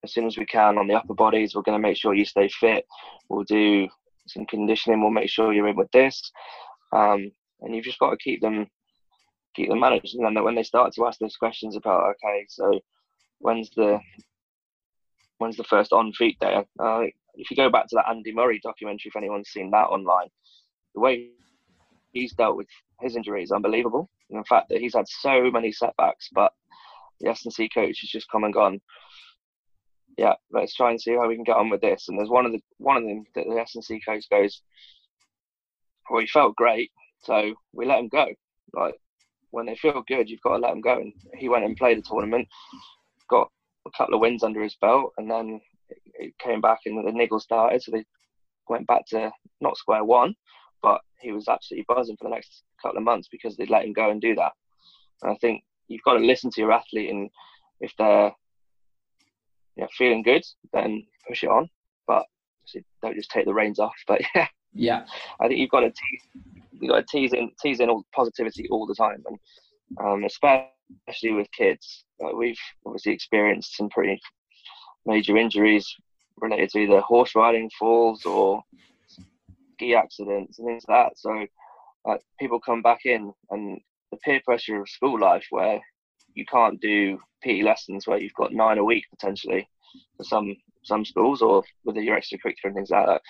as 0.03 0.13
soon 0.13 0.25
as 0.25 0.37
we 0.37 0.45
can 0.45 0.77
on 0.77 0.87
the 0.87 0.95
upper 0.95 1.13
bodies. 1.13 1.55
We're 1.55 1.61
going 1.61 1.81
to 1.81 1.87
make 1.87 1.97
sure 1.97 2.13
you 2.13 2.25
stay 2.25 2.49
fit. 2.49 2.85
We'll 3.29 3.43
do 3.43 3.87
some 4.27 4.45
conditioning. 4.45 5.01
We'll 5.01 5.11
make 5.11 5.29
sure 5.29 5.53
you're 5.53 5.67
in 5.67 5.75
with 5.75 5.91
this, 5.91 6.31
um, 6.91 7.31
and 7.61 7.75
you've 7.75 7.85
just 7.85 7.99
got 7.99 8.11
to 8.11 8.17
keep 8.17 8.41
them 8.41 8.67
keep 9.55 9.69
them 9.69 9.79
managed. 9.79 10.15
And 10.15 10.25
then 10.25 10.43
when 10.43 10.55
they 10.55 10.63
start 10.63 10.93
to 10.93 11.05
ask 11.05 11.19
those 11.19 11.37
questions 11.37 11.75
about, 11.75 12.15
okay, 12.15 12.45
so 12.49 12.79
when's 13.39 13.69
the 13.75 13.99
when's 15.37 15.57
the 15.57 15.63
first 15.63 15.93
on 15.93 16.13
feet 16.13 16.39
day? 16.39 16.63
Uh, 16.79 17.01
if 17.35 17.49
you 17.49 17.57
go 17.57 17.69
back 17.69 17.87
to 17.87 17.95
that 17.95 18.09
Andy 18.09 18.33
Murray 18.33 18.59
documentary, 18.63 19.09
if 19.09 19.15
anyone's 19.15 19.49
seen 19.49 19.71
that 19.71 19.87
online, 19.87 20.27
the 20.93 21.01
way 21.01 21.29
he's 22.11 22.33
dealt 22.33 22.57
with 22.57 22.67
his 23.01 23.15
injury 23.15 23.43
is 23.43 23.51
unbelievable. 23.51 24.09
And 24.29 24.39
the 24.39 24.47
fact 24.47 24.69
that 24.69 24.79
he's 24.79 24.95
had 24.95 25.07
so 25.07 25.51
many 25.51 25.71
setbacks, 25.71 26.29
but 26.33 26.53
the 27.19 27.29
S 27.29 27.45
and 27.45 27.53
C 27.53 27.69
coach 27.69 27.99
has 28.01 28.09
just 28.09 28.29
come 28.31 28.43
and 28.43 28.53
gone. 28.53 28.81
Yeah, 30.17 30.33
let's 30.51 30.75
try 30.75 30.91
and 30.91 31.01
see 31.01 31.13
how 31.13 31.27
we 31.27 31.35
can 31.35 31.43
get 31.43 31.57
on 31.57 31.69
with 31.69 31.81
this. 31.81 32.07
And 32.07 32.17
there's 32.17 32.29
one 32.29 32.45
of 32.45 32.51
the 32.51 32.61
one 32.77 32.97
of 32.97 33.03
them 33.03 33.23
that 33.35 33.45
the 33.47 33.59
S 33.59 33.75
and 33.75 33.83
C 33.83 33.99
coach 34.07 34.29
goes, 34.29 34.61
well, 36.09 36.21
he 36.21 36.27
felt 36.27 36.55
great, 36.55 36.91
so 37.23 37.53
we 37.73 37.85
let 37.85 37.99
him 37.99 38.09
go. 38.09 38.27
Like 38.73 38.95
when 39.51 39.65
they 39.65 39.75
feel 39.75 40.03
good, 40.07 40.29
you've 40.29 40.41
got 40.41 40.57
to 40.57 40.61
let 40.61 40.69
them 40.69 40.81
go. 40.81 40.97
And 40.97 41.13
he 41.35 41.49
went 41.49 41.65
and 41.65 41.77
played 41.77 41.97
the 41.97 42.01
tournament, 42.01 42.47
got 43.29 43.49
a 43.87 43.91
couple 43.97 44.15
of 44.15 44.21
wins 44.21 44.43
under 44.43 44.61
his 44.61 44.75
belt, 44.81 45.13
and 45.17 45.29
then 45.29 45.61
it 46.15 46.33
came 46.39 46.61
back 46.61 46.79
and 46.85 47.05
the 47.05 47.11
niggle 47.11 47.39
started. 47.39 47.81
So 47.81 47.91
they 47.91 48.05
went 48.69 48.87
back 48.87 49.05
to 49.07 49.31
not 49.61 49.77
square 49.77 50.03
one, 50.03 50.35
but 50.81 51.01
he 51.19 51.31
was 51.31 51.47
absolutely 51.47 51.85
buzzing 51.87 52.17
for 52.17 52.25
the 52.25 52.35
next 52.35 52.63
couple 52.81 52.97
of 52.97 53.03
months 53.03 53.27
because 53.31 53.55
they'd 53.55 53.69
let 53.69 53.85
him 53.85 53.93
go 53.93 54.09
and 54.09 54.21
do 54.21 54.35
that. 54.35 54.51
And 55.21 55.31
I 55.31 55.35
think 55.35 55.63
you've 55.87 56.03
got 56.03 56.13
to 56.13 56.25
listen 56.25 56.51
to 56.51 56.61
your 56.61 56.71
athlete, 56.71 57.09
and 57.09 57.29
if 57.79 57.93
they're 57.97 58.31
you 59.75 59.83
know, 59.83 59.89
feeling 59.97 60.23
good, 60.23 60.43
then 60.71 61.05
push 61.27 61.43
it 61.43 61.49
on. 61.49 61.69
But 62.07 62.25
don't 63.01 63.15
just 63.15 63.31
take 63.31 63.45
the 63.45 63.53
reins 63.53 63.79
off. 63.79 63.95
But 64.07 64.21
yeah, 64.35 64.47
yeah, 64.73 65.05
I 65.39 65.47
think 65.47 65.59
you've 65.59 65.69
got 65.69 65.81
to 65.81 65.89
tease, 65.89 66.43
you've 66.71 66.91
got 66.91 67.07
to 67.07 67.11
tease 67.11 67.33
in 67.33 67.51
tease 67.61 67.79
in 67.79 67.89
all 67.89 68.05
positivity 68.13 68.67
all 68.69 68.85
the 68.85 68.95
time, 68.95 69.23
and 69.27 69.39
um, 69.99 70.23
especially 70.23 71.33
with 71.33 71.47
kids. 71.51 72.05
Like 72.19 72.35
we've 72.35 72.59
obviously 72.85 73.13
experienced 73.13 73.75
some 73.75 73.89
pretty 73.89 74.19
major 75.05 75.37
injuries 75.37 75.93
related 76.37 76.69
to 76.71 76.79
either 76.79 77.01
horse 77.01 77.35
riding, 77.35 77.69
falls, 77.77 78.25
or 78.25 78.61
ski 79.73 79.95
accidents 79.95 80.59
and 80.59 80.67
things 80.67 80.83
like 80.87 81.09
that. 81.09 81.17
So 81.17 81.45
people 82.39 82.59
come 82.59 82.81
back 82.81 83.05
in, 83.05 83.33
and 83.49 83.79
the 84.11 84.17
peer 84.17 84.41
pressure 84.45 84.81
of 84.81 84.89
school 84.89 85.19
life, 85.19 85.45
where 85.49 85.81
you 86.35 86.45
can't 86.45 86.79
do 86.81 87.19
PE 87.41 87.61
lessons 87.61 88.07
where 88.07 88.17
you've 88.17 88.33
got 88.33 88.53
nine 88.53 88.77
a 88.77 88.83
week 88.83 89.05
potentially 89.09 89.67
for 90.17 90.23
some 90.23 90.55
some 90.83 91.05
schools, 91.05 91.41
or 91.41 91.63
with 91.85 91.95
your 91.95 92.17
extracurricular 92.17 92.65
and 92.65 92.75
things 92.75 92.89
like 92.89 93.05
that. 93.05 93.21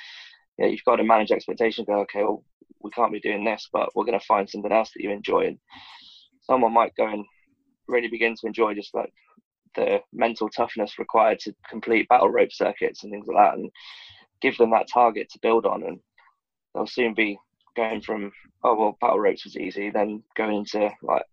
Yeah, 0.58 0.68
you've 0.68 0.84
got 0.86 0.98
to 0.98 1.04
manage 1.04 1.32
expectations. 1.32 1.88
Go, 1.88 2.00
okay, 2.02 2.24
well, 2.24 2.44
we 2.82 2.92
can't 2.92 3.12
be 3.12 3.20
doing 3.20 3.44
this, 3.44 3.70
but 3.72 3.90
we're 3.96 4.06
going 4.06 4.20
to 4.20 4.26
find 4.26 4.50
something 4.50 4.72
else 4.72 4.92
that 4.94 5.04
you 5.04 5.12
enjoy. 5.12 5.48
And 5.48 5.60
someone 6.42 6.74
might 6.74 6.96
go 6.96 7.08
and 7.08 7.26
really 7.88 8.08
begin 8.08 8.36
to 8.36 8.48
enjoy 8.48 8.74
just 8.74 8.94
like 8.94 9.14
the 9.76 10.00
mental 10.12 10.50
toughness 10.50 11.00
required 11.00 11.40
to 11.40 11.54
complete 11.70 12.08
battle 12.10 12.30
rope 12.30 12.52
circuits 12.52 13.04
and 13.04 13.12
things 13.12 13.28
like 13.28 13.38
that, 13.38 13.58
and 13.58 13.70
give 14.42 14.58
them 14.58 14.72
that 14.72 14.88
target 14.92 15.30
to 15.32 15.40
build 15.42 15.66
on. 15.66 15.84
And 15.84 16.00
they'll 16.74 16.88
soon 16.88 17.14
be 17.14 17.38
going 17.76 18.02
from 18.02 18.32
oh 18.64 18.76
well 18.76 18.98
battle 19.02 19.20
ropes 19.20 19.46
was 19.46 19.58
easy 19.58 19.90
then 19.90 20.22
going 20.36 20.58
into 20.58 20.90
like 21.02 21.24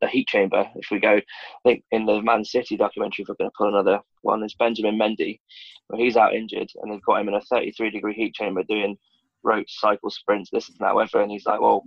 the 0.00 0.08
heat 0.08 0.26
chamber 0.28 0.66
if 0.76 0.88
we 0.90 0.98
go 0.98 1.16
i 1.16 1.22
think 1.64 1.84
in 1.90 2.06
the 2.06 2.20
man 2.22 2.44
city 2.44 2.76
documentary 2.76 3.22
if 3.22 3.28
we're 3.28 3.34
going 3.36 3.50
to 3.50 3.54
put 3.56 3.68
another 3.68 4.00
one 4.22 4.42
is 4.42 4.54
benjamin 4.54 4.98
mendy 4.98 5.40
where 5.88 6.00
he's 6.00 6.16
out 6.16 6.34
injured 6.34 6.68
and 6.82 6.92
they've 6.92 7.02
got 7.02 7.20
him 7.20 7.28
in 7.28 7.34
a 7.34 7.40
33 7.42 7.90
degree 7.90 8.14
heat 8.14 8.34
chamber 8.34 8.62
doing 8.68 8.96
ropes 9.42 9.78
cycle 9.80 10.10
sprints 10.10 10.50
this 10.50 10.68
and 10.68 10.78
that 10.80 10.94
whatever 10.94 11.22
and 11.22 11.30
he's 11.30 11.46
like 11.46 11.60
well 11.60 11.82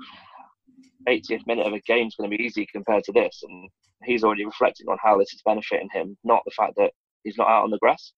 80th 1.08 1.48
minute 1.48 1.66
of 1.66 1.74
a 1.74 1.80
game 1.82 2.08
is 2.08 2.16
going 2.16 2.30
to 2.30 2.38
be 2.38 2.44
easy 2.44 2.68
compared 2.72 3.04
to 3.06 3.14
this 3.14 3.42
and 3.48 3.70
he's 4.04 4.24
already 4.24 4.46
reflecting 4.46 4.88
on 4.88 4.98
how 5.02 5.18
this 5.18 5.34
is 5.34 5.42
benefiting 5.46 5.90
him 5.92 6.18
not 6.24 6.42
the 6.46 6.52
fact 6.52 6.74
that 6.78 6.92
he's 7.24 7.38
not 7.38 7.48
out 7.48 7.64
on 7.64 7.72
the 7.72 7.78
grass 7.80 8.14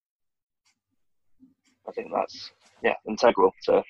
i 1.88 1.92
think 1.92 2.10
that's 2.14 2.52
yeah 2.84 2.96
integral 3.08 3.54
to 3.64 3.84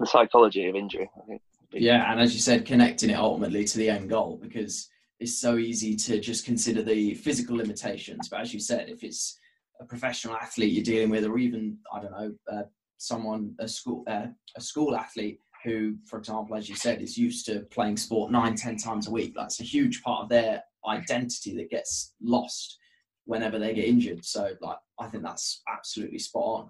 the 0.00 0.06
psychology 0.06 0.66
of 0.68 0.74
injury. 0.74 1.10
I 1.16 1.26
think. 1.26 1.42
Yeah, 1.72 2.10
and 2.10 2.20
as 2.20 2.34
you 2.34 2.40
said, 2.40 2.64
connecting 2.64 3.10
it 3.10 3.18
ultimately 3.18 3.64
to 3.64 3.78
the 3.78 3.90
end 3.90 4.08
goal 4.08 4.38
because 4.40 4.88
it's 5.20 5.40
so 5.40 5.56
easy 5.56 5.96
to 5.96 6.20
just 6.20 6.44
consider 6.44 6.82
the 6.82 7.14
physical 7.14 7.56
limitations. 7.56 8.28
But 8.28 8.40
as 8.40 8.52
you 8.52 8.60
said, 8.60 8.88
if 8.88 9.02
it's 9.02 9.38
a 9.80 9.84
professional 9.84 10.36
athlete 10.36 10.72
you're 10.72 10.84
dealing 10.84 11.10
with, 11.10 11.24
or 11.24 11.38
even 11.38 11.78
I 11.92 12.00
don't 12.00 12.12
know, 12.12 12.32
uh, 12.52 12.62
someone 12.98 13.54
a 13.58 13.68
school 13.68 14.04
uh, 14.06 14.26
a 14.56 14.60
school 14.60 14.96
athlete 14.96 15.38
who, 15.64 15.96
for 16.06 16.18
example, 16.18 16.56
as 16.56 16.68
you 16.68 16.76
said, 16.76 17.00
is 17.00 17.16
used 17.16 17.46
to 17.46 17.60
playing 17.70 17.96
sport 17.96 18.30
nine, 18.30 18.54
ten 18.54 18.76
times 18.76 19.08
a 19.08 19.10
week. 19.10 19.32
That's 19.34 19.60
a 19.60 19.64
huge 19.64 20.02
part 20.02 20.24
of 20.24 20.28
their 20.28 20.62
identity 20.86 21.56
that 21.56 21.70
gets 21.70 22.12
lost 22.20 22.78
whenever 23.24 23.58
they 23.58 23.72
get 23.72 23.86
injured. 23.86 24.24
So, 24.24 24.50
like, 24.60 24.76
I 25.00 25.06
think 25.06 25.22
that's 25.22 25.62
absolutely 25.68 26.18
spot 26.18 26.68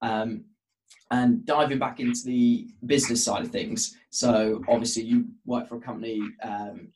on. 0.00 0.10
Um, 0.10 0.44
and 1.10 1.44
diving 1.44 1.78
back 1.78 2.00
into 2.00 2.24
the 2.24 2.68
business 2.86 3.22
side 3.22 3.42
of 3.42 3.50
things. 3.50 3.96
So 4.10 4.62
obviously 4.66 5.02
you 5.02 5.26
work 5.44 5.68
for 5.68 5.76
a 5.76 5.80
company, 5.80 6.22
um, 6.42 6.88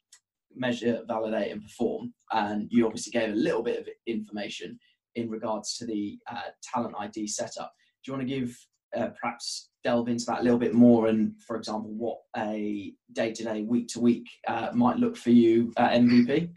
measure, 0.57 1.03
validate, 1.07 1.53
and 1.53 1.63
perform, 1.63 2.13
and 2.33 2.69
you 2.71 2.87
obviously 2.87 3.13
gave 3.13 3.31
a 3.31 3.37
little 3.37 3.63
bit 3.63 3.81
of 3.81 3.89
information 4.07 4.79
in 5.15 5.31
regards 5.31 5.77
to 5.79 5.87
the 5.87 6.19
uh, 6.31 6.51
talent 6.63 6.95
ID 6.99 7.27
setup. 7.27 7.73
Do 8.05 8.11
you 8.11 8.17
want 8.17 8.29
to 8.29 8.35
give 8.35 8.57
uh, 8.97 9.09
perhaps 9.21 9.71
delve 9.85 10.09
into 10.09 10.25
that 10.27 10.41
a 10.41 10.43
little 10.43 10.59
bit 10.59 10.75
more, 10.75 11.09
and 11.09 11.35
for 11.47 11.57
example, 11.57 11.91
what 11.93 12.19
a 12.37 12.93
day 13.13 13.33
to 13.33 13.45
day, 13.45 13.63
week 13.63 13.89
to 13.89 14.01
week 14.01 14.27
might 14.75 14.97
look 14.97 15.17
for 15.17 15.31
you 15.31 15.73
at 15.77 15.93
MVP? 15.93 16.51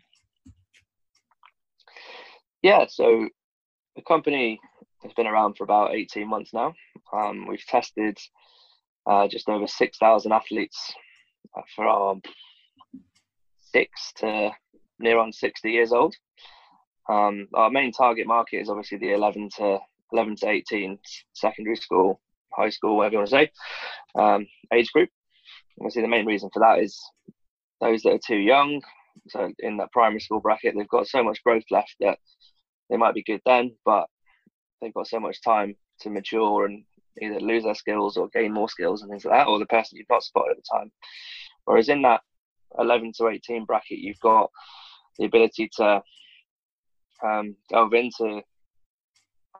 Yeah, 2.62 2.86
so 2.90 3.30
the 3.96 4.02
company 4.02 4.60
has 5.04 5.14
been 5.14 5.28
around 5.28 5.56
for 5.56 5.64
about 5.64 5.94
18 5.94 6.28
months 6.28 6.54
now. 6.54 6.74
Um, 7.14 7.48
we've 7.48 7.66
tested 7.66 8.18
uh, 9.10 9.28
just 9.28 9.48
over 9.48 9.66
6,000 9.66 10.32
athletes 10.32 10.94
uh, 11.58 11.62
from 11.76 12.22
six 13.72 14.14
to 14.18 14.52
near 15.00 15.18
on 15.18 15.32
60 15.32 15.72
years 15.72 15.92
old. 15.92 16.16
Um, 17.08 17.48
our 17.54 17.70
main 17.70 17.92
target 17.92 18.28
market 18.28 18.58
is 18.58 18.70
obviously 18.70 19.00
the 19.00 19.14
11 19.14 19.50
to 19.58 19.80
11 20.12 20.36
to 20.38 20.50
18 20.50 21.00
secondary 21.34 21.76
school, 21.76 22.22
high 22.54 22.70
school, 22.70 22.98
whatever 22.98 23.14
you 23.14 23.18
want 23.20 23.30
to 23.30 23.36
say, 23.36 23.52
um, 24.16 24.48
age 24.74 24.92
group. 24.92 25.10
Obviously, 25.80 26.02
the 26.02 26.08
main 26.08 26.26
reason 26.26 26.50
for 26.54 26.60
that 26.60 26.80
is 26.80 27.00
those 27.82 28.02
that 28.04 28.14
are 28.14 28.20
too 28.26 28.38
young. 28.38 28.82
So 29.30 29.52
in 29.60 29.78
that 29.78 29.92
primary 29.92 30.20
school 30.20 30.40
bracket, 30.40 30.76
they've 30.78 30.88
got 30.88 31.08
so 31.08 31.24
much 31.24 31.44
growth 31.44 31.64
left 31.72 31.96
that 32.00 32.20
they 32.90 32.98
might 32.98 33.14
be 33.14 33.24
good 33.24 33.42
then, 33.46 33.76
but 33.86 34.08
they've 34.82 34.94
got 34.94 35.08
so 35.08 35.20
much 35.20 35.42
time 35.42 35.76
to 36.02 36.10
mature 36.10 36.66
and 36.66 36.84
either 37.22 37.40
lose 37.40 37.64
their 37.64 37.76
skills 37.76 38.18
or 38.18 38.30
gain 38.30 38.54
more 38.54 38.70
skills 38.70 39.02
and 39.02 39.10
things 39.10 39.26
like 39.26 39.38
that, 39.40 39.48
or 39.48 39.60
the 39.60 39.66
person 39.66 39.98
you've 39.98 40.08
not 40.10 40.24
spotted 40.24 40.52
at 40.52 40.58
the 40.58 40.78
time. 40.78 40.92
Whereas 41.66 41.90
in 41.90 42.02
that 42.04 42.22
11 42.78 43.14
to 43.18 43.28
18 43.28 43.66
bracket, 43.66 44.00
you've 44.00 44.20
got 44.20 44.50
the 45.18 45.26
ability 45.26 45.70
to 45.78 46.02
um, 47.24 47.56
delve 47.70 47.94
into 47.94 48.42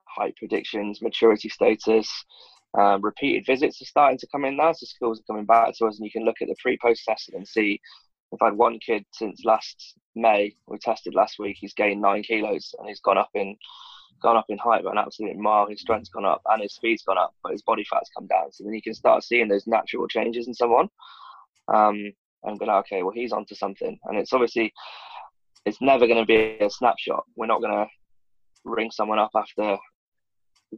height 0.06 0.36
predictions, 0.38 1.02
maturity 1.02 1.50
status. 1.50 2.10
Um, 2.78 3.02
repeated 3.02 3.46
visits 3.48 3.82
are 3.82 3.86
starting 3.86 4.20
to 4.20 4.28
come 4.32 4.46
in 4.46 4.58
now, 4.58 4.72
so 4.74 4.86
schools 4.86 5.20
are 5.20 5.34
coming 5.34 5.46
back 5.46 5.76
to 5.78 5.86
us, 5.86 5.98
and 5.98 6.06
you 6.06 6.12
can 6.12 6.24
look 6.24 6.38
at 6.42 6.48
the 6.48 6.56
pre-post 6.62 7.04
testing 7.06 7.36
and 7.36 7.48
see. 7.48 7.82
I've 8.32 8.48
had 8.48 8.58
one 8.58 8.78
kid 8.80 9.06
since 9.12 9.44
last 9.44 9.96
May. 10.16 10.56
We 10.68 10.78
tested 10.78 11.16
last 11.16 11.40
week. 11.40 11.58
He's 11.60 11.74
gained 11.74 12.02
nine 12.02 12.24
kilos 12.24 12.76
and 12.78 12.88
he's 12.88 13.00
gone 13.00 13.18
up 13.18 13.32
in 13.34 13.56
gone 14.22 14.38
up 14.38 14.46
in 14.50 14.58
height 14.58 14.84
by 14.84 14.92
an 14.92 14.98
absolute 14.98 15.38
mile. 15.38 15.68
His 15.68 15.82
strength's 15.82 16.10
gone 16.10 16.26
up 16.26 16.42
and 16.46 16.62
his 16.62 16.76
speed's 16.76 17.04
gone 17.04 17.18
up, 17.18 17.34
but 17.42 17.54
his 17.54 17.62
body 17.62 17.86
fat's 17.90 18.10
come 18.16 18.28
down. 18.28 18.52
So 18.52 18.64
then 18.64 18.74
you 18.74 18.82
can 18.82 18.94
start 18.94 19.24
seeing 19.24 19.48
those 19.48 19.66
natural 19.66 20.08
changes 20.08 20.48
in 20.48 20.54
someone. 20.54 20.90
Um, 21.74 22.12
and 22.44 22.60
be 22.60 22.66
like, 22.66 22.86
okay, 22.86 23.04
well, 23.04 23.14
he's 23.14 23.32
onto 23.32 23.56
something. 23.56 23.98
And 24.06 24.18
it's 24.18 24.34
obviously, 24.34 24.72
it's 25.66 25.82
never 25.82 26.08
going 26.08 26.20
to 26.20 26.26
be 26.26 26.58
a 26.60 26.70
snapshot. 26.70 27.24
We're 27.36 27.48
not 27.48 27.62
going 27.62 27.74
to 27.74 27.88
ring 28.66 28.92
someone 28.92 29.20
up 29.20 29.32
after 29.36 29.78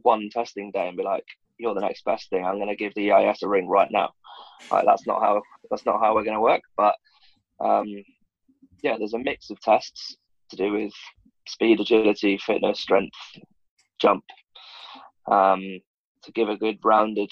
one 0.02 0.28
testing 0.32 0.70
day 0.70 0.88
and 0.88 0.96
be 0.96 1.02
like, 1.02 1.24
you're 1.58 1.74
the 1.74 1.80
next 1.80 2.04
best 2.04 2.28
thing. 2.30 2.44
I'm 2.44 2.56
going 2.56 2.68
to 2.68 2.76
give 2.76 2.94
the 2.94 3.12
EIS 3.12 3.42
a 3.42 3.48
ring 3.48 3.68
right 3.68 3.88
now. 3.90 4.10
Like, 4.70 4.84
that's 4.84 5.06
not 5.06 5.20
how 5.20 5.42
that's 5.70 5.86
not 5.86 6.00
how 6.00 6.14
we're 6.14 6.24
going 6.24 6.36
to 6.36 6.40
work. 6.40 6.62
But 6.76 6.94
um, 7.60 7.86
yeah, 8.82 8.96
there's 8.98 9.14
a 9.14 9.18
mix 9.18 9.50
of 9.50 9.60
tests 9.60 10.16
to 10.50 10.56
do 10.56 10.72
with 10.72 10.92
speed, 11.46 11.80
agility, 11.80 12.38
fitness, 12.38 12.80
strength, 12.80 13.16
jump, 14.00 14.24
um, 15.30 15.60
to 16.24 16.32
give 16.32 16.48
a 16.48 16.56
good 16.56 16.78
rounded 16.84 17.30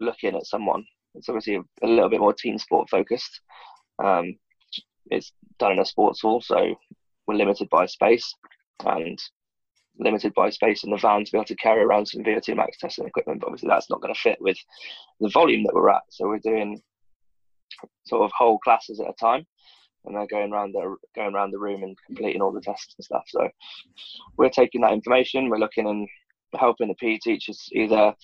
look 0.00 0.22
in 0.22 0.36
at 0.36 0.46
someone. 0.46 0.84
It's 1.14 1.28
obviously 1.28 1.56
a, 1.82 1.86
little 1.86 2.08
bit 2.08 2.20
more 2.20 2.32
team 2.32 2.58
sport 2.58 2.88
focused. 2.88 3.40
Um, 4.02 4.36
it's 5.10 5.32
done 5.58 5.72
in 5.72 5.78
a 5.78 5.84
sports 5.84 6.20
hall, 6.20 6.40
so 6.40 6.74
we're 7.26 7.34
limited 7.34 7.68
by 7.68 7.86
space 7.86 8.34
and 8.86 9.18
limited 9.98 10.32
by 10.34 10.50
space 10.50 10.84
in 10.84 10.90
the 10.90 10.96
van 10.96 11.24
to 11.24 11.32
be 11.32 11.38
able 11.38 11.44
to 11.44 11.56
carry 11.56 11.82
around 11.82 12.06
some 12.06 12.22
VO2 12.22 12.56
max 12.56 12.78
testing 12.78 13.06
equipment. 13.06 13.40
But 13.40 13.48
obviously, 13.48 13.68
that's 13.68 13.90
not 13.90 14.00
going 14.00 14.14
to 14.14 14.20
fit 14.20 14.40
with 14.40 14.56
the 15.20 15.28
volume 15.28 15.64
that 15.64 15.74
we're 15.74 15.90
at. 15.90 16.02
So 16.10 16.28
we're 16.28 16.38
doing 16.38 16.80
sort 18.06 18.24
of 18.24 18.30
whole 18.36 18.58
classes 18.58 19.00
at 19.00 19.08
a 19.10 19.14
time, 19.14 19.46
and 20.04 20.14
they're 20.14 20.26
going 20.26 20.52
around 20.52 20.72
the 20.72 20.96
going 21.14 21.34
around 21.34 21.50
the 21.50 21.58
room 21.58 21.82
and 21.82 21.96
completing 22.06 22.40
all 22.40 22.52
the 22.52 22.60
tests 22.60 22.94
and 22.96 23.04
stuff. 23.04 23.24
So 23.28 23.48
we're 24.36 24.50
taking 24.50 24.80
that 24.82 24.92
information. 24.92 25.48
We're 25.48 25.58
looking 25.58 25.86
and 25.86 26.08
helping 26.58 26.88
the 26.88 26.94
PE 26.94 27.18
teachers 27.18 27.68
either 27.72 28.14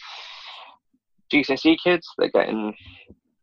GCSE 1.32 1.76
kids. 1.82 2.08
They're 2.18 2.30
getting 2.30 2.74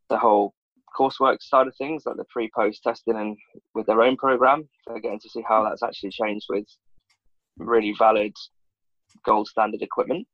the 0.10 0.18
whole 0.18 0.54
coursework 0.98 1.42
side 1.42 1.68
of 1.68 1.76
things, 1.76 2.04
like 2.06 2.18
the 2.18 2.26
pre-post 2.30 2.84
testing 2.84 3.16
and 3.16 3.38
with 3.74 3.88
their 3.88 4.02
own 4.02 4.16
program. 4.16 4.70
They're 4.88 5.00
getting 5.00 5.20
to 5.20 5.30
see 5.30 5.44
how 5.48 5.64
that's 5.64 5.84
actually 5.84 6.12
changed 6.12 6.46
with 6.50 6.66
really 7.58 7.94
valid 7.98 8.34
gold 9.26 9.48
standard 9.48 9.82
equipment. 9.82 10.28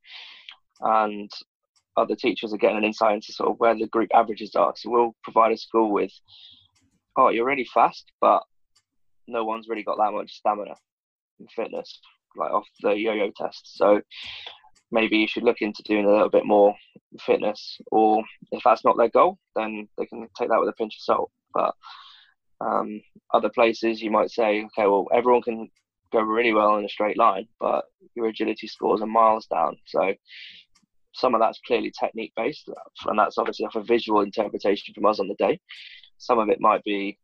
And 0.81 1.29
other 1.97 2.15
teachers 2.15 2.53
are 2.53 2.57
getting 2.57 2.77
an 2.77 2.83
insight 2.83 3.15
into 3.15 3.33
sort 3.33 3.49
of 3.49 3.59
where 3.59 3.75
the 3.75 3.87
group 3.87 4.09
averages 4.13 4.55
are. 4.55 4.73
So 4.75 4.89
we'll 4.89 5.15
provide 5.23 5.51
a 5.51 5.57
school 5.57 5.91
with, 5.91 6.11
oh, 7.17 7.29
you're 7.29 7.45
really 7.45 7.67
fast, 7.73 8.05
but 8.21 8.43
no 9.27 9.43
one's 9.43 9.67
really 9.67 9.83
got 9.83 9.97
that 9.97 10.13
much 10.13 10.31
stamina 10.31 10.75
and 11.39 11.49
fitness, 11.51 11.99
like 12.37 12.51
off 12.51 12.67
the 12.81 12.91
yo-yo 12.91 13.31
test. 13.35 13.77
So 13.77 14.01
maybe 14.91 15.17
you 15.17 15.27
should 15.27 15.43
look 15.43 15.61
into 15.61 15.83
doing 15.83 16.05
a 16.05 16.11
little 16.11 16.29
bit 16.29 16.45
more 16.45 16.75
fitness, 17.19 17.79
or 17.91 18.23
if 18.51 18.61
that's 18.63 18.85
not 18.85 18.97
their 18.97 19.09
goal, 19.09 19.37
then 19.55 19.87
they 19.97 20.05
can 20.05 20.27
take 20.37 20.49
that 20.49 20.59
with 20.59 20.69
a 20.69 20.73
pinch 20.73 20.95
of 20.95 21.01
salt. 21.01 21.31
But 21.53 21.73
um, 22.61 23.01
other 23.33 23.49
places, 23.49 24.01
you 24.01 24.11
might 24.11 24.31
say, 24.31 24.65
okay, 24.65 24.87
well, 24.87 25.07
everyone 25.13 25.41
can 25.41 25.69
go 26.11 26.21
really 26.21 26.53
well 26.53 26.77
in 26.77 26.85
a 26.85 26.89
straight 26.89 27.17
line, 27.17 27.47
but 27.59 27.85
your 28.15 28.27
agility 28.27 28.67
scores 28.67 29.01
are 29.01 29.07
miles 29.07 29.45
down. 29.47 29.77
So 29.85 30.13
some 31.13 31.35
of 31.35 31.41
that's 31.41 31.59
clearly 31.65 31.91
technique 31.97 32.33
based, 32.35 32.69
and 33.05 33.17
that's 33.17 33.37
obviously 33.37 33.65
off 33.65 33.75
a 33.75 33.83
visual 33.83 34.21
interpretation 34.21 34.93
from 34.93 35.05
us 35.05 35.19
on 35.19 35.27
the 35.27 35.35
day. 35.35 35.59
Some 36.17 36.39
of 36.39 36.49
it 36.49 36.59
might 36.59 36.83
be 36.83 37.17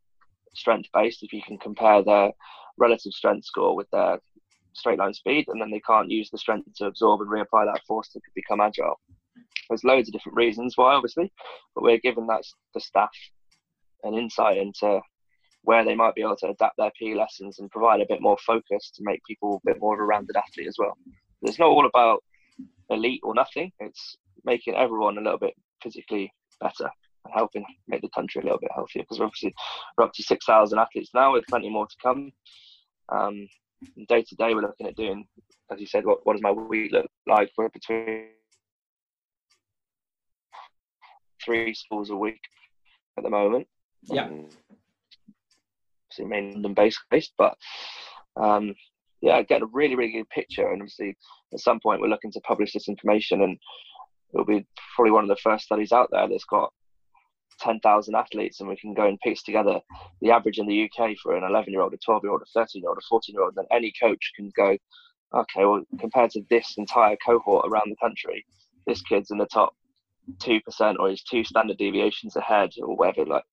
strength 0.53 0.89
based 0.93 1.23
if 1.23 1.33
you 1.33 1.41
can 1.41 1.57
compare 1.57 2.03
their 2.03 2.31
relative 2.77 3.13
strength 3.13 3.45
score 3.45 3.75
with 3.75 3.89
their 3.91 4.19
straight 4.75 4.99
line 4.99 5.13
speed, 5.13 5.45
and 5.47 5.61
then 5.61 5.71
they 5.71 5.81
can't 5.81 6.11
use 6.11 6.29
the 6.29 6.37
strength 6.37 6.67
to 6.75 6.85
absorb 6.85 7.21
and 7.21 7.29
reapply 7.29 7.65
that 7.65 7.81
force 7.87 8.09
to 8.09 8.19
become 8.35 8.61
agile. 8.61 8.99
There's 9.69 9.83
loads 9.83 10.09
of 10.09 10.13
different 10.13 10.37
reasons 10.37 10.73
why, 10.75 10.93
obviously, 10.93 11.31
but 11.73 11.83
we're 11.83 11.97
giving 11.97 12.27
that 12.27 12.43
the 12.73 12.79
staff 12.79 13.09
an 14.03 14.13
insight 14.13 14.57
into 14.57 15.01
where 15.63 15.83
they 15.83 15.95
might 15.95 16.13
be 16.13 16.21
able 16.21 16.35
to 16.37 16.49
adapt 16.49 16.77
their 16.77 16.91
PE 16.99 17.15
lessons 17.15 17.57
and 17.57 17.71
provide 17.71 17.99
a 17.99 18.05
bit 18.07 18.21
more 18.21 18.37
focus 18.45 18.91
to 18.93 19.03
make 19.03 19.19
people 19.27 19.61
a 19.65 19.71
bit 19.71 19.81
more 19.81 19.95
of 19.95 19.99
a 19.99 20.03
rounded 20.03 20.35
athlete 20.35 20.67
as 20.67 20.75
well. 20.77 20.95
It's 21.41 21.57
not 21.57 21.69
all 21.69 21.87
about 21.87 22.23
elite 22.89 23.21
or 23.23 23.33
nothing. 23.33 23.71
It's 23.79 24.15
making 24.43 24.75
everyone 24.75 25.17
a 25.17 25.21
little 25.21 25.39
bit 25.39 25.55
physically 25.81 26.31
better 26.61 26.89
and 27.25 27.33
helping 27.33 27.65
make 27.87 28.01
the 28.01 28.09
country 28.09 28.41
a 28.41 28.43
little 28.43 28.59
bit 28.59 28.71
healthier. 28.75 29.01
Because 29.01 29.19
obviously 29.19 29.53
we're 29.97 30.05
up 30.05 30.13
to 30.13 30.23
six 30.23 30.45
thousand 30.45 30.77
athletes 30.77 31.09
now, 31.15 31.33
with 31.33 31.45
plenty 31.49 31.69
more 31.69 31.87
to 31.87 31.95
come. 32.01 32.31
Um, 33.09 33.47
day 34.07 34.23
to 34.23 34.35
day, 34.35 34.53
we're 34.53 34.61
looking 34.61 34.87
at 34.87 34.95
doing, 34.95 35.25
as 35.71 35.79
you 35.79 35.87
said, 35.87 36.05
what 36.05 36.25
what 36.25 36.33
does 36.33 36.41
my 36.41 36.51
week 36.51 36.91
look 36.91 37.07
like? 37.27 37.51
We're 37.57 37.69
between 37.69 38.27
three 41.43 41.73
schools 41.73 42.09
a 42.09 42.15
week 42.15 42.41
at 43.17 43.23
the 43.23 43.29
moment. 43.29 43.67
Yeah. 44.03 44.25
Um, 44.25 44.49
obviously 46.15 46.25
mainly 46.25 46.53
London 46.53 46.73
based, 46.73 46.99
based 47.09 47.33
but 47.37 47.55
um, 48.37 48.73
yeah, 49.21 49.35
I 49.35 49.43
get 49.43 49.61
a 49.61 49.67
really, 49.67 49.95
really 49.95 50.11
good 50.11 50.29
picture. 50.29 50.71
And 50.71 50.81
obviously, 50.81 51.15
at 51.53 51.59
some 51.59 51.79
point, 51.79 52.01
we're 52.01 52.07
looking 52.07 52.31
to 52.31 52.41
publish 52.41 52.73
this 52.73 52.87
information, 52.87 53.41
and 53.41 53.57
it'll 54.33 54.45
be 54.45 54.65
probably 54.95 55.11
one 55.11 55.23
of 55.23 55.29
the 55.29 55.41
first 55.41 55.65
studies 55.65 55.91
out 55.91 56.09
there 56.11 56.27
that's 56.27 56.45
got 56.45 56.71
10,000 57.59 58.15
athletes, 58.15 58.59
and 58.59 58.69
we 58.69 58.75
can 58.75 58.93
go 58.93 59.07
and 59.07 59.19
piece 59.21 59.43
together 59.43 59.79
the 60.21 60.31
average 60.31 60.57
in 60.57 60.67
the 60.67 60.89
UK 60.89 61.15
for 61.21 61.35
an 61.35 61.43
11 61.43 61.71
year 61.71 61.81
old, 61.81 61.93
a 61.93 61.97
12 61.97 62.23
year 62.23 62.31
old, 62.31 62.41
a 62.41 62.59
13 62.59 62.81
year 62.81 62.89
old, 62.89 62.97
a 62.97 63.05
14 63.07 63.33
year 63.33 63.43
old. 63.43 63.55
Then 63.55 63.65
any 63.71 63.93
coach 64.01 64.31
can 64.35 64.51
go, 64.55 64.77
okay, 65.33 65.65
well, 65.65 65.83
compared 65.99 66.31
to 66.31 66.41
this 66.49 66.75
entire 66.77 67.17
cohort 67.25 67.67
around 67.67 67.89
the 67.89 67.95
country, 67.97 68.45
this 68.87 69.01
kid's 69.01 69.31
in 69.31 69.37
the 69.37 69.47
top 69.47 69.75
2% 70.39 70.95
or 70.99 71.09
he's 71.09 71.23
two 71.23 71.43
standard 71.43 71.77
deviations 71.77 72.35
ahead 72.35 72.71
or 72.81 72.95
whatever. 72.95 73.25
Like, 73.25 73.43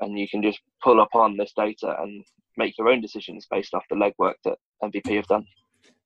and 0.00 0.18
you 0.18 0.28
can 0.28 0.42
just 0.42 0.60
pull 0.82 1.00
up 1.00 1.14
on 1.14 1.36
this 1.36 1.52
data 1.56 1.96
and 2.00 2.24
make 2.56 2.76
your 2.78 2.88
own 2.88 3.00
decisions 3.00 3.46
based 3.50 3.74
off 3.74 3.84
the 3.90 3.96
legwork 3.96 4.34
that 4.44 4.58
MVP 4.82 5.14
have 5.16 5.26
done. 5.26 5.46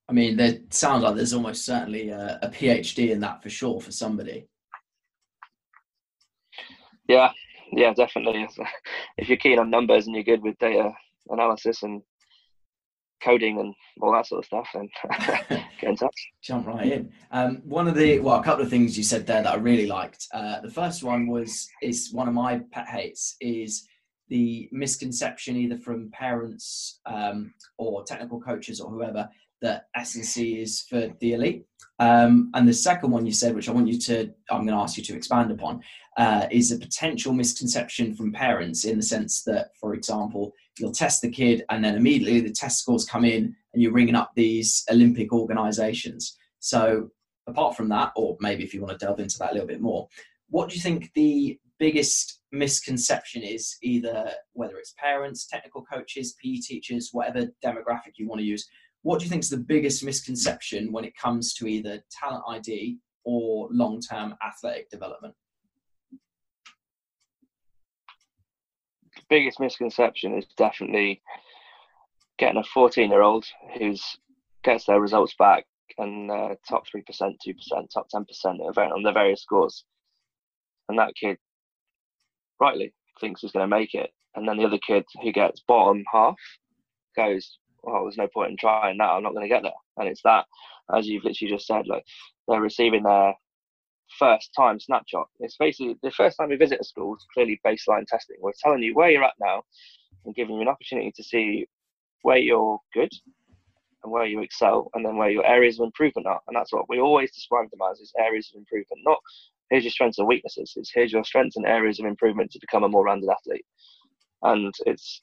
I 0.08 0.12
mean, 0.12 0.36
there 0.36 0.58
sounds 0.70 1.02
like 1.02 1.14
there's 1.14 1.32
almost 1.32 1.64
certainly 1.64 2.10
a, 2.10 2.38
a 2.42 2.48
PhD 2.48 3.10
in 3.10 3.20
that 3.20 3.42
for 3.42 3.48
sure 3.48 3.80
for 3.80 3.92
somebody. 3.92 4.46
Yeah, 7.08 7.30
yeah, 7.72 7.92
definitely. 7.94 8.46
If 9.18 9.28
you're 9.28 9.38
keen 9.38 9.58
on 9.58 9.70
numbers 9.70 10.06
and 10.06 10.14
you're 10.14 10.24
good 10.24 10.42
with 10.42 10.58
data 10.58 10.92
analysis 11.28 11.82
and 11.82 12.02
coding 13.22 13.58
and 13.58 13.74
all 14.00 14.12
that 14.12 14.26
sort 14.26 14.40
of 14.40 14.44
stuff, 14.44 14.68
then 14.74 14.88
get 15.80 15.90
in 15.90 15.96
touch. 15.96 16.14
Jump 16.42 16.66
right 16.66 16.92
in. 16.92 17.12
Um, 17.30 17.62
one 17.64 17.88
of 17.88 17.94
the 17.94 18.18
well, 18.20 18.40
a 18.40 18.44
couple 18.44 18.62
of 18.62 18.70
things 18.70 18.98
you 18.98 19.04
said 19.04 19.26
there 19.26 19.42
that 19.42 19.52
I 19.52 19.56
really 19.56 19.86
liked. 19.86 20.26
Uh, 20.32 20.60
the 20.60 20.70
first 20.70 21.02
one 21.02 21.26
was 21.26 21.68
is 21.82 22.10
one 22.12 22.28
of 22.28 22.34
my 22.34 22.60
pet 22.70 22.88
hates 22.88 23.36
is 23.40 23.86
the 24.28 24.68
misconception 24.72 25.56
either 25.56 25.76
from 25.76 26.10
parents 26.10 27.00
um, 27.06 27.52
or 27.78 28.04
technical 28.04 28.40
coaches 28.40 28.80
or 28.80 28.90
whoever 28.90 29.28
that 29.64 29.86
S&C 29.96 30.60
is 30.60 30.82
for 30.82 31.12
the 31.20 31.32
elite. 31.32 31.66
Um, 31.98 32.50
and 32.54 32.68
the 32.68 32.72
second 32.72 33.10
one 33.10 33.24
you 33.24 33.32
said, 33.32 33.54
which 33.54 33.68
I 33.68 33.72
want 33.72 33.88
you 33.88 33.98
to, 34.00 34.32
I'm 34.50 34.66
going 34.66 34.76
to 34.76 34.82
ask 34.82 34.96
you 34.96 35.04
to 35.04 35.16
expand 35.16 35.50
upon, 35.50 35.80
uh, 36.16 36.46
is 36.50 36.70
a 36.70 36.78
potential 36.78 37.32
misconception 37.32 38.14
from 38.14 38.32
parents 38.32 38.84
in 38.84 38.96
the 38.96 39.02
sense 39.02 39.42
that, 39.44 39.68
for 39.80 39.94
example, 39.94 40.52
you'll 40.78 40.92
test 40.92 41.22
the 41.22 41.30
kid 41.30 41.64
and 41.70 41.84
then 41.84 41.96
immediately 41.96 42.40
the 42.40 42.52
test 42.52 42.80
scores 42.80 43.04
come 43.04 43.24
in 43.24 43.54
and 43.72 43.82
you're 43.82 43.92
ringing 43.92 44.14
up 44.14 44.32
these 44.34 44.84
Olympic 44.90 45.32
organizations. 45.32 46.36
So, 46.60 47.10
apart 47.46 47.76
from 47.76 47.88
that, 47.90 48.12
or 48.16 48.36
maybe 48.40 48.64
if 48.64 48.74
you 48.74 48.80
want 48.80 48.98
to 48.98 49.04
delve 49.04 49.20
into 49.20 49.38
that 49.38 49.50
a 49.50 49.54
little 49.54 49.68
bit 49.68 49.80
more, 49.80 50.08
what 50.50 50.68
do 50.68 50.74
you 50.74 50.80
think 50.80 51.10
the 51.14 51.58
biggest 51.78 52.40
misconception 52.52 53.42
is 53.42 53.76
either 53.82 54.30
whether 54.52 54.76
it's 54.76 54.94
parents, 54.98 55.46
technical 55.46 55.84
coaches, 55.84 56.34
PE 56.42 56.56
teachers, 56.58 57.10
whatever 57.12 57.48
demographic 57.64 58.12
you 58.16 58.28
want 58.28 58.40
to 58.40 58.46
use, 58.46 58.68
what 59.04 59.18
do 59.18 59.26
you 59.26 59.30
think 59.30 59.42
is 59.42 59.50
the 59.50 59.58
biggest 59.58 60.02
misconception 60.02 60.90
when 60.90 61.04
it 61.04 61.14
comes 61.14 61.52
to 61.54 61.66
either 61.66 62.02
talent 62.10 62.42
ID 62.48 62.98
or 63.24 63.68
long 63.70 64.00
term 64.00 64.34
athletic 64.44 64.88
development? 64.88 65.34
The 69.14 69.22
biggest 69.28 69.60
misconception 69.60 70.38
is 70.38 70.46
definitely 70.56 71.20
getting 72.38 72.58
a 72.58 72.64
14 72.64 73.10
year 73.10 73.20
old 73.20 73.44
who's 73.78 74.02
gets 74.64 74.86
their 74.86 75.02
results 75.02 75.34
back 75.38 75.66
and 75.98 76.30
uh, 76.30 76.54
top 76.66 76.84
3%, 76.86 77.04
2%, 77.06 77.34
top 77.92 78.06
10% 78.12 78.24
on 78.46 79.02
the 79.02 79.12
various 79.12 79.42
scores. 79.42 79.84
And 80.88 80.98
that 80.98 81.12
kid 81.14 81.36
rightly 82.58 82.94
thinks 83.20 83.42
he's 83.42 83.52
going 83.52 83.68
to 83.68 83.76
make 83.76 83.92
it. 83.92 84.10
And 84.34 84.48
then 84.48 84.56
the 84.56 84.64
other 84.64 84.78
kid 84.84 85.04
who 85.22 85.30
gets 85.30 85.62
bottom 85.68 86.04
half 86.10 86.36
goes, 87.14 87.58
well, 87.84 88.04
there's 88.04 88.16
no 88.16 88.28
point 88.28 88.50
in 88.50 88.56
trying 88.56 88.98
that. 88.98 89.04
I'm 89.04 89.22
not 89.22 89.34
going 89.34 89.44
to 89.44 89.54
get 89.54 89.62
there. 89.62 89.72
And 89.96 90.08
it's 90.08 90.22
that, 90.22 90.46
as 90.94 91.06
you've 91.06 91.24
literally 91.24 91.52
just 91.52 91.66
said, 91.66 91.86
like 91.86 92.04
they're 92.48 92.60
receiving 92.60 93.02
their 93.02 93.34
first 94.18 94.50
time 94.56 94.78
snapshot. 94.78 95.28
It's 95.40 95.56
basically 95.56 95.96
the 96.02 96.10
first 96.10 96.36
time 96.36 96.50
we 96.50 96.56
visit 96.56 96.80
a 96.80 96.84
school, 96.84 97.14
it's 97.14 97.26
clearly 97.32 97.60
baseline 97.64 98.06
testing. 98.06 98.36
We're 98.40 98.52
telling 98.62 98.82
you 98.82 98.94
where 98.94 99.10
you're 99.10 99.24
at 99.24 99.34
now 99.40 99.62
and 100.24 100.34
giving 100.34 100.56
you 100.56 100.62
an 100.62 100.68
opportunity 100.68 101.12
to 101.16 101.22
see 101.22 101.66
where 102.22 102.38
you're 102.38 102.78
good 102.92 103.10
and 104.02 104.12
where 104.12 104.26
you 104.26 104.40
excel 104.42 104.90
and 104.94 105.04
then 105.04 105.16
where 105.16 105.30
your 105.30 105.46
areas 105.46 105.78
of 105.78 105.84
improvement 105.84 106.26
are. 106.26 106.40
And 106.46 106.56
that's 106.56 106.72
what 106.72 106.88
we 106.88 107.00
always 107.00 107.32
describe 107.32 107.70
them 107.70 107.80
as 107.90 108.00
is 108.00 108.12
areas 108.18 108.50
of 108.54 108.58
improvement, 108.58 109.02
not 109.04 109.18
here's 109.70 109.84
your 109.84 109.90
strengths 109.90 110.18
and 110.18 110.28
weaknesses. 110.28 110.72
It's 110.76 110.92
here's 110.94 111.12
your 111.12 111.24
strengths 111.24 111.56
and 111.56 111.66
areas 111.66 111.98
of 111.98 112.06
improvement 112.06 112.50
to 112.52 112.60
become 112.60 112.84
a 112.84 112.88
more 112.88 113.04
rounded 113.04 113.30
athlete. 113.30 113.64
And 114.42 114.74
it's 114.86 115.22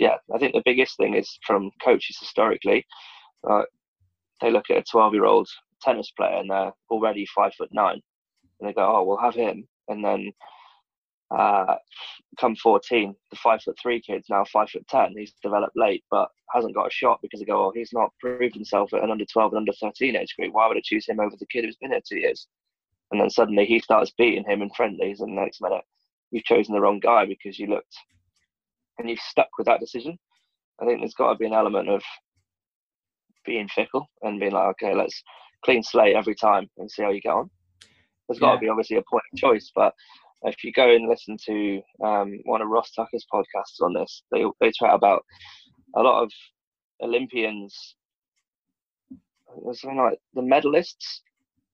yeah, 0.00 0.16
I 0.34 0.38
think 0.38 0.54
the 0.54 0.62
biggest 0.64 0.96
thing 0.96 1.14
is 1.14 1.38
from 1.46 1.70
coaches 1.84 2.16
historically, 2.18 2.86
uh, 3.48 3.64
they 4.40 4.50
look 4.50 4.70
at 4.70 4.78
a 4.78 4.84
12 4.90 5.12
year 5.12 5.26
old 5.26 5.46
tennis 5.82 6.10
player 6.16 6.36
and 6.36 6.50
they're 6.50 6.72
already 6.90 7.26
five 7.26 7.52
foot 7.54 7.68
nine, 7.70 8.00
and 8.58 8.68
they 8.68 8.72
go, 8.72 8.96
oh, 8.96 9.04
we'll 9.04 9.18
have 9.18 9.34
him, 9.34 9.68
and 9.88 10.02
then 10.02 10.32
uh, 11.30 11.76
come 12.40 12.56
14, 12.56 13.14
the 13.30 13.36
five 13.36 13.60
foot 13.62 13.76
three 13.80 14.00
kid's 14.00 14.30
now 14.30 14.42
five 14.50 14.70
foot 14.70 14.88
10. 14.88 15.14
He's 15.18 15.34
developed 15.42 15.76
late, 15.76 16.02
but 16.10 16.30
hasn't 16.54 16.74
got 16.74 16.88
a 16.88 16.90
shot 16.90 17.20
because 17.20 17.40
they 17.40 17.46
go, 17.46 17.66
oh, 17.66 17.72
he's 17.74 17.92
not 17.92 18.10
proved 18.20 18.54
himself 18.54 18.94
at 18.94 19.04
an 19.04 19.10
under 19.10 19.26
12 19.26 19.52
and 19.52 19.58
under 19.58 19.72
13 19.80 20.16
age 20.16 20.34
group. 20.34 20.54
Why 20.54 20.66
would 20.66 20.78
I 20.78 20.82
choose 20.82 21.06
him 21.06 21.20
over 21.20 21.36
the 21.38 21.46
kid 21.46 21.66
who's 21.66 21.76
been 21.76 21.90
here 21.90 22.00
two 22.08 22.18
years? 22.18 22.48
And 23.12 23.20
then 23.20 23.28
suddenly 23.28 23.66
he 23.66 23.80
starts 23.80 24.12
beating 24.16 24.44
him 24.44 24.62
in 24.62 24.70
friendlies, 24.70 25.20
and 25.20 25.36
the 25.36 25.42
next 25.42 25.60
minute 25.60 25.84
you've 26.30 26.44
chosen 26.44 26.74
the 26.74 26.80
wrong 26.80 27.00
guy 27.00 27.26
because 27.26 27.58
you 27.58 27.66
looked 27.66 27.94
and 28.98 29.08
you've 29.08 29.18
stuck 29.20 29.48
with 29.58 29.66
that 29.66 29.80
decision. 29.80 30.18
I 30.80 30.86
think 30.86 31.00
there's 31.00 31.14
got 31.14 31.32
to 31.32 31.38
be 31.38 31.46
an 31.46 31.52
element 31.52 31.88
of 31.88 32.02
being 33.44 33.68
fickle 33.68 34.08
and 34.22 34.40
being 34.40 34.52
like, 34.52 34.68
okay, 34.82 34.94
let's 34.94 35.22
clean 35.64 35.82
slate 35.82 36.16
every 36.16 36.34
time 36.34 36.68
and 36.78 36.90
see 36.90 37.02
how 37.02 37.10
you 37.10 37.20
get 37.20 37.32
on. 37.32 37.50
There's 38.28 38.40
got 38.40 38.54
to 38.54 38.60
be 38.60 38.68
obviously 38.68 38.96
a 38.96 39.02
point 39.10 39.24
of 39.32 39.38
choice, 39.38 39.72
but 39.74 39.92
if 40.42 40.64
you 40.64 40.72
go 40.72 40.88
and 40.94 41.08
listen 41.08 41.36
to 41.46 41.80
um, 42.04 42.38
one 42.44 42.62
of 42.62 42.68
Ross 42.68 42.92
Tucker's 42.92 43.26
podcasts 43.32 43.82
on 43.82 43.92
this, 43.92 44.22
they 44.30 44.44
they 44.60 44.70
chat 44.72 44.94
about 44.94 45.24
a 45.96 46.02
lot 46.02 46.22
of 46.22 46.30
Olympians. 47.02 47.96
Something 49.72 49.98
like 49.98 50.18
the 50.34 50.42
medalists 50.42 51.20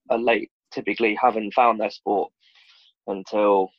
are 0.09 0.17
late, 0.17 0.49
typically 0.71 1.15
haven't 1.21 1.53
found 1.53 1.79
their 1.79 1.91
sport 1.91 2.31
until 3.05 3.69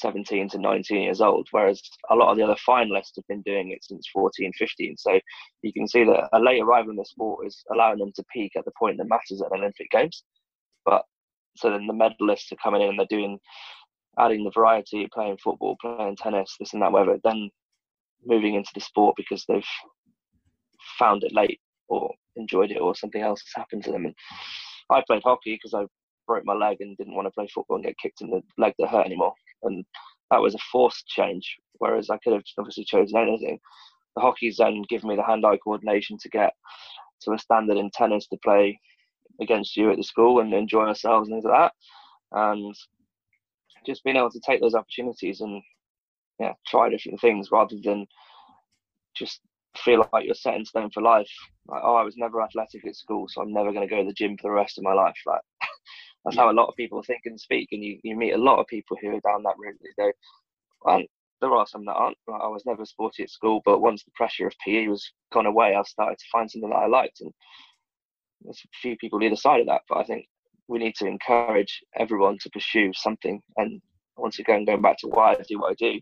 17 0.00 0.48
to 0.50 0.58
19 0.58 1.02
years 1.02 1.20
old, 1.20 1.48
whereas 1.50 1.82
a 2.10 2.14
lot 2.14 2.30
of 2.30 2.36
the 2.36 2.42
other 2.42 2.56
finalists 2.68 3.16
have 3.16 3.26
been 3.28 3.42
doing 3.42 3.70
it 3.70 3.84
since 3.84 4.08
14, 4.12 4.52
15. 4.58 4.96
So 4.96 5.20
you 5.62 5.72
can 5.72 5.88
see 5.88 6.04
that 6.04 6.28
a 6.32 6.40
late 6.40 6.62
arrival 6.62 6.90
in 6.90 6.96
the 6.96 7.04
sport 7.04 7.46
is 7.46 7.62
allowing 7.72 7.98
them 7.98 8.12
to 8.16 8.24
peak 8.32 8.52
at 8.56 8.64
the 8.64 8.72
point 8.78 8.98
that 8.98 9.08
matters 9.08 9.42
at 9.42 9.50
the 9.50 9.56
Olympic 9.56 9.90
Games. 9.90 10.24
But 10.84 11.02
so 11.56 11.70
then 11.70 11.86
the 11.86 11.92
medalists 11.92 12.52
are 12.52 12.62
coming 12.62 12.82
in 12.82 12.90
and 12.90 12.98
they're 12.98 13.06
doing, 13.08 13.38
adding 14.18 14.44
the 14.44 14.50
variety, 14.50 15.08
playing 15.12 15.38
football, 15.42 15.76
playing 15.80 16.16
tennis, 16.16 16.54
this 16.58 16.72
and 16.72 16.82
that, 16.82 16.92
whatever, 16.92 17.18
then 17.24 17.50
moving 18.24 18.54
into 18.54 18.70
the 18.74 18.80
sport 18.80 19.14
because 19.16 19.44
they've 19.48 19.66
found 20.98 21.24
it 21.24 21.34
late 21.34 21.60
or 21.88 22.12
enjoyed 22.36 22.70
it 22.70 22.80
or 22.80 22.94
something 22.94 23.22
else 23.22 23.40
has 23.40 23.60
happened 23.60 23.84
to 23.84 23.92
them. 23.92 24.06
And 24.06 24.14
I 24.90 25.02
played 25.06 25.22
hockey 25.24 25.54
because 25.54 25.74
I 25.74 25.86
broke 26.26 26.44
my 26.44 26.54
leg 26.54 26.78
and 26.80 26.96
didn't 26.96 27.14
want 27.14 27.26
to 27.26 27.32
play 27.32 27.48
football 27.52 27.76
and 27.76 27.84
get 27.84 27.98
kicked 27.98 28.20
in 28.20 28.30
the 28.30 28.42
leg 28.58 28.74
that 28.78 28.88
hurt 28.88 29.06
anymore. 29.06 29.34
And 29.62 29.84
that 30.30 30.40
was 30.40 30.54
a 30.54 30.58
forced 30.72 31.06
change, 31.06 31.56
whereas 31.78 32.10
I 32.10 32.18
could 32.18 32.32
have 32.32 32.42
obviously 32.58 32.84
chosen 32.84 33.18
anything. 33.18 33.58
The 34.14 34.22
hockey's 34.22 34.56
then 34.56 34.82
given 34.88 35.08
me 35.08 35.16
the 35.16 35.22
hand-eye 35.22 35.58
coordination 35.62 36.18
to 36.18 36.28
get 36.28 36.52
to 37.22 37.32
a 37.32 37.38
standard 37.38 37.76
in 37.76 37.90
tennis 37.90 38.26
to 38.28 38.36
play 38.42 38.78
against 39.40 39.76
you 39.76 39.90
at 39.90 39.96
the 39.96 40.02
school 40.02 40.40
and 40.40 40.52
enjoy 40.52 40.86
ourselves 40.86 41.28
and 41.28 41.36
things 41.36 41.44
like 41.44 41.70
that. 41.70 41.72
And 42.32 42.74
just 43.84 44.02
being 44.04 44.16
able 44.16 44.30
to 44.30 44.40
take 44.40 44.60
those 44.60 44.74
opportunities 44.74 45.40
and 45.40 45.62
yeah, 46.40 46.52
try 46.66 46.88
different 46.88 47.20
things 47.20 47.50
rather 47.52 47.76
than 47.82 48.06
just 49.16 49.40
feel 49.76 50.06
like 50.12 50.24
you're 50.24 50.34
set 50.34 50.54
in 50.54 50.64
stone 50.64 50.90
for 50.90 51.02
life. 51.02 51.30
Like, 51.68 51.82
oh, 51.84 51.94
I 51.94 52.02
was 52.02 52.16
never 52.16 52.42
athletic 52.42 52.86
at 52.86 52.96
school, 52.96 53.26
so 53.28 53.42
I'm 53.42 53.52
never 53.52 53.72
going 53.72 53.86
to 53.86 53.94
go 53.94 54.02
to 54.02 54.08
the 54.08 54.14
gym 54.14 54.36
for 54.36 54.48
the 54.48 54.54
rest 54.54 54.78
of 54.78 54.84
my 54.84 54.92
life. 54.92 55.16
Like, 55.26 55.40
that's 56.26 56.36
yeah. 56.36 56.42
how 56.42 56.50
a 56.50 56.52
lot 56.52 56.66
of 56.66 56.74
people 56.74 57.02
think 57.02 57.22
and 57.24 57.40
speak. 57.40 57.68
And 57.70 57.82
you, 57.82 58.00
you 58.02 58.16
meet 58.16 58.32
a 58.32 58.38
lot 58.38 58.58
of 58.58 58.66
people 58.66 58.96
who 59.00 59.10
are 59.10 59.20
down 59.20 59.44
that 59.44 59.54
route. 59.58 59.78
They 59.80 60.02
go, 60.02 60.10
well, 60.82 61.02
there 61.40 61.54
are 61.54 61.66
some 61.68 61.84
that 61.84 61.92
aren't. 61.92 62.16
Like, 62.26 62.40
I 62.42 62.48
was 62.48 62.66
never 62.66 62.84
sporty 62.84 63.22
at 63.22 63.30
school, 63.30 63.62
but 63.64 63.80
once 63.80 64.02
the 64.02 64.10
pressure 64.16 64.48
of 64.48 64.54
PE 64.64 64.88
was 64.88 65.12
gone 65.32 65.46
away, 65.46 65.76
I 65.76 65.82
started 65.84 66.18
to 66.18 66.24
find 66.32 66.50
something 66.50 66.68
that 66.70 66.76
I 66.76 66.86
liked. 66.86 67.20
And 67.20 67.32
there's 68.42 68.60
a 68.64 68.78
few 68.82 68.96
people 68.96 69.22
either 69.22 69.36
side 69.36 69.60
of 69.60 69.66
that, 69.66 69.82
but 69.88 69.98
I 69.98 70.04
think 70.04 70.26
we 70.66 70.80
need 70.80 70.96
to 70.96 71.06
encourage 71.06 71.80
everyone 71.96 72.38
to 72.42 72.50
pursue 72.50 72.90
something. 72.92 73.40
And 73.56 73.80
once 74.16 74.40
again, 74.40 74.64
going 74.64 74.82
back 74.82 74.98
to 74.98 75.08
why 75.08 75.34
I 75.34 75.44
do 75.48 75.60
what 75.60 75.70
I 75.70 75.74
do, 75.74 76.00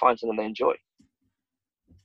find 0.00 0.18
something 0.18 0.38
they 0.38 0.46
enjoy. 0.46 0.72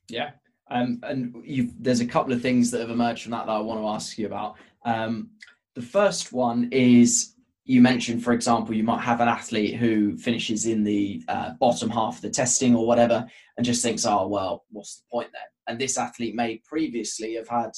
Yeah. 0.10 0.32
Um, 0.70 1.00
and 1.04 1.34
there's 1.80 2.02
a 2.02 2.06
couple 2.06 2.34
of 2.34 2.42
things 2.42 2.72
that 2.72 2.82
have 2.82 2.90
emerged 2.90 3.24
from 3.24 3.32
that 3.32 3.46
that 3.46 3.54
I 3.54 3.60
want 3.60 3.80
to 3.80 3.88
ask 3.88 4.18
you 4.18 4.26
about. 4.26 4.56
Um, 4.84 5.30
the 5.76 5.82
first 5.82 6.34
one 6.34 6.70
is 6.72 7.36
you 7.68 7.82
mentioned, 7.82 8.24
for 8.24 8.34
example, 8.34 8.74
you 8.74 8.84
might 8.84 9.02
have 9.02 9.22
an 9.22 9.28
athlete 9.28 9.76
who 9.76 10.18
finishes 10.18 10.66
in 10.66 10.84
the 10.84 11.22
uh, 11.28 11.52
bottom 11.60 11.90
half 11.90 12.16
of 12.16 12.22
the 12.22 12.30
testing 12.30 12.76
or 12.76 12.88
whatever 12.88 13.28
and 13.58 13.66
just 13.66 13.84
thinks, 13.84 14.06
oh, 14.06 14.28
well, 14.28 14.66
what's 14.72 14.96
the 14.96 15.04
point 15.12 15.30
then? 15.34 15.42
And 15.68 15.80
this 15.80 15.98
athlete 15.98 16.34
may 16.34 16.62
previously 16.66 17.36
have 17.36 17.50
had 17.50 17.72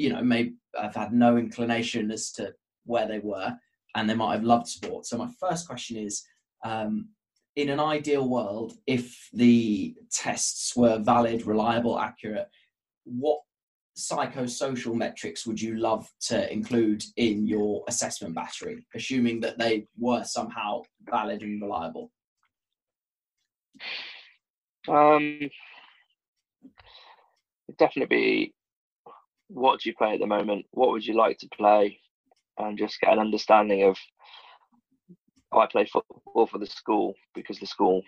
you 0.00 0.08
know, 0.10 0.22
may 0.22 0.52
have 0.80 0.94
had 0.94 1.12
no 1.12 1.36
inclination 1.36 2.10
as 2.10 2.32
to 2.32 2.54
where 2.84 3.06
they 3.06 3.18
were 3.18 3.54
and 3.94 4.08
they 4.08 4.14
might 4.14 4.34
have 4.34 4.44
loved 4.44 4.68
sport. 4.68 5.04
So 5.04 5.18
my 5.18 5.28
first 5.38 5.66
question 5.66 5.96
is, 5.96 6.22
um, 6.64 7.08
in 7.56 7.68
an 7.68 7.80
ideal 7.80 8.28
world, 8.28 8.72
if 8.86 9.28
the 9.32 9.94
tests 10.10 10.74
were 10.76 10.98
valid, 10.98 11.46
reliable, 11.46 11.98
accurate, 11.98 12.48
what 13.04 13.40
psychosocial 14.00 14.94
metrics 14.94 15.46
would 15.46 15.60
you 15.60 15.76
love 15.76 16.10
to 16.20 16.52
include 16.52 17.04
in 17.16 17.46
your 17.46 17.84
assessment 17.88 18.34
battery, 18.34 18.84
assuming 18.94 19.40
that 19.40 19.58
they 19.58 19.86
were 19.98 20.24
somehow 20.24 20.82
valid 21.10 21.42
and 21.42 21.60
reliable? 21.60 22.10
Um, 24.88 25.50
definitely 27.78 28.16
be 28.16 28.54
what 29.48 29.80
do 29.80 29.88
you 29.88 29.94
play 29.96 30.14
at 30.14 30.20
the 30.20 30.26
moment? 30.26 30.66
What 30.70 30.90
would 30.90 31.04
you 31.04 31.14
like 31.14 31.38
to 31.38 31.48
play? 31.56 31.98
And 32.58 32.78
just 32.78 33.00
get 33.00 33.12
an 33.12 33.18
understanding 33.18 33.84
of 33.84 33.96
I 35.52 35.66
play 35.66 35.86
football 35.86 36.46
for 36.46 36.58
the 36.58 36.66
school 36.66 37.14
because 37.34 37.58
the 37.58 37.66
school 37.66 38.02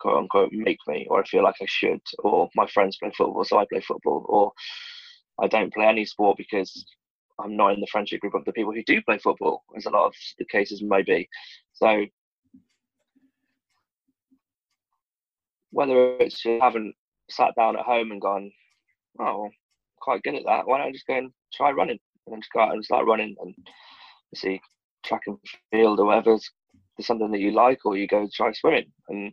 quote 0.00 0.18
unquote 0.18 0.52
make 0.52 0.78
me, 0.86 1.06
or 1.08 1.20
I 1.20 1.26
feel 1.26 1.42
like 1.42 1.56
I 1.62 1.66
should, 1.66 2.00
or 2.18 2.48
my 2.54 2.66
friends 2.66 2.98
play 2.98 3.10
football, 3.16 3.44
so 3.44 3.58
I 3.58 3.64
play 3.70 3.80
football, 3.80 4.24
or 4.28 4.52
I 5.40 5.48
don't 5.48 5.72
play 5.72 5.86
any 5.86 6.04
sport 6.04 6.36
because 6.36 6.84
I'm 7.40 7.56
not 7.56 7.74
in 7.74 7.80
the 7.80 7.88
friendship 7.90 8.20
group 8.20 8.34
of 8.34 8.44
the 8.44 8.52
people 8.52 8.72
who 8.72 8.84
do 8.84 9.02
play 9.02 9.18
football, 9.18 9.64
as 9.76 9.86
a 9.86 9.90
lot 9.90 10.06
of 10.06 10.14
the 10.38 10.44
cases 10.44 10.82
may 10.82 11.02
be. 11.02 11.28
So 11.72 12.06
whether 15.70 16.16
it's 16.20 16.44
you 16.44 16.60
haven't 16.60 16.94
sat 17.30 17.50
down 17.56 17.76
at 17.76 17.84
home 17.84 18.12
and 18.12 18.20
gone, 18.20 18.52
oh, 19.18 19.48
quite 20.00 20.22
good 20.22 20.36
at 20.36 20.44
that. 20.46 20.66
Why 20.66 20.78
don't 20.78 20.88
I 20.88 20.92
just 20.92 21.06
go 21.06 21.16
and 21.16 21.32
try 21.52 21.72
running 21.72 21.98
and 22.26 22.42
just 22.42 22.52
go 22.52 22.60
out 22.60 22.72
and 22.72 22.84
start 22.84 23.06
running 23.06 23.34
and 23.40 23.54
see 24.34 24.60
track 25.04 25.22
and 25.26 25.38
field 25.70 25.98
or 26.00 26.06
whatever 26.06 26.38
something 27.00 27.32
that 27.32 27.40
you 27.40 27.50
like, 27.50 27.84
or 27.84 27.96
you 27.96 28.06
go 28.06 28.28
try 28.32 28.52
swimming. 28.52 28.86
And 29.08 29.32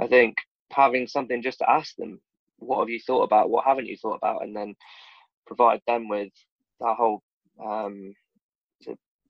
I 0.00 0.08
think 0.08 0.36
having 0.72 1.06
something 1.06 1.40
just 1.42 1.58
to 1.58 1.70
ask 1.70 1.94
them, 1.96 2.20
what 2.58 2.80
have 2.80 2.88
you 2.88 3.00
thought 3.06 3.22
about? 3.22 3.50
What 3.50 3.64
haven't 3.64 3.86
you 3.86 3.96
thought 3.96 4.16
about? 4.16 4.42
And 4.42 4.56
then 4.56 4.74
provide 5.46 5.80
them 5.86 6.08
with 6.08 6.32
that 6.80 6.94
whole 6.96 7.22
um, 7.64 8.14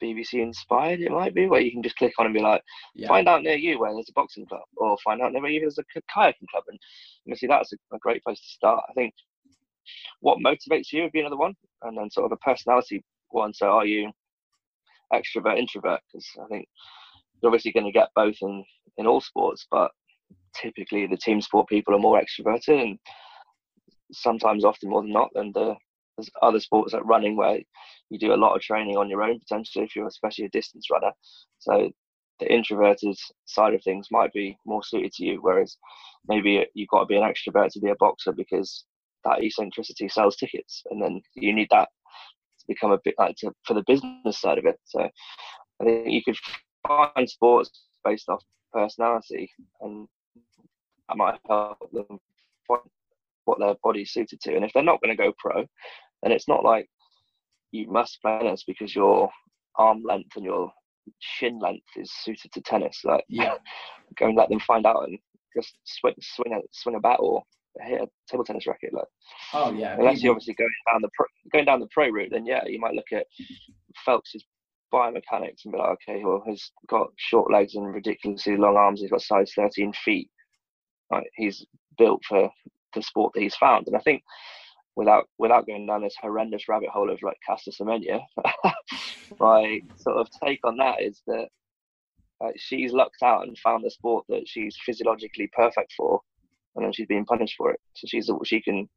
BBC 0.02 0.34
inspired, 0.34 1.00
it 1.00 1.10
might 1.10 1.34
be, 1.34 1.46
where 1.46 1.60
you 1.60 1.70
can 1.70 1.82
just 1.82 1.96
click 1.96 2.12
on 2.18 2.26
and 2.26 2.34
be 2.34 2.40
like, 2.40 2.62
yeah. 2.94 3.08
find 3.08 3.28
out 3.28 3.42
near 3.42 3.56
you 3.56 3.78
where 3.78 3.92
there's 3.92 4.08
a 4.08 4.12
boxing 4.12 4.46
club, 4.46 4.62
or 4.76 4.96
find 5.04 5.22
out 5.22 5.32
near 5.32 5.46
you 5.46 5.60
there's 5.60 5.78
a 5.78 5.84
kayaking 6.00 6.48
club. 6.50 6.64
And 6.68 6.78
obviously, 7.26 7.48
that's 7.48 7.72
a, 7.72 7.76
a 7.94 7.98
great 7.98 8.22
place 8.22 8.40
to 8.40 8.48
start. 8.48 8.84
I 8.88 8.92
think 8.92 9.14
what 10.20 10.38
motivates 10.38 10.92
you 10.92 11.02
would 11.02 11.12
be 11.12 11.20
another 11.20 11.36
one, 11.36 11.54
and 11.82 11.96
then 11.96 12.10
sort 12.10 12.26
of 12.26 12.32
a 12.32 12.44
personality 12.44 13.02
one. 13.30 13.54
So 13.54 13.68
are 13.68 13.86
you 13.86 14.10
extrovert, 15.12 15.58
introvert? 15.58 16.00
Because 16.12 16.26
I 16.42 16.46
think 16.48 16.68
you're 17.42 17.50
obviously 17.50 17.72
going 17.72 17.86
to 17.86 17.92
get 17.92 18.08
both 18.14 18.36
in 18.42 18.64
in 18.98 19.06
all 19.06 19.20
sports, 19.20 19.66
but 19.70 19.90
typically 20.54 21.06
the 21.06 21.16
team 21.16 21.40
sport 21.40 21.68
people 21.68 21.94
are 21.94 21.98
more 21.98 22.20
extroverted, 22.20 22.82
and 22.82 22.98
sometimes 24.12 24.64
often 24.64 24.90
more 24.90 25.02
than 25.02 25.12
not 25.12 25.30
than 25.34 25.52
the 25.52 25.74
there's 26.16 26.30
other 26.42 26.60
sports 26.60 26.92
like 26.92 27.04
running 27.04 27.36
where 27.36 27.60
you 28.10 28.18
do 28.18 28.32
a 28.32 28.36
lot 28.36 28.54
of 28.54 28.62
training 28.62 28.96
on 28.96 29.08
your 29.10 29.22
own 29.22 29.38
potentially 29.38 29.84
if 29.84 29.94
you're 29.94 30.06
especially 30.06 30.44
a 30.46 30.50
distance 30.50 30.86
runner. 30.90 31.12
So 31.58 31.90
the 32.40 32.52
introverted 32.52 33.16
side 33.46 33.74
of 33.74 33.82
things 33.82 34.08
might 34.10 34.32
be 34.32 34.58
more 34.66 34.82
suited 34.84 35.12
to 35.12 35.24
you, 35.24 35.38
whereas 35.40 35.76
maybe 36.28 36.66
you've 36.74 36.88
got 36.88 37.00
to 37.00 37.06
be 37.06 37.16
an 37.16 37.22
extrovert 37.22 37.72
to 37.72 37.80
be 37.80 37.90
a 37.90 37.96
boxer 37.96 38.32
because 38.32 38.84
that 39.24 39.42
eccentricity 39.42 40.08
sells 40.08 40.36
tickets, 40.36 40.82
and 40.90 41.02
then 41.02 41.20
you 41.34 41.52
need 41.52 41.68
that 41.70 41.88
to 42.60 42.64
become 42.68 42.92
a 42.92 43.00
bit 43.04 43.14
like 43.18 43.36
to, 43.36 43.52
for 43.64 43.74
the 43.74 43.84
business 43.86 44.40
side 44.40 44.58
of 44.58 44.66
it. 44.66 44.78
So 44.84 45.00
I 45.80 45.84
think 45.84 46.10
you 46.10 46.22
could 46.22 46.36
find 46.86 47.28
sports 47.28 47.70
based 48.04 48.28
off 48.28 48.42
personality, 48.72 49.50
and 49.80 50.06
that 51.08 51.16
might 51.16 51.38
help 51.48 51.90
them 51.92 52.18
find 52.68 52.82
what 53.46 53.58
their 53.58 53.74
body's 53.82 54.12
suited 54.12 54.40
to. 54.42 54.54
And 54.54 54.64
if 54.64 54.72
they're 54.72 54.82
not 54.82 55.00
going 55.00 55.16
to 55.16 55.22
go 55.22 55.32
pro, 55.38 55.66
then 56.26 56.32
it's 56.32 56.48
not 56.48 56.64
like 56.64 56.88
you 57.70 57.88
must 57.88 58.20
play 58.20 58.38
tennis 58.40 58.64
because 58.66 58.94
your 58.94 59.30
arm 59.76 60.02
length 60.04 60.34
and 60.34 60.44
your 60.44 60.72
shin 61.20 61.60
length 61.60 61.86
is 61.96 62.10
suited 62.22 62.50
to 62.52 62.60
tennis. 62.62 63.00
Like, 63.04 63.24
yeah, 63.28 63.54
go 64.18 64.26
and 64.26 64.36
let 64.36 64.48
them 64.48 64.58
find 64.58 64.86
out 64.86 65.04
and 65.08 65.16
just 65.56 65.74
swing, 65.84 66.14
swing 66.20 66.52
a 66.54 66.60
swing 66.72 66.96
a 66.96 67.00
bat 67.00 67.18
or 67.20 67.44
hit 67.80 68.00
a 68.00 68.08
table 68.28 68.44
tennis 68.44 68.66
racket. 68.66 68.92
Like, 68.92 69.04
oh 69.54 69.72
yeah. 69.72 69.94
Unless 69.96 70.20
you're 70.20 70.32
obviously 70.32 70.54
going 70.54 70.68
down 70.90 71.00
the 71.00 71.10
pro, 71.14 71.26
going 71.52 71.64
down 71.64 71.78
the 71.78 71.88
pro 71.92 72.08
route, 72.08 72.30
then 72.32 72.44
yeah, 72.44 72.64
you 72.66 72.80
might 72.80 72.94
look 72.94 73.12
at 73.12 73.26
Phelps's 74.04 74.44
biomechanics 74.92 75.64
and 75.64 75.72
be 75.72 75.78
like, 75.78 75.96
okay, 76.08 76.24
well, 76.24 76.42
he's 76.44 76.72
got 76.88 77.08
short 77.16 77.52
legs 77.52 77.76
and 77.76 77.94
ridiculously 77.94 78.56
long 78.56 78.76
arms. 78.76 79.00
He's 79.00 79.10
got 79.10 79.22
size 79.22 79.52
13 79.54 79.92
feet. 80.04 80.28
Like, 81.10 81.28
he's 81.36 81.64
built 81.98 82.22
for 82.28 82.50
the 82.94 83.02
sport 83.02 83.32
that 83.34 83.42
he's 83.42 83.54
found. 83.54 83.86
And 83.86 83.96
I 83.96 84.00
think 84.00 84.22
without 84.96 85.28
without 85.38 85.66
going 85.66 85.86
down 85.86 86.02
this 86.02 86.16
horrendous 86.20 86.68
rabbit 86.68 86.88
hole 86.88 87.10
of 87.10 87.22
like 87.22 87.38
Caster 87.46 87.70
Semenya, 87.70 88.20
my 89.40 89.80
sort 89.96 90.16
of 90.16 90.28
take 90.42 90.60
on 90.64 90.76
that 90.78 91.02
is 91.02 91.22
that 91.26 91.48
uh, 92.42 92.50
she's 92.56 92.92
lucked 92.92 93.22
out 93.22 93.46
and 93.46 93.58
found 93.58 93.84
the 93.84 93.90
sport 93.90 94.24
that 94.28 94.46
she's 94.46 94.76
physiologically 94.84 95.48
perfect 95.52 95.92
for, 95.96 96.20
and 96.74 96.84
then 96.84 96.92
she's 96.92 97.06
being 97.06 97.24
punished 97.24 97.54
for 97.56 97.70
it. 97.70 97.80
So 97.94 98.06
she's 98.08 98.30
she 98.44 98.60
can 98.60 98.88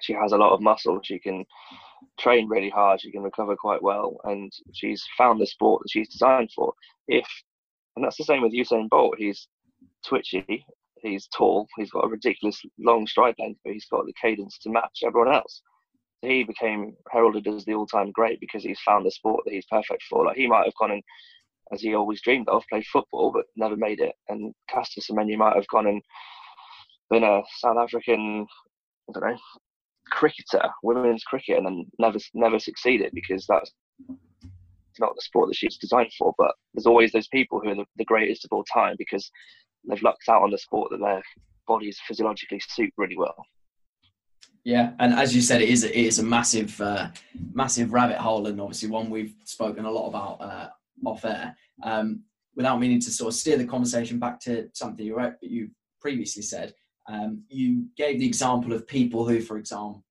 she 0.00 0.12
has 0.12 0.32
a 0.32 0.36
lot 0.36 0.52
of 0.52 0.60
muscle. 0.60 1.00
She 1.02 1.18
can 1.18 1.44
train 2.18 2.48
really 2.48 2.70
hard. 2.70 3.00
She 3.00 3.10
can 3.10 3.22
recover 3.22 3.56
quite 3.56 3.82
well, 3.82 4.18
and 4.24 4.52
she's 4.72 5.02
found 5.16 5.40
the 5.40 5.46
sport 5.46 5.82
that 5.82 5.90
she's 5.90 6.10
designed 6.10 6.50
for. 6.54 6.74
If 7.08 7.26
and 7.96 8.04
that's 8.04 8.16
the 8.16 8.24
same 8.24 8.42
with 8.42 8.52
Usain 8.52 8.88
Bolt. 8.88 9.14
He's 9.18 9.48
twitchy. 10.06 10.66
He's 11.04 11.28
tall. 11.28 11.68
He's 11.76 11.90
got 11.90 12.06
a 12.06 12.08
ridiculous 12.08 12.60
long 12.78 13.06
stride 13.06 13.34
length, 13.38 13.60
but 13.62 13.74
he's 13.74 13.86
got 13.90 14.06
the 14.06 14.14
cadence 14.20 14.58
to 14.62 14.70
match 14.70 15.00
everyone 15.04 15.34
else. 15.34 15.60
He 16.22 16.44
became 16.44 16.96
heralded 17.12 17.46
as 17.46 17.66
the 17.66 17.74
all-time 17.74 18.10
great 18.10 18.40
because 18.40 18.62
he's 18.62 18.80
found 18.80 19.04
the 19.04 19.10
sport 19.10 19.44
that 19.44 19.52
he's 19.52 19.66
perfect 19.70 20.02
for. 20.08 20.24
Like 20.24 20.38
he 20.38 20.46
might 20.46 20.64
have 20.64 20.74
gone 20.80 20.92
and, 20.92 21.02
as 21.72 21.82
he 21.82 21.94
always 21.94 22.22
dreamed 22.22 22.48
of, 22.48 22.64
played 22.70 22.86
football, 22.86 23.30
but 23.30 23.44
never 23.54 23.76
made 23.76 24.00
it. 24.00 24.14
And 24.30 24.54
Caster 24.70 25.02
Semenya 25.02 25.36
might 25.36 25.56
have 25.56 25.68
gone 25.68 25.86
and 25.86 26.02
been 27.10 27.22
a 27.22 27.42
South 27.58 27.76
African, 27.76 28.46
I 29.10 29.12
don't 29.12 29.30
know, 29.30 29.38
cricketer, 30.10 30.70
women's 30.82 31.24
cricket, 31.24 31.58
and 31.58 31.66
then 31.66 31.86
never 31.98 32.18
never 32.32 32.58
succeeded 32.58 33.12
because 33.12 33.44
that's 33.46 33.70
not 34.98 35.14
the 35.14 35.22
sport 35.22 35.48
that 35.48 35.56
she's 35.56 35.76
designed 35.76 36.12
for. 36.18 36.32
But 36.38 36.54
there's 36.72 36.86
always 36.86 37.12
those 37.12 37.28
people 37.28 37.60
who 37.60 37.70
are 37.70 37.74
the, 37.74 37.84
the 37.96 38.04
greatest 38.06 38.46
of 38.46 38.52
all 38.52 38.64
time 38.64 38.96
because 38.98 39.30
they've 39.88 40.02
lucked 40.02 40.28
out 40.28 40.42
on 40.42 40.50
the 40.50 40.58
sport 40.58 40.90
that 40.90 41.00
their 41.00 41.22
bodies 41.66 41.98
physiologically 42.06 42.60
suit 42.68 42.92
really 42.96 43.16
well. 43.16 43.36
Yeah, 44.64 44.92
and 44.98 45.12
as 45.12 45.34
you 45.34 45.42
said, 45.42 45.60
it 45.60 45.68
is 45.68 45.84
it 45.84 45.94
is 45.94 46.18
a 46.18 46.22
massive 46.22 46.80
uh, 46.80 47.08
massive 47.52 47.92
rabbit 47.92 48.16
hole, 48.16 48.46
and 48.46 48.60
obviously 48.60 48.88
one 48.88 49.10
we've 49.10 49.34
spoken 49.44 49.84
a 49.84 49.90
lot 49.90 50.08
about 50.08 50.40
uh, 50.40 50.68
off 51.06 51.24
air. 51.24 51.56
Um, 51.82 52.22
without 52.56 52.80
meaning 52.80 53.00
to 53.00 53.10
sort 53.10 53.32
of 53.32 53.38
steer 53.38 53.58
the 53.58 53.66
conversation 53.66 54.18
back 54.18 54.38
to 54.40 54.68
something 54.74 55.04
you 55.04 55.16
wrote 55.16 55.34
but 55.40 55.50
you 55.50 55.68
previously 56.00 56.42
said, 56.42 56.72
um, 57.08 57.42
you 57.48 57.86
gave 57.96 58.20
the 58.20 58.26
example 58.26 58.72
of 58.72 58.86
people 58.86 59.26
who, 59.26 59.40
for 59.40 59.58
example, 59.58 60.04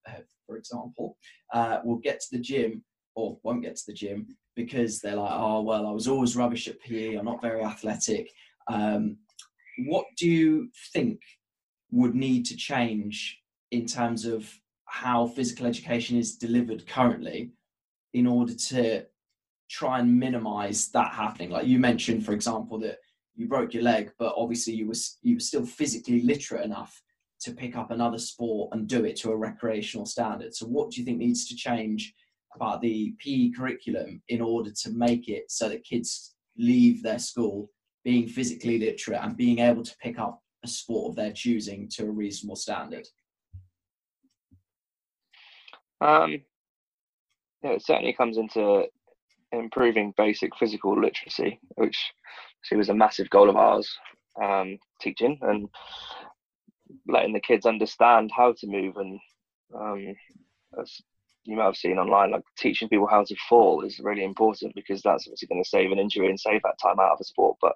for 0.45 0.57
example, 0.57 1.17
uh, 1.53 1.79
will 1.83 1.97
get 1.97 2.19
to 2.19 2.27
the 2.31 2.39
gym 2.39 2.83
or 3.15 3.37
won't 3.43 3.63
get 3.63 3.75
to 3.75 3.83
the 3.87 3.93
gym 3.93 4.27
because 4.55 4.99
they're 4.99 5.15
like, 5.15 5.31
oh 5.33 5.61
well, 5.61 5.87
I 5.87 5.91
was 5.91 6.07
always 6.07 6.35
rubbish 6.35 6.67
at 6.67 6.79
PE. 6.81 7.15
I'm 7.15 7.25
not 7.25 7.41
very 7.41 7.63
athletic. 7.63 8.29
Um, 8.67 9.17
what 9.77 10.05
do 10.17 10.29
you 10.29 10.69
think 10.93 11.19
would 11.91 12.15
need 12.15 12.45
to 12.45 12.55
change 12.55 13.39
in 13.71 13.85
terms 13.85 14.25
of 14.25 14.51
how 14.85 15.27
physical 15.27 15.65
education 15.65 16.17
is 16.17 16.35
delivered 16.35 16.87
currently 16.87 17.51
in 18.13 18.27
order 18.27 18.53
to 18.53 19.03
try 19.69 19.99
and 19.99 20.19
minimize 20.19 20.89
that 20.89 21.13
happening? 21.13 21.49
Like 21.49 21.67
you 21.67 21.79
mentioned, 21.79 22.25
for 22.25 22.33
example, 22.33 22.79
that 22.79 22.97
you 23.35 23.47
broke 23.47 23.73
your 23.73 23.83
leg, 23.83 24.11
but 24.19 24.33
obviously 24.37 24.73
you 24.73 24.87
were 24.87 24.95
you 25.21 25.35
were 25.35 25.39
still 25.39 25.65
physically 25.65 26.21
literate 26.21 26.65
enough 26.65 27.01
to 27.41 27.51
pick 27.51 27.75
up 27.75 27.91
another 27.91 28.17
sport 28.17 28.69
and 28.73 28.87
do 28.87 29.03
it 29.05 29.15
to 29.17 29.31
a 29.31 29.35
recreational 29.35 30.05
standard. 30.05 30.53
So, 30.53 30.65
what 30.65 30.91
do 30.91 30.99
you 30.99 31.05
think 31.05 31.17
needs 31.17 31.47
to 31.47 31.55
change 31.55 32.13
about 32.55 32.81
the 32.81 33.13
PE 33.19 33.51
curriculum 33.51 34.21
in 34.29 34.41
order 34.41 34.71
to 34.71 34.91
make 34.91 35.27
it 35.27 35.49
so 35.49 35.69
that 35.69 35.83
kids 35.83 36.35
leave 36.57 37.01
their 37.01 37.19
school 37.19 37.69
being 38.03 38.27
physically 38.27 38.79
literate 38.79 39.21
and 39.21 39.37
being 39.37 39.59
able 39.59 39.83
to 39.83 39.95
pick 40.01 40.19
up 40.19 40.41
a 40.63 40.67
sport 40.67 41.09
of 41.09 41.15
their 41.15 41.31
choosing 41.31 41.89
to 41.89 42.03
a 42.03 42.11
reasonable 42.11 42.55
standard? 42.55 43.07
Um, 46.01 46.41
yeah, 47.63 47.71
it 47.71 47.85
certainly 47.85 48.13
comes 48.13 48.37
into 48.37 48.85
improving 49.51 50.13
basic 50.17 50.55
physical 50.57 50.99
literacy, 50.99 51.59
which 51.75 52.11
it 52.71 52.75
was 52.75 52.89
a 52.89 52.93
massive 52.93 53.29
goal 53.29 53.49
of 53.49 53.55
ours, 53.55 53.89
um, 54.41 54.77
teaching 54.99 55.37
and 55.41 55.69
letting 57.07 57.33
the 57.33 57.39
kids 57.39 57.65
understand 57.65 58.31
how 58.35 58.53
to 58.57 58.67
move. 58.67 58.97
And 58.97 59.19
um, 59.73 60.15
you 61.43 61.55
might 61.55 61.65
have 61.65 61.77
seen 61.77 61.97
online, 61.97 62.31
like 62.31 62.43
teaching 62.57 62.89
people 62.89 63.07
how 63.07 63.23
to 63.23 63.35
fall 63.49 63.83
is 63.83 63.99
really 63.99 64.23
important 64.23 64.73
because 64.75 65.01
that's 65.01 65.27
obviously 65.27 65.47
going 65.47 65.63
to 65.63 65.69
save 65.69 65.91
an 65.91 65.99
injury 65.99 66.29
and 66.29 66.39
save 66.39 66.61
that 66.63 66.79
time 66.81 66.99
out 66.99 67.13
of 67.13 67.17
a 67.21 67.23
sport. 67.23 67.57
But 67.61 67.73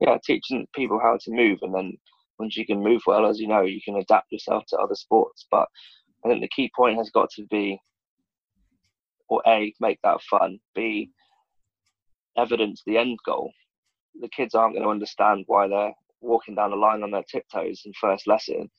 yeah, 0.00 0.18
teaching 0.24 0.66
people 0.74 0.98
how 1.00 1.18
to 1.24 1.30
move, 1.30 1.58
and 1.62 1.74
then 1.74 1.96
once 2.38 2.56
you 2.56 2.66
can 2.66 2.82
move 2.82 3.02
well, 3.06 3.26
as 3.26 3.38
you 3.38 3.48
know, 3.48 3.62
you 3.62 3.80
can 3.84 3.96
adapt 3.96 4.32
yourself 4.32 4.64
to 4.68 4.76
other 4.78 4.94
sports. 4.94 5.46
But 5.50 5.68
I 6.24 6.28
think 6.28 6.40
the 6.40 6.50
key 6.54 6.70
point 6.74 6.98
has 6.98 7.10
got 7.10 7.30
to 7.36 7.46
be, 7.50 7.78
or 9.28 9.42
a, 9.46 9.72
make 9.80 9.98
that 10.02 10.20
fun. 10.22 10.58
B, 10.74 11.10
evidence 12.36 12.82
the 12.86 12.98
end 12.98 13.18
goal 13.24 13.52
the 14.20 14.28
kids 14.28 14.54
aren't 14.54 14.74
going 14.74 14.84
to 14.84 14.90
understand 14.90 15.44
why 15.46 15.68
they're 15.68 15.92
walking 16.20 16.54
down 16.54 16.70
the 16.70 16.76
line 16.76 17.02
on 17.02 17.10
their 17.10 17.24
tiptoes 17.24 17.82
in 17.84 17.92
first 18.00 18.26
lesson, 18.26 18.70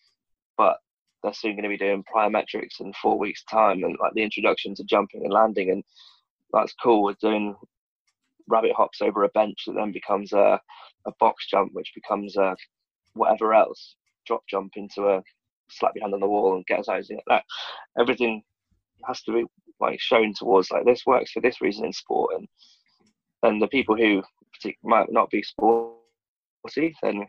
but 0.57 0.77
they're 1.23 1.33
soon 1.33 1.53
going 1.53 1.63
to 1.63 1.69
be 1.69 1.77
doing 1.77 2.03
plyometrics 2.03 2.79
in 2.79 2.93
four 2.93 3.17
weeks' 3.17 3.43
time 3.43 3.83
and 3.83 3.97
like 3.99 4.13
the 4.13 4.23
introduction 4.23 4.75
to 4.75 4.83
jumping 4.83 5.23
and 5.23 5.33
landing, 5.33 5.71
and 5.71 5.83
that's 6.53 6.73
cool. 6.81 7.03
We're 7.03 7.13
doing 7.21 7.55
rabbit 8.47 8.71
hops 8.75 9.01
over 9.01 9.23
a 9.23 9.29
bench 9.29 9.63
that 9.67 9.73
then 9.73 9.91
becomes 9.91 10.33
a, 10.33 10.59
a 11.05 11.11
box 11.19 11.47
jump, 11.47 11.73
which 11.73 11.91
becomes 11.93 12.35
a 12.35 12.55
whatever 13.13 13.53
else, 13.53 13.95
drop 14.25 14.43
jump 14.49 14.73
into 14.75 15.07
a 15.07 15.21
slap 15.69 15.91
your 15.95 16.03
hand 16.03 16.13
on 16.13 16.19
the 16.19 16.27
wall 16.27 16.55
and 16.55 16.65
get 16.65 16.79
as 16.79 16.87
high 16.87 16.97
as 16.97 17.05
us 17.05 17.11
like 17.11 17.23
that. 17.27 17.43
Everything 17.99 18.41
has 19.05 19.21
to 19.23 19.33
be 19.33 19.45
like 19.79 19.99
shown 19.99 20.33
towards 20.33 20.71
like 20.71 20.85
this 20.85 21.05
works 21.05 21.31
for 21.31 21.41
this 21.41 21.61
reason 21.61 21.85
in 21.85 21.93
sport, 21.93 22.35
and 22.35 22.47
and 23.43 23.61
the 23.61 23.67
people 23.67 23.95
who 23.95 24.21
might 24.83 25.11
not 25.11 25.29
be 25.29 25.41
sporty, 25.43 26.95
then 27.01 27.25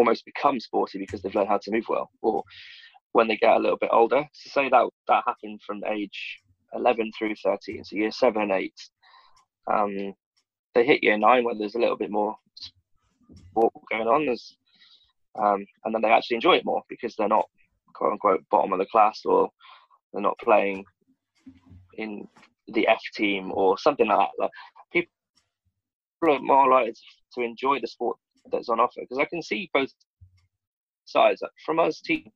almost 0.00 0.24
become 0.24 0.58
sporty 0.58 0.98
because 0.98 1.20
they've 1.20 1.34
learned 1.34 1.50
how 1.50 1.58
to 1.58 1.70
move 1.70 1.84
well, 1.88 2.10
or 2.22 2.42
when 3.12 3.28
they 3.28 3.36
get 3.36 3.56
a 3.56 3.58
little 3.58 3.76
bit 3.76 3.90
older. 3.92 4.24
So 4.32 4.50
say 4.50 4.68
that 4.70 4.88
that 5.08 5.24
happened 5.26 5.60
from 5.66 5.82
age 5.84 6.40
11 6.74 7.12
through 7.16 7.34
13, 7.44 7.84
so 7.84 7.96
year 7.96 8.10
seven 8.10 8.42
and 8.42 8.52
eight. 8.52 8.80
Um, 9.70 10.14
they 10.74 10.86
hit 10.86 11.04
year 11.04 11.18
nine 11.18 11.44
where 11.44 11.54
there's 11.54 11.74
a 11.74 11.78
little 11.78 11.98
bit 11.98 12.10
more 12.10 12.34
sport 13.50 13.72
going 13.90 14.08
on, 14.08 14.24
there's, 14.24 14.56
um, 15.38 15.66
and 15.84 15.94
then 15.94 16.00
they 16.00 16.08
actually 16.08 16.36
enjoy 16.36 16.56
it 16.56 16.64
more 16.64 16.82
because 16.88 17.14
they're 17.14 17.28
not 17.28 17.48
quote 17.94 18.12
unquote 18.12 18.42
bottom 18.50 18.72
of 18.72 18.78
the 18.78 18.86
class 18.86 19.20
or 19.26 19.50
they're 20.12 20.22
not 20.22 20.38
playing 20.38 20.82
in 21.98 22.26
the 22.68 22.88
F 22.88 23.02
team 23.14 23.52
or 23.52 23.76
something 23.76 24.06
like 24.06 24.18
that. 24.18 24.42
Like 24.42 24.50
people 24.92 25.10
are 26.22 26.40
more 26.40 26.70
likely 26.70 26.94
to 27.34 27.42
enjoy 27.42 27.80
the 27.80 27.86
sport 27.86 28.16
that's 28.50 28.68
on 28.68 28.80
offer 28.80 29.00
because 29.00 29.18
I 29.18 29.24
can 29.24 29.42
see 29.42 29.70
both 29.72 29.90
sides. 31.04 31.42
From 31.64 31.78
us 31.78 32.00
team, 32.00 32.30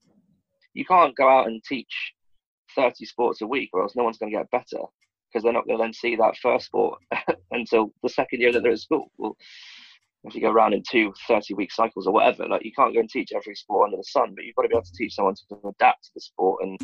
you 0.75 0.85
can't 0.85 1.17
go 1.17 1.29
out 1.29 1.47
and 1.47 1.63
teach 1.65 2.13
30 2.75 3.05
sports 3.05 3.41
a 3.41 3.47
week 3.47 3.71
or 3.73 3.83
else 3.83 3.97
no 3.97 4.05
one's 4.05 4.19
going 4.19 4.33
to 4.33 4.39
get 4.39 4.51
better 4.51 4.85
because 5.33 5.43
they're 5.43 5.53
not 5.53 5.67
going 5.67 5.79
to 5.79 5.83
then 5.83 5.93
see 5.93 6.17
that 6.17 6.37
first 6.37 6.67
sport 6.67 7.01
until 7.51 7.93
the 8.03 8.09
second 8.09 8.41
year 8.41 8.53
that 8.53 8.63
they're 8.63 8.73
at 8.73 8.79
school. 8.79 9.11
Well, 9.19 9.37
if 10.25 10.35
you 10.35 10.41
go 10.41 10.51
around 10.51 10.73
in 10.73 10.83
two 10.89 11.13
30 11.29 11.55
week 11.55 11.71
cycles 11.71 12.07
or 12.07 12.13
whatever, 12.13 12.49
like 12.49 12.65
you 12.65 12.73
can't 12.73 12.95
go 12.95 13.01
and 13.01 13.11
teach 13.11 13.31
every 13.35 13.55
sport 13.55 13.87
under 13.87 13.99
the 13.99 14.05
sun, 14.05 14.35
but 14.35 14.45
you've 14.45 14.55
got 14.55 14.63
to 14.63 14.69
be 14.69 14.75
able 14.75 14.85
to 14.85 14.93
teach 14.97 15.15
someone 15.15 15.35
to 15.35 15.69
adapt 15.69 16.05
to 16.05 16.11
the 16.15 16.21
sport. 16.21 16.63
And 16.63 16.81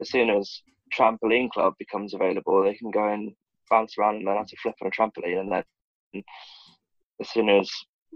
as 0.00 0.10
soon 0.10 0.30
as 0.30 0.62
trampoline 0.96 1.50
club 1.50 1.74
becomes 1.78 2.14
available, 2.14 2.64
they 2.64 2.74
can 2.74 2.90
go 2.90 3.06
and 3.06 3.32
bounce 3.70 3.96
around 3.96 4.16
and 4.16 4.24
learn 4.24 4.38
how 4.38 4.44
to 4.44 4.56
flip 4.56 4.74
on 4.82 4.88
a 4.88 4.90
trampoline. 4.90 5.38
And 5.40 5.52
then 5.52 6.24
as 7.20 7.30
soon 7.30 7.48
as 7.48 7.70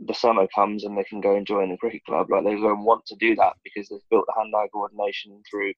the 0.07 0.15
summer 0.15 0.47
comes 0.55 0.85
and 0.85 0.97
they 0.97 1.05
can 1.05 1.21
go 1.21 1.37
and 1.37 1.47
join 1.47 1.71
the 1.71 1.77
cricket 1.77 2.03
club, 2.05 2.29
like 2.31 2.45
they 2.45 2.55
don't 2.55 2.85
want 2.85 3.05
to 3.07 3.17
do 3.17 3.35
that 3.37 3.55
because 3.63 3.89
they've 3.89 4.11
built 4.11 4.25
the 4.27 4.35
hand-eye 4.37 4.69
coordination 4.73 5.41
through 5.49 5.73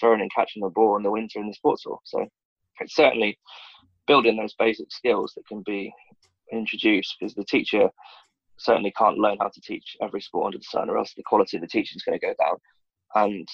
throwing 0.00 0.20
and 0.20 0.30
catching 0.34 0.62
the 0.62 0.68
ball 0.68 0.96
in 0.96 1.02
the 1.02 1.10
winter 1.10 1.40
in 1.40 1.48
the 1.48 1.54
sports 1.54 1.84
hall. 1.84 2.00
So 2.04 2.26
it's 2.80 2.94
certainly 2.94 3.38
building 4.06 4.36
those 4.36 4.54
basic 4.58 4.92
skills 4.92 5.32
that 5.36 5.46
can 5.48 5.62
be 5.66 5.92
introduced 6.52 7.16
because 7.18 7.34
the 7.34 7.44
teacher 7.44 7.88
certainly 8.58 8.92
can't 8.96 9.18
learn 9.18 9.36
how 9.40 9.48
to 9.48 9.60
teach 9.60 9.96
every 10.00 10.20
sport 10.20 10.46
under 10.46 10.58
the 10.58 10.64
sun 10.64 10.88
or 10.88 10.98
else 10.98 11.12
the 11.16 11.22
quality 11.24 11.56
of 11.56 11.60
the 11.60 11.66
teaching 11.66 11.96
is 11.96 12.02
going 12.02 12.18
to 12.18 12.26
go 12.26 12.34
down. 12.38 12.56
And 13.14 13.48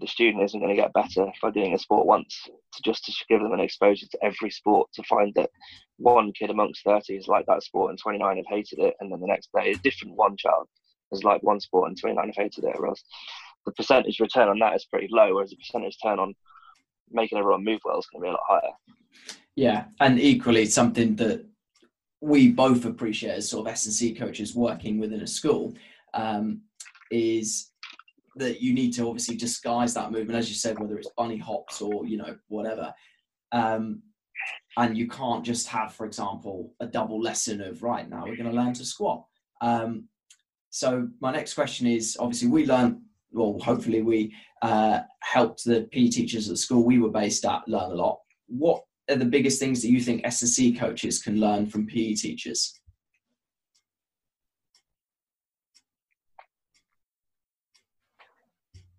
the 0.00 0.06
student 0.06 0.42
isn't 0.44 0.60
going 0.60 0.74
to 0.74 0.80
get 0.80 0.92
better 0.92 1.30
by 1.42 1.50
doing 1.50 1.74
a 1.74 1.78
sport 1.78 2.06
once 2.06 2.36
to 2.46 2.82
just 2.82 3.04
to 3.04 3.12
give 3.28 3.40
them 3.40 3.52
an 3.52 3.60
exposure 3.60 4.06
to 4.10 4.24
every 4.24 4.50
sport 4.50 4.88
to 4.94 5.02
find 5.04 5.32
that 5.34 5.50
one 5.96 6.32
kid 6.32 6.50
amongst 6.50 6.84
30 6.84 7.14
is 7.16 7.28
like 7.28 7.46
that 7.46 7.62
sport 7.62 7.90
and 7.90 7.98
29 7.98 8.36
have 8.36 8.46
hated 8.48 8.78
it 8.78 8.94
and 9.00 9.10
then 9.10 9.20
the 9.20 9.26
next 9.26 9.48
day 9.54 9.72
a 9.72 9.78
different 9.78 10.14
one 10.14 10.36
child 10.36 10.66
is 11.12 11.24
like 11.24 11.42
one 11.42 11.60
sport 11.60 11.88
and 11.88 11.98
29 11.98 12.26
have 12.26 12.36
hated 12.36 12.64
it 12.64 12.76
or 12.78 12.88
else 12.88 13.02
the 13.66 13.72
percentage 13.72 14.20
return 14.20 14.48
on 14.48 14.58
that 14.58 14.74
is 14.74 14.86
pretty 14.86 15.08
low 15.10 15.34
whereas 15.34 15.50
the 15.50 15.56
percentage 15.56 15.96
turn 16.02 16.18
on 16.18 16.34
making 17.10 17.38
everyone 17.38 17.64
move 17.64 17.80
well 17.84 17.98
is 17.98 18.06
going 18.06 18.22
to 18.22 18.26
be 18.26 18.28
a 18.28 18.32
lot 18.32 18.40
higher. 18.46 18.72
Yeah, 19.56 19.84
and 20.00 20.20
equally 20.20 20.66
something 20.66 21.16
that 21.16 21.44
we 22.20 22.50
both 22.50 22.84
appreciate 22.84 23.32
as 23.32 23.48
sort 23.48 23.66
of 23.66 23.72
S 23.72 23.86
and 23.86 23.94
C 23.94 24.14
coaches 24.14 24.54
working 24.54 24.98
within 24.98 25.20
a 25.20 25.26
school 25.26 25.74
um, 26.14 26.62
is 27.10 27.70
that 28.38 28.62
you 28.62 28.74
need 28.74 28.92
to 28.94 29.06
obviously 29.06 29.36
disguise 29.36 29.94
that 29.94 30.12
movement, 30.12 30.38
as 30.38 30.48
you 30.48 30.54
said, 30.54 30.78
whether 30.78 30.98
it's 30.98 31.10
bunny 31.16 31.38
hops 31.38 31.80
or 31.80 32.06
you 32.06 32.16
know 32.16 32.36
whatever. 32.48 32.92
Um, 33.52 34.02
and 34.76 34.96
you 34.96 35.08
can't 35.08 35.44
just 35.44 35.66
have, 35.68 35.92
for 35.94 36.06
example, 36.06 36.72
a 36.80 36.86
double 36.86 37.20
lesson 37.20 37.60
of 37.60 37.82
right 37.82 38.08
now 38.08 38.24
we're 38.24 38.36
going 38.36 38.50
to 38.50 38.56
learn 38.56 38.74
to 38.74 38.84
squat. 38.84 39.24
Um, 39.60 40.08
so 40.70 41.08
my 41.20 41.32
next 41.32 41.54
question 41.54 41.86
is: 41.86 42.16
obviously, 42.20 42.48
we 42.48 42.66
learned, 42.66 43.00
well, 43.32 43.58
hopefully, 43.60 44.02
we 44.02 44.34
uh, 44.62 45.00
helped 45.20 45.64
the 45.64 45.88
PE 45.92 46.08
teachers 46.08 46.48
at 46.48 46.52
the 46.52 46.56
school 46.56 46.84
we 46.84 46.98
were 46.98 47.10
based 47.10 47.44
at 47.44 47.66
learn 47.66 47.90
a 47.90 47.94
lot. 47.94 48.18
What 48.46 48.82
are 49.10 49.16
the 49.16 49.24
biggest 49.24 49.58
things 49.58 49.82
that 49.82 49.90
you 49.90 50.00
think 50.00 50.22
S&C 50.24 50.74
coaches 50.74 51.22
can 51.22 51.40
learn 51.40 51.66
from 51.66 51.86
PE 51.86 52.14
teachers? 52.14 52.78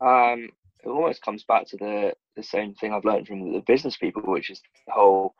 Um, 0.01 0.49
it 0.83 0.87
almost 0.87 1.21
comes 1.21 1.43
back 1.43 1.67
to 1.67 1.77
the 1.77 2.13
the 2.35 2.43
same 2.43 2.73
thing 2.75 2.93
I've 2.93 3.05
learned 3.05 3.27
from 3.27 3.51
the 3.51 3.59
business 3.59 3.97
people, 3.97 4.23
which 4.23 4.49
is 4.49 4.61
the 4.87 4.93
whole 4.93 5.35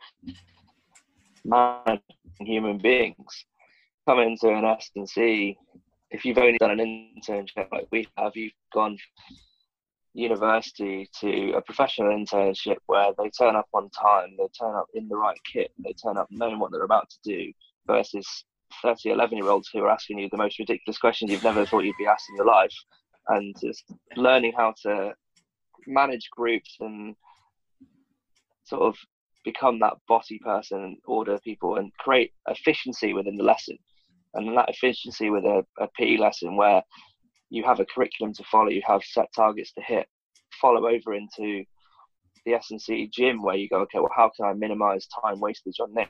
managing 1.46 2.02
human 2.40 2.78
beings. 2.78 3.46
Come 4.08 4.20
into 4.20 4.50
an 4.50 4.66
S 4.66 4.92
and 4.96 5.08
C, 5.08 5.58
if 6.12 6.26
you've 6.26 6.38
only 6.38 6.58
done 6.58 6.72
an 6.72 6.80
internship 6.80 7.72
like 7.72 7.88
we 7.92 8.08
have, 8.18 8.36
you've 8.36 8.52
gone 8.74 8.98
university 10.14 11.10
to 11.20 11.52
a 11.54 11.62
professional 11.62 12.10
internship 12.10 12.78
where 12.88 13.12
they 13.18 13.30
turn 13.30 13.56
up 13.56 13.68
on 13.74 13.90
time, 13.92 14.36
they 14.38 14.48
turn 14.60 14.76
up 14.76 14.88
in 14.94 15.08
the 15.08 15.16
right 15.16 15.38
kit, 15.52 15.72
they 15.84 15.94
turn 15.94 16.18
up 16.18 16.28
knowing 16.32 16.60
what 16.60 16.72
they're 16.72 16.84
about 16.84 17.10
to 17.10 17.18
do, 17.24 17.52
versus 17.86 18.46
30, 18.82 19.12
11 19.12 19.38
year 19.38 19.50
olds 19.50 19.70
who 19.72 19.80
are 19.80 19.90
asking 19.90 20.20
you 20.20 20.30
the 20.30 20.38
most 20.38 20.60
ridiculous 20.60 20.98
questions 20.98 21.32
you've 21.32 21.44
never 21.44 21.66
thought 21.66 21.84
you'd 21.84 21.96
be 21.98 22.08
asked 22.08 22.30
in 22.30 22.36
your 22.36 22.46
life, 22.46 22.74
and 23.30 23.56
just 23.62 23.86
learning 24.16 24.54
how 24.56 24.74
to 24.84 25.14
manage 25.88 26.30
groups 26.32 26.78
and 26.80 27.16
sort 28.64 28.82
of 28.82 28.96
become 29.44 29.80
that 29.80 29.94
bossy 30.08 30.40
person 30.40 30.84
and 30.84 30.98
order 31.06 31.40
people 31.40 31.78
and 31.78 31.92
create 31.98 32.34
efficiency 32.48 33.14
within 33.14 33.38
the 33.38 33.44
lesson. 33.44 33.78
And 34.34 34.56
that 34.58 34.70
efficiency 34.70 35.30
with 35.30 35.46
a, 35.46 35.66
a 35.80 35.88
PE 35.98 36.18
lesson 36.18 36.56
where 36.56 36.84
you 37.50 37.64
have 37.64 37.80
a 37.80 37.86
curriculum 37.86 38.34
to 38.34 38.44
follow, 38.44 38.70
you 38.70 38.82
have 38.86 39.04
set 39.04 39.28
targets 39.36 39.74
to 39.74 39.82
hit, 39.82 40.08
follow 40.62 40.88
over 40.88 41.16
into 41.16 41.64
the 42.46 42.54
S&C 42.54 43.10
gym 43.12 43.42
where 43.42 43.56
you 43.56 43.68
go, 43.68 43.80
okay, 43.82 44.00
well, 44.00 44.12
how 44.16 44.32
can 44.36 44.46
I 44.46 44.54
minimize 44.54 45.08
time 45.24 45.40
wastage 45.40 45.80
on 45.80 45.94
this? 45.94 46.08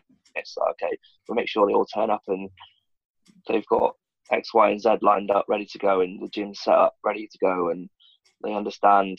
Okay, 0.72 0.98
we'll 1.28 1.36
make 1.36 1.50
sure 1.50 1.66
they 1.66 1.74
all 1.74 1.86
turn 1.86 2.10
up 2.10 2.24
and 2.28 2.50
they've 3.48 3.66
got 3.68 3.96
X, 4.32 4.54
Y, 4.54 4.70
and 4.70 4.82
Z 4.82 4.98
lined 5.02 5.32
up, 5.32 5.46
ready 5.48 5.66
to 5.66 5.80
go, 5.80 6.02
and 6.02 6.22
the 6.22 6.30
gym's 6.30 6.62
set 6.62 6.76
up, 6.76 6.96
ready 7.04 7.28
to 7.32 7.38
go, 7.40 7.70
and 7.70 7.90
they 8.44 8.54
understand 8.54 9.18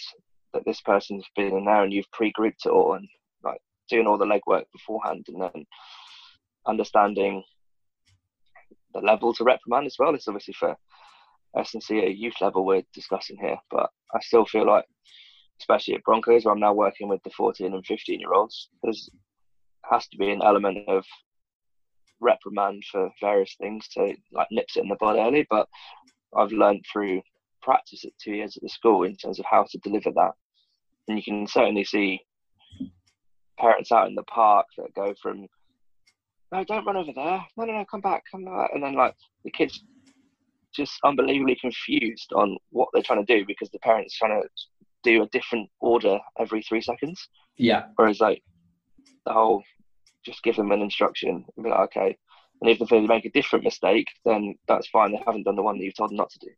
that 0.52 0.64
this 0.64 0.80
person's 0.80 1.26
been 1.36 1.56
in 1.56 1.64
there 1.64 1.82
and 1.82 1.92
you've 1.92 2.10
pre-grouped 2.12 2.66
it 2.66 2.70
all 2.70 2.94
and 2.94 3.08
like 3.44 3.60
doing 3.88 4.06
all 4.06 4.18
the 4.18 4.24
legwork 4.24 4.64
beforehand 4.72 5.24
and 5.28 5.42
then 5.42 5.64
understanding 6.66 7.42
the 8.94 9.00
level 9.00 9.32
to 9.34 9.44
reprimand 9.44 9.86
as 9.86 9.96
well. 9.98 10.14
It's 10.14 10.28
obviously 10.28 10.54
for 10.54 10.76
S&C 11.56 11.98
at 11.98 12.04
a 12.04 12.16
youth 12.16 12.34
level 12.40 12.64
we're 12.64 12.82
discussing 12.94 13.36
here, 13.40 13.58
but 13.70 13.90
I 14.14 14.20
still 14.20 14.46
feel 14.46 14.66
like, 14.66 14.84
especially 15.60 15.94
at 15.94 16.04
Broncos, 16.04 16.44
where 16.44 16.54
I'm 16.54 16.60
now 16.60 16.72
working 16.72 17.08
with 17.08 17.22
the 17.22 17.30
14 17.30 17.72
and 17.72 17.86
15 17.86 18.20
year 18.20 18.32
olds, 18.32 18.68
there's 18.82 19.08
has 19.90 20.06
to 20.08 20.18
be 20.18 20.30
an 20.30 20.42
element 20.42 20.78
of 20.88 21.04
reprimand 22.20 22.84
for 22.90 23.10
various 23.20 23.54
things, 23.60 23.86
so 23.90 24.12
like 24.32 24.48
nips 24.50 24.76
it 24.76 24.82
in 24.82 24.88
the 24.88 24.96
bud 25.00 25.16
early. 25.16 25.46
But 25.48 25.68
I've 26.36 26.52
learned 26.52 26.84
through 26.90 27.22
practice 27.62 28.04
at 28.04 28.12
two 28.22 28.32
years 28.32 28.56
at 28.56 28.62
the 28.62 28.68
school 28.68 29.04
in 29.04 29.16
terms 29.16 29.38
of 29.38 29.44
how 29.50 29.66
to 29.70 29.78
deliver 29.78 30.10
that, 30.12 30.32
and 31.08 31.16
you 31.16 31.22
can 31.22 31.46
certainly 31.46 31.84
see 31.84 32.20
parents 33.58 33.92
out 33.92 34.08
in 34.08 34.14
the 34.14 34.22
park 34.24 34.66
that 34.78 34.94
go 34.94 35.14
from 35.22 35.46
no, 36.52 36.64
don't 36.64 36.84
run 36.84 36.96
over 36.96 37.12
there. 37.14 37.44
No, 37.56 37.64
no, 37.64 37.72
no, 37.72 37.84
come 37.84 38.00
back, 38.00 38.24
come 38.30 38.44
back. 38.44 38.70
And 38.74 38.82
then 38.82 38.94
like 38.94 39.14
the 39.44 39.50
kids 39.50 39.84
just 40.74 40.98
unbelievably 41.04 41.56
confused 41.60 42.32
on 42.34 42.56
what 42.70 42.88
they're 42.92 43.02
trying 43.02 43.24
to 43.24 43.38
do 43.38 43.44
because 43.46 43.70
the 43.70 43.78
parents 43.80 44.16
trying 44.16 44.40
to 44.40 44.48
do 45.02 45.22
a 45.22 45.28
different 45.28 45.68
order 45.80 46.18
every 46.38 46.62
three 46.62 46.80
seconds. 46.80 47.28
Yeah. 47.56 47.84
Whereas 47.96 48.20
like 48.20 48.42
the 49.26 49.32
whole 49.32 49.62
just 50.24 50.42
give 50.42 50.56
them 50.56 50.72
an 50.72 50.82
instruction 50.82 51.44
and 51.56 51.64
be 51.64 51.70
like, 51.70 51.80
okay. 51.96 52.16
And 52.60 52.70
if 52.70 52.88
they 52.88 53.00
make 53.00 53.24
a 53.24 53.30
different 53.30 53.64
mistake, 53.64 54.08
then 54.24 54.54
that's 54.68 54.88
fine. 54.88 55.12
They 55.12 55.22
haven't 55.24 55.44
done 55.44 55.56
the 55.56 55.62
one 55.62 55.78
that 55.78 55.84
you've 55.84 55.94
told 55.94 56.10
them 56.10 56.18
not 56.18 56.30
to 56.30 56.38
do. 56.38 56.50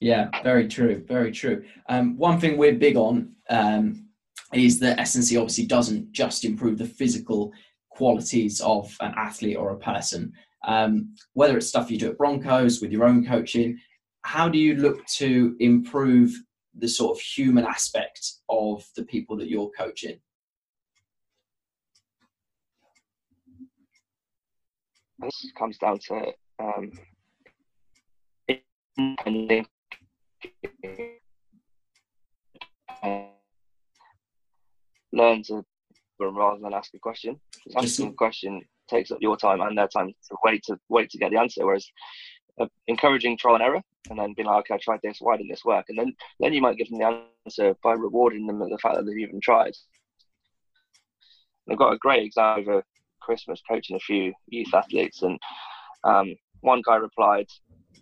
Yeah, 0.00 0.28
very 0.42 0.68
true, 0.68 1.04
very 1.06 1.32
true. 1.32 1.64
Um, 1.88 2.16
one 2.16 2.38
thing 2.38 2.56
we're 2.56 2.74
big 2.74 2.96
on 2.96 3.34
um, 3.50 4.06
is 4.54 4.78
that 4.80 4.98
S&C 5.00 5.36
obviously 5.36 5.66
doesn't 5.66 6.12
just 6.12 6.44
improve 6.44 6.78
the 6.78 6.86
physical 6.86 7.52
qualities 7.90 8.60
of 8.60 8.96
an 9.00 9.12
athlete 9.16 9.56
or 9.56 9.70
a 9.70 9.78
person. 9.78 10.32
Um, 10.64 11.14
whether 11.34 11.56
it's 11.56 11.66
stuff 11.66 11.90
you 11.90 11.98
do 11.98 12.10
at 12.10 12.18
Broncos 12.18 12.80
with 12.80 12.92
your 12.92 13.04
own 13.04 13.26
coaching, 13.26 13.78
how 14.22 14.48
do 14.48 14.58
you 14.58 14.76
look 14.76 15.04
to 15.16 15.56
improve 15.58 16.32
the 16.74 16.88
sort 16.88 17.16
of 17.16 17.20
human 17.20 17.64
aspect 17.64 18.34
of 18.48 18.86
the 18.96 19.04
people 19.04 19.36
that 19.38 19.48
you're 19.48 19.70
coaching? 19.76 20.20
This 25.20 25.52
comes 25.58 25.78
down 25.78 25.98
to 25.98 26.32
um, 26.60 26.92
learn 35.12 35.42
to 35.44 35.64
rather 36.20 36.60
than 36.60 36.72
ask 36.72 36.94
a 36.94 36.98
question. 36.98 37.40
Because 37.64 37.84
asking 37.84 38.08
a 38.10 38.12
question 38.12 38.62
takes 38.88 39.10
up 39.10 39.18
your 39.20 39.36
time 39.36 39.60
and 39.60 39.76
their 39.76 39.88
time 39.88 40.08
to 40.08 40.36
wait 40.44 40.62
to 40.64 40.78
wait 40.88 41.10
to 41.10 41.18
get 41.18 41.30
the 41.32 41.38
answer. 41.38 41.66
Whereas 41.66 41.90
uh, 42.60 42.66
encouraging 42.86 43.36
trial 43.36 43.56
and 43.56 43.64
error 43.64 43.82
and 44.10 44.18
then 44.18 44.34
being 44.34 44.46
like, 44.46 44.60
okay, 44.60 44.74
I 44.74 44.78
tried 44.78 45.00
this, 45.02 45.18
why 45.20 45.36
didn't 45.36 45.50
this 45.50 45.64
work? 45.64 45.86
And 45.88 45.98
then 45.98 46.14
then 46.40 46.52
you 46.52 46.62
might 46.62 46.76
give 46.76 46.88
them 46.90 46.98
the 46.98 47.26
answer 47.46 47.76
by 47.82 47.92
rewarding 47.92 48.46
them 48.46 48.58
for 48.58 48.68
the 48.68 48.78
fact 48.78 48.96
that 48.96 49.04
they've 49.04 49.18
even 49.18 49.40
tried. 49.40 49.74
I've 51.70 51.76
got 51.76 51.92
a 51.92 51.98
great 51.98 52.24
example 52.24 52.62
over 52.62 52.84
Christmas 53.28 53.60
coaching 53.68 53.96
a 53.96 54.00
few 54.00 54.32
youth 54.46 54.72
athletes, 54.74 55.20
and 55.22 55.38
um, 56.02 56.34
one 56.60 56.82
guy 56.84 56.96
replied, 56.96 57.46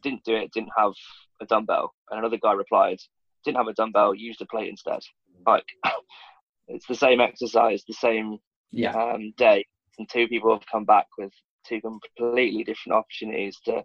didn't 0.02 0.22
do 0.22 0.36
it, 0.36 0.52
didn't 0.52 0.70
have 0.76 0.92
a 1.40 1.46
dumbbell, 1.46 1.92
and 2.10 2.20
another 2.20 2.38
guy 2.40 2.52
replied, 2.52 2.98
didn't 3.44 3.58
have 3.58 3.66
a 3.66 3.74
dumbbell, 3.74 4.14
used 4.14 4.40
a 4.40 4.46
plate 4.46 4.68
instead. 4.68 5.00
Like 5.44 5.64
it's 6.68 6.86
the 6.86 6.94
same 6.94 7.20
exercise, 7.20 7.82
the 7.88 7.94
same 7.94 8.38
yeah. 8.70 8.92
um, 8.92 9.32
day, 9.36 9.66
and 9.98 10.08
two 10.08 10.28
people 10.28 10.52
have 10.52 10.66
come 10.70 10.84
back 10.84 11.06
with 11.18 11.32
two 11.66 11.80
completely 11.80 12.62
different 12.62 12.96
opportunities 12.96 13.58
to. 13.64 13.84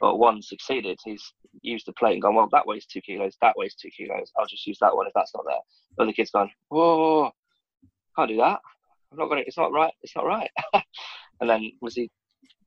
But 0.00 0.18
one 0.18 0.42
succeeded. 0.42 0.96
He's 1.04 1.24
used 1.62 1.86
the 1.86 1.92
plate 1.94 2.12
and 2.12 2.22
gone, 2.22 2.36
well, 2.36 2.48
that 2.52 2.68
weighs 2.68 2.86
two 2.86 3.00
kilos, 3.00 3.36
that 3.42 3.54
weighs 3.56 3.74
two 3.74 3.90
kilos. 3.90 4.30
I'll 4.38 4.46
just 4.46 4.64
use 4.64 4.78
that 4.80 4.94
one 4.94 5.08
if 5.08 5.12
that's 5.12 5.34
not 5.34 5.44
there. 5.44 5.58
But 5.96 6.06
the 6.06 6.12
kid's 6.12 6.30
gone, 6.30 6.52
whoa, 6.68 7.32
can't 8.14 8.30
do 8.30 8.36
that. 8.36 8.60
I'm 9.12 9.18
not 9.18 9.28
gonna. 9.28 9.42
It's 9.46 9.56
not 9.56 9.72
right. 9.72 9.92
It's 10.02 10.14
not 10.16 10.26
right. 10.26 10.50
and 11.40 11.48
then 11.48 11.72
was 11.80 11.94
he 11.94 12.10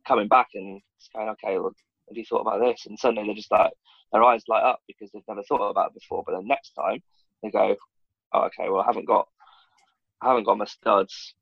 coming 0.08 0.28
back 0.28 0.48
and 0.56 0.82
going, 1.14 1.30
okay, 1.30 1.58
well, 1.58 1.74
have 2.10 2.18
you 2.18 2.26
thought 2.26 2.42
about 2.42 2.62
this? 2.62 2.86
And 2.88 2.98
suddenly 2.98 3.26
they're 3.26 3.36
just 3.36 3.52
like 3.52 3.72
their 4.12 4.24
eyes 4.24 4.44
light 4.48 4.64
up 4.64 4.80
because 4.88 5.10
they've 5.12 5.24
never 5.28 5.44
thought 5.44 5.70
about 5.70 5.89
it 5.89 6.00
before. 6.00 6.24
But 6.26 6.34
then 6.34 6.48
next 6.48 6.72
time 6.72 7.02
they 7.44 7.50
go, 7.50 7.76
oh, 8.34 8.42
okay, 8.44 8.70
well, 8.70 8.82
I 8.82 8.86
haven't 8.86 9.08
got, 9.08 9.28
I 10.22 10.30
haven't 10.30 10.46
got 10.46 10.58
my 10.58 10.66
studs. 10.66 11.34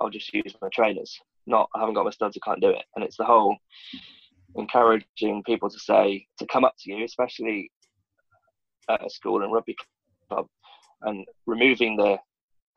I'll 0.00 0.10
just 0.10 0.32
use 0.32 0.54
my 0.60 0.68
trainers. 0.72 1.18
Not, 1.46 1.68
I 1.74 1.80
haven't 1.80 1.94
got 1.94 2.04
my 2.04 2.10
studs. 2.10 2.36
I 2.36 2.46
can't 2.48 2.60
do 2.60 2.70
it. 2.70 2.84
And 2.94 3.04
it's 3.04 3.16
the 3.16 3.24
whole 3.24 3.56
encouraging 4.56 5.42
people 5.44 5.70
to 5.70 5.78
say 5.78 6.26
to 6.38 6.46
come 6.46 6.64
up 6.64 6.74
to 6.80 6.92
you, 6.92 7.04
especially 7.04 7.70
at 8.88 9.04
a 9.04 9.10
school 9.10 9.42
and 9.42 9.52
rugby 9.52 9.76
club, 10.28 10.46
and 11.02 11.24
removing 11.46 11.96
the, 11.96 12.18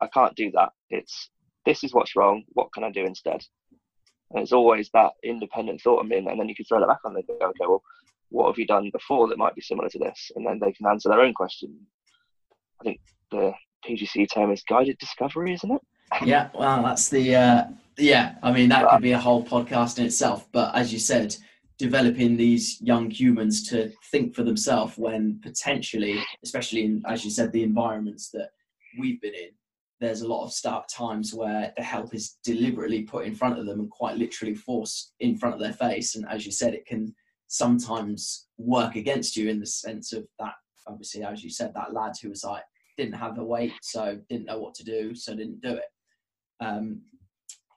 I 0.00 0.06
can't 0.08 0.34
do 0.36 0.50
that. 0.52 0.70
It's 0.90 1.30
this 1.66 1.84
is 1.84 1.92
what's 1.92 2.16
wrong. 2.16 2.44
What 2.50 2.72
can 2.72 2.84
I 2.84 2.90
do 2.90 3.04
instead? 3.04 3.42
And 4.30 4.42
it's 4.42 4.52
always 4.52 4.90
that 4.94 5.12
independent 5.24 5.80
thought 5.80 6.00
of 6.00 6.06
me, 6.06 6.18
and 6.18 6.26
then 6.26 6.48
you 6.48 6.54
can 6.54 6.64
throw 6.64 6.80
that 6.80 6.88
back 6.88 7.00
on 7.04 7.14
them. 7.14 7.22
Go, 7.26 7.34
okay, 7.46 7.66
well, 7.66 7.82
what 8.28 8.46
have 8.46 8.58
you 8.58 8.66
done 8.66 8.90
before 8.92 9.28
that 9.28 9.38
might 9.38 9.54
be 9.54 9.60
similar 9.60 9.88
to 9.88 9.98
this? 9.98 10.30
And 10.36 10.46
then 10.46 10.60
they 10.60 10.72
can 10.72 10.86
answer 10.86 11.08
their 11.08 11.20
own 11.20 11.34
question. 11.34 11.74
I 12.80 12.84
think 12.84 13.00
the 13.30 13.52
PGCE 13.86 14.28
term 14.32 14.52
is 14.52 14.62
guided 14.68 14.98
discovery, 14.98 15.54
isn't 15.54 15.70
it? 15.70 15.80
yeah, 16.24 16.48
well, 16.54 16.82
that's 16.82 17.08
the 17.08 17.36
uh, 17.36 17.64
yeah. 17.96 18.34
I 18.42 18.52
mean, 18.52 18.68
that 18.70 18.88
could 18.88 19.02
be 19.02 19.12
a 19.12 19.18
whole 19.18 19.44
podcast 19.44 19.98
in 19.98 20.06
itself. 20.06 20.48
But 20.52 20.74
as 20.74 20.92
you 20.92 20.98
said, 20.98 21.36
developing 21.78 22.36
these 22.36 22.80
young 22.80 23.10
humans 23.10 23.68
to 23.70 23.92
think 24.10 24.34
for 24.34 24.42
themselves 24.42 24.98
when 24.98 25.40
potentially, 25.42 26.22
especially 26.44 26.84
in, 26.84 27.02
as 27.06 27.24
you 27.24 27.30
said, 27.30 27.52
the 27.52 27.62
environments 27.62 28.30
that 28.30 28.50
we've 28.98 29.20
been 29.20 29.34
in, 29.34 29.50
there's 30.00 30.22
a 30.22 30.28
lot 30.28 30.44
of 30.44 30.52
start 30.52 30.88
times 30.88 31.34
where 31.34 31.72
the 31.76 31.82
help 31.82 32.14
is 32.14 32.38
deliberately 32.42 33.02
put 33.02 33.26
in 33.26 33.34
front 33.34 33.58
of 33.58 33.66
them 33.66 33.80
and 33.80 33.90
quite 33.90 34.16
literally 34.16 34.54
forced 34.54 35.12
in 35.20 35.36
front 35.36 35.54
of 35.54 35.60
their 35.60 35.74
face. 35.74 36.16
And 36.16 36.26
as 36.28 36.46
you 36.46 36.52
said, 36.52 36.72
it 36.72 36.86
can 36.86 37.14
sometimes 37.48 38.46
work 38.56 38.96
against 38.96 39.36
you 39.36 39.50
in 39.50 39.60
the 39.60 39.66
sense 39.66 40.12
of 40.12 40.26
that. 40.38 40.54
Obviously, 40.86 41.22
as 41.22 41.44
you 41.44 41.50
said, 41.50 41.72
that 41.74 41.92
lad 41.92 42.14
who 42.20 42.30
was 42.30 42.44
like 42.44 42.62
didn't 42.96 43.14
have 43.14 43.36
the 43.36 43.44
weight, 43.44 43.72
so 43.82 44.18
didn't 44.28 44.46
know 44.46 44.58
what 44.58 44.74
to 44.74 44.84
do, 44.84 45.14
so 45.14 45.34
didn't 45.34 45.60
do 45.60 45.74
it. 45.74 45.84
Um, 46.60 47.02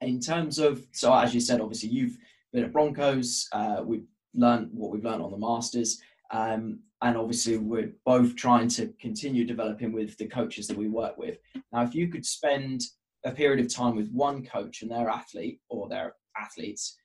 in 0.01 0.19
terms 0.19 0.59
of, 0.59 0.85
so 0.91 1.13
as 1.13 1.33
you 1.33 1.39
said, 1.39 1.61
obviously 1.61 1.89
you've 1.89 2.17
been 2.51 2.63
at 2.63 2.73
Broncos. 2.73 3.47
Uh, 3.51 3.81
we've 3.83 4.07
learned 4.33 4.69
what 4.73 4.91
we've 4.91 5.03
learned 5.03 5.21
on 5.21 5.31
the 5.31 5.37
Masters. 5.37 6.01
Um, 6.31 6.79
and 7.03 7.17
obviously, 7.17 7.57
we're 7.57 7.91
both 8.05 8.33
trying 8.37 8.69
to 8.69 8.87
continue 8.99 9.43
developing 9.43 9.91
with 9.91 10.17
the 10.17 10.25
coaches 10.25 10.67
that 10.67 10.77
we 10.77 10.87
work 10.87 11.17
with. 11.17 11.37
Now, 11.73 11.83
if 11.83 11.93
you 11.93 12.07
could 12.07 12.25
spend 12.25 12.81
a 13.25 13.31
period 13.31 13.63
of 13.63 13.73
time 13.73 13.97
with 13.97 14.09
one 14.11 14.45
coach 14.45 14.81
and 14.81 14.89
their 14.89 15.09
athlete 15.09 15.59
or 15.67 15.89
their 15.89 16.15
athletes, 16.37 16.95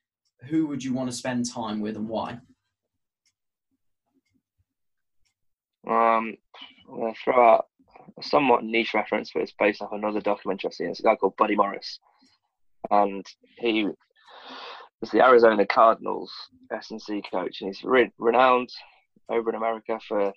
who 0.49 0.67
would 0.67 0.81
you 0.81 0.93
want 0.93 1.11
to 1.11 1.15
spend 1.15 1.51
time 1.51 1.81
with 1.81 1.97
and 1.97 2.07
why? 2.07 2.39
Um, 5.85 6.37
I'm 6.89 6.99
to 7.01 7.13
throw 7.21 7.55
out 7.55 7.65
a 8.17 8.23
somewhat 8.23 8.63
niche 8.63 8.93
reference, 8.93 9.31
but 9.33 9.43
it's 9.43 9.53
based 9.59 9.81
off 9.81 9.91
another 9.91 10.21
documentary 10.21 10.69
I've 10.69 10.75
seen. 10.75 10.89
It's 10.89 11.01
a 11.01 11.03
guy 11.03 11.17
called 11.17 11.35
Buddy 11.35 11.57
Morris, 11.57 11.99
and 12.89 13.25
he 13.57 13.83
was 15.01 15.11
the 15.11 15.25
Arizona 15.25 15.65
Cardinals 15.65 16.31
S&C 16.71 17.21
coach, 17.29 17.59
and 17.59 17.69
he's 17.69 17.83
re- 17.83 18.13
renowned 18.17 18.69
over 19.27 19.49
in 19.49 19.55
America 19.55 19.99
for 20.07 20.33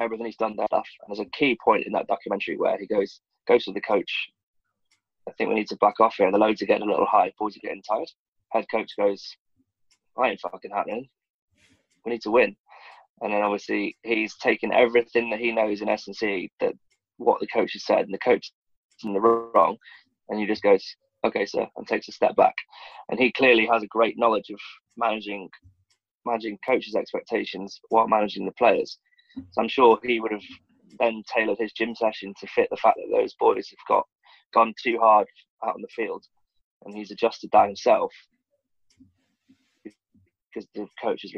everything 0.00 0.26
he's 0.26 0.36
done 0.36 0.56
there. 0.56 0.66
And 0.72 0.82
there's 1.08 1.20
a 1.20 1.30
key 1.36 1.56
point 1.62 1.86
in 1.86 1.92
that 1.92 2.06
documentary 2.06 2.56
where 2.56 2.78
he 2.78 2.86
goes 2.86 3.20
goes 3.46 3.64
to 3.64 3.72
the 3.72 3.80
coach. 3.80 4.30
I 5.28 5.32
think 5.32 5.48
we 5.48 5.54
need 5.54 5.68
to 5.68 5.76
back 5.76 6.00
off 6.00 6.16
here. 6.16 6.30
The 6.30 6.38
loads 6.38 6.62
are 6.62 6.66
getting 6.66 6.86
a 6.86 6.90
little 6.90 7.06
high. 7.06 7.32
Boys 7.38 7.56
are 7.56 7.60
getting 7.60 7.82
tired. 7.82 8.10
Head 8.50 8.66
coach 8.70 8.90
goes, 8.96 9.36
"I 10.16 10.30
ain't 10.30 10.40
fucking 10.40 10.70
happening. 10.70 11.08
We 12.04 12.12
need 12.12 12.22
to 12.22 12.30
win." 12.30 12.56
And 13.20 13.32
then 13.32 13.42
obviously 13.42 13.96
he's 14.02 14.36
taken 14.36 14.72
everything 14.72 15.30
that 15.30 15.40
he 15.40 15.52
knows 15.52 15.80
in 15.80 15.88
S&C 15.88 16.50
that 16.60 16.74
what 17.18 17.40
the 17.40 17.46
coach 17.46 17.72
has 17.74 17.84
said, 17.84 18.00
and 18.00 18.12
the 18.12 18.18
coach 18.18 18.50
is 18.98 19.04
in 19.04 19.12
the 19.12 19.20
wrong, 19.20 19.78
and 20.28 20.40
he 20.40 20.46
just 20.46 20.62
goes, 20.62 20.84
"Okay, 21.24 21.46
sir," 21.46 21.68
and 21.76 21.86
takes 21.86 22.08
a 22.08 22.12
step 22.12 22.34
back. 22.36 22.54
And 23.08 23.18
he 23.18 23.32
clearly 23.32 23.66
has 23.66 23.82
a 23.82 23.88
great 23.88 24.18
knowledge 24.18 24.50
of 24.50 24.60
managing 24.96 25.48
managing 26.26 26.58
coaches' 26.66 26.94
expectations 26.94 27.80
while 27.88 28.08
managing 28.08 28.46
the 28.46 28.52
players. 28.52 28.98
So 29.36 29.62
I'm 29.62 29.68
sure 29.68 29.98
he 30.02 30.20
would 30.20 30.32
have 30.32 30.42
then 30.98 31.22
tailored 31.34 31.58
his 31.58 31.72
gym 31.72 31.94
session 31.94 32.34
to 32.40 32.46
fit 32.46 32.68
the 32.70 32.76
fact 32.76 32.96
that 32.96 33.16
those 33.16 33.34
boys 33.34 33.68
have 33.68 33.88
got 33.88 34.06
gone 34.52 34.72
too 34.82 34.98
hard 34.98 35.26
out 35.64 35.74
on 35.74 35.82
the 35.82 35.88
field, 35.88 36.24
and 36.84 36.94
he's 36.94 37.10
adjusted 37.10 37.50
that 37.52 37.66
himself 37.66 38.12
because 40.54 40.68
the 40.74 40.86
coach 41.02 41.24
is 41.24 41.34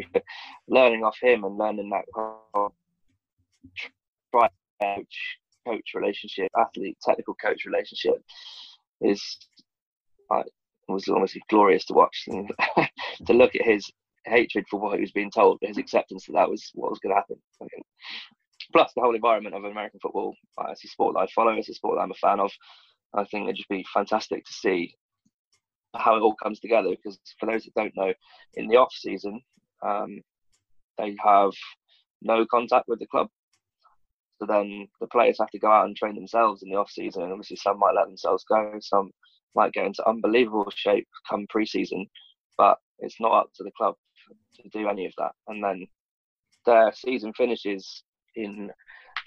learning 0.69 1.03
off 1.03 1.17
him 1.23 1.45
and 1.45 1.57
learning 1.57 1.91
that 1.91 2.05
coach 4.33 5.39
coach 5.67 5.91
relationship, 5.95 6.51
athlete 6.57 6.97
technical 7.03 7.35
coach 7.35 7.65
relationship 7.65 8.23
is 9.01 9.39
was 10.89 11.09
honestly 11.09 11.43
glorious 11.49 11.85
to 11.85 11.95
watch 11.95 12.25
and 12.29 12.51
to 13.27 13.33
look 13.33 13.55
at 13.57 13.65
his 13.65 13.91
hatred 14.27 14.67
for 14.69 14.81
what 14.81 14.95
he 14.95 15.01
was 15.01 15.13
being 15.13 15.31
told, 15.31 15.59
but 15.61 15.69
his 15.69 15.79
acceptance 15.79 16.27
that 16.27 16.33
that 16.33 16.51
was 16.51 16.71
what 16.75 16.91
was 16.91 16.99
going 17.01 17.15
to 17.15 17.21
happen. 17.21 17.37
Plus, 18.73 18.93
the 18.95 19.03
whole 19.03 19.15
environment 19.15 19.55
of 19.55 19.65
American 19.65 20.01
football, 20.01 20.35
it's 20.69 20.85
a 20.85 20.89
sport 20.89 21.15
that 21.15 21.21
I 21.21 21.27
follow, 21.35 21.53
it's 21.53 21.69
a 21.69 21.75
sport 21.75 21.97
that 21.97 22.03
I'm 22.03 22.11
a 22.11 22.15
fan 22.15 22.41
of. 22.41 22.51
I 23.15 23.25
think 23.25 23.45
it'd 23.45 23.57
just 23.57 23.69
be 23.69 23.87
fantastic 23.95 24.45
to 24.45 24.53
see 24.53 24.95
how 25.95 26.17
it 26.17 26.21
all 26.21 26.35
comes 26.35 26.61
together. 26.61 26.91
Because 26.91 27.19
for 27.39 27.47
those 27.47 27.65
that 27.65 27.75
don't 27.75 27.97
know, 27.97 28.13
in 28.55 28.69
the 28.69 28.77
off 28.77 28.93
season, 28.93 29.41
um, 29.83 30.21
they 30.99 31.17
have 31.23 31.53
no 32.23 32.45
contact 32.47 32.89
with 32.89 32.99
the 32.99 33.07
club. 33.07 33.29
So 34.39 34.47
then 34.47 34.89
the 35.01 35.07
players 35.07 35.39
have 35.39 35.51
to 35.51 35.59
go 35.59 35.71
out 35.71 35.87
and 35.87 35.97
train 35.97 36.15
themselves 36.15 36.63
in 36.63 36.71
the 36.71 36.77
off 36.77 36.91
season, 36.91 37.23
and 37.23 37.33
obviously 37.33 37.57
some 37.57 37.79
might 37.79 37.95
let 37.95 38.07
themselves 38.07 38.45
go, 38.45 38.75
some 38.81 39.11
might 39.55 39.73
get 39.73 39.87
into 39.87 40.07
unbelievable 40.07 40.71
shape 40.75 41.09
come 41.29 41.47
pre-season, 41.49 42.07
but 42.59 42.79
it's 42.99 43.21
not 43.21 43.33
up 43.33 43.51
to 43.55 43.65
the 43.65 43.71
club 43.77 43.95
to 44.57 44.69
do 44.71 44.89
any 44.89 45.07
of 45.07 45.13
that. 45.19 45.33
And 45.49 45.63
then 45.63 45.87
their 46.65 46.93
season 46.93 47.33
finishes 47.35 48.03
in 48.35 48.71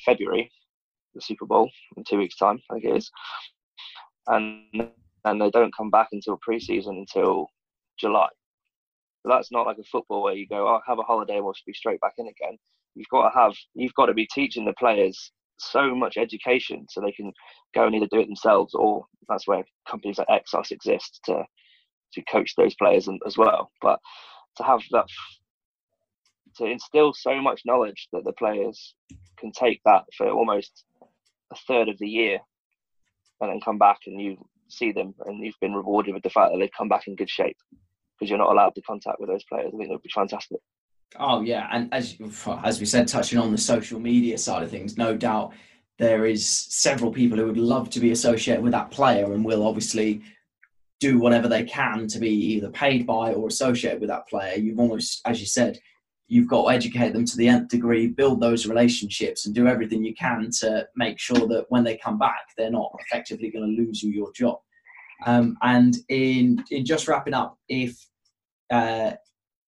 February, 0.05 0.51
the 1.15 1.21
Super 1.21 1.45
Bowl 1.45 1.69
in 1.97 2.03
two 2.03 2.17
weeks' 2.17 2.37
time, 2.37 2.59
I 2.69 2.73
think 2.75 2.85
it 2.85 2.97
is, 2.97 3.11
and 4.27 4.91
and 5.25 5.41
they 5.41 5.49
don't 5.49 5.75
come 5.75 5.89
back 5.89 6.09
until 6.11 6.39
pre-season 6.41 6.97
until 6.97 7.47
July. 7.99 8.29
So 9.21 9.29
that's 9.29 9.51
not 9.51 9.65
like 9.65 9.77
a 9.77 9.83
football 9.83 10.23
where 10.23 10.33
you 10.33 10.47
go, 10.47 10.67
oh, 10.67 10.79
have 10.87 10.99
a 10.99 11.03
holiday 11.03 11.35
and 11.35 11.43
we'll 11.43 11.53
be 11.65 11.73
straight 11.73 11.99
back 11.99 12.13
in 12.17 12.27
again. 12.27 12.57
You've 12.95 13.09
got 13.09 13.29
to 13.29 13.37
have, 13.37 13.53
you've 13.73 13.93
got 13.95 14.05
to 14.05 14.13
be 14.13 14.27
teaching 14.33 14.63
the 14.63 14.73
players 14.79 15.31
so 15.57 15.93
much 15.93 16.15
education 16.15 16.85
so 16.89 17.01
they 17.01 17.11
can 17.11 17.33
go 17.75 17.85
and 17.85 17.93
either 17.93 18.07
do 18.11 18.19
it 18.19 18.27
themselves 18.27 18.73
or 18.73 19.03
that's 19.27 19.45
where 19.45 19.63
companies 19.89 20.17
like 20.17 20.27
Exos 20.29 20.71
exist 20.71 21.19
to 21.25 21.43
to 22.13 22.23
coach 22.23 22.53
those 22.55 22.73
players 22.75 23.07
as 23.27 23.37
well. 23.37 23.69
But 23.81 23.99
to 24.59 24.63
have 24.63 24.81
that 24.91 25.07
to 26.57 26.65
instill 26.65 27.13
so 27.13 27.41
much 27.41 27.61
knowledge 27.65 28.07
that 28.11 28.23
the 28.25 28.33
players 28.33 28.93
can 29.37 29.51
take 29.51 29.81
that 29.85 30.03
for 30.17 30.29
almost 30.29 30.83
a 31.51 31.55
third 31.67 31.89
of 31.89 31.97
the 31.99 32.07
year 32.07 32.39
and 33.41 33.49
then 33.49 33.61
come 33.61 33.77
back 33.77 33.99
and 34.05 34.21
you 34.21 34.37
see 34.67 34.91
them 34.91 35.15
and 35.25 35.43
you've 35.43 35.59
been 35.61 35.73
rewarded 35.73 36.13
with 36.13 36.23
the 36.23 36.29
fact 36.29 36.51
that 36.51 36.59
they've 36.59 36.77
come 36.77 36.89
back 36.89 37.07
in 37.07 37.15
good 37.15 37.29
shape 37.29 37.57
because 38.19 38.29
you're 38.29 38.37
not 38.37 38.51
allowed 38.51 38.75
to 38.75 38.81
contact 38.81 39.19
with 39.19 39.29
those 39.29 39.43
players. 39.45 39.71
I 39.73 39.77
think 39.77 39.89
it 39.89 39.93
would 39.93 40.03
be 40.03 40.11
fantastic. 40.13 40.59
Oh 41.17 41.41
yeah, 41.41 41.67
and 41.71 41.91
as 41.91 42.17
as 42.63 42.79
we 42.79 42.85
said, 42.85 43.07
touching 43.07 43.39
on 43.39 43.51
the 43.51 43.57
social 43.57 43.99
media 43.99 44.37
side 44.37 44.61
of 44.61 44.69
things, 44.69 44.95
no 44.95 45.17
doubt 45.17 45.53
there 45.97 46.27
is 46.27 46.47
several 46.47 47.11
people 47.11 47.37
who 47.37 47.47
would 47.47 47.57
love 47.57 47.89
to 47.91 47.99
be 47.99 48.11
associated 48.11 48.63
with 48.63 48.73
that 48.73 48.91
player 48.91 49.33
and 49.33 49.43
will 49.43 49.65
obviously 49.65 50.21
do 50.99 51.19
whatever 51.19 51.47
they 51.47 51.63
can 51.63 52.07
to 52.07 52.19
be 52.19 52.29
either 52.29 52.69
paid 52.69 53.07
by 53.07 53.33
or 53.33 53.47
associated 53.47 54.01
with 54.01 54.09
that 54.09 54.27
player. 54.27 54.57
You've 54.57 54.79
almost, 54.79 55.21
as 55.25 55.39
you 55.39 55.45
said, 55.45 55.79
you've 56.27 56.47
got 56.47 56.63
to 56.63 56.75
educate 56.75 57.13
them 57.13 57.25
to 57.25 57.37
the 57.37 57.47
nth 57.47 57.69
degree, 57.69 58.07
build 58.07 58.39
those 58.39 58.67
relationships, 58.67 59.45
and 59.45 59.55
do 59.55 59.67
everything 59.67 60.03
you 60.03 60.13
can 60.13 60.49
to 60.59 60.87
make 60.95 61.19
sure 61.19 61.47
that 61.47 61.65
when 61.69 61.83
they 61.83 61.97
come 61.97 62.19
back, 62.19 62.47
they're 62.57 62.69
not 62.69 62.91
effectively 62.99 63.49
going 63.49 63.65
to 63.65 63.81
lose 63.81 64.03
you 64.03 64.11
your 64.11 64.31
job. 64.33 64.59
Um, 65.25 65.57
and 65.61 65.97
in 66.07 66.63
in 66.71 66.85
just 66.85 67.07
wrapping 67.07 67.33
up, 67.33 67.57
if 67.67 67.97
uh, 68.69 69.11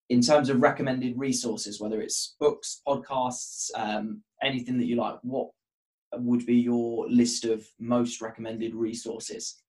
in 0.10 0.22
terms 0.22 0.50
of 0.50 0.62
recommended 0.62 1.18
resources, 1.18 1.80
whether 1.80 2.02
it's 2.02 2.36
books, 2.40 2.82
podcasts, 2.88 3.70
um, 3.76 4.22
anything 4.44 4.78
that 4.78 4.86
you 4.86 4.98
like, 4.98 5.16
what 5.24 5.50
would 6.14 6.46
be 6.46 6.56
your 6.56 7.10
list 7.10 7.46
of 7.46 7.66
most 7.80 8.22
recommended 8.22 8.76
resources? 8.76 9.61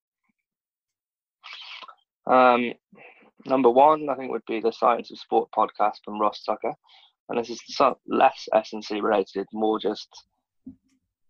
Um, 2.27 2.73
number 3.47 3.71
one, 3.71 4.09
I 4.09 4.15
think, 4.15 4.31
would 4.31 4.47
be 4.47 4.61
the 4.61 4.73
Science 4.73 5.11
of 5.11 5.19
Sport 5.19 5.51
podcast 5.57 5.97
from 6.05 6.21
Ross 6.21 6.43
Tucker, 6.45 6.75
and 7.29 7.39
this 7.39 7.51
is 7.51 7.63
less 8.07 8.49
S&C 8.55 9.01
related, 9.01 9.47
more 9.53 9.79
just 9.79 10.09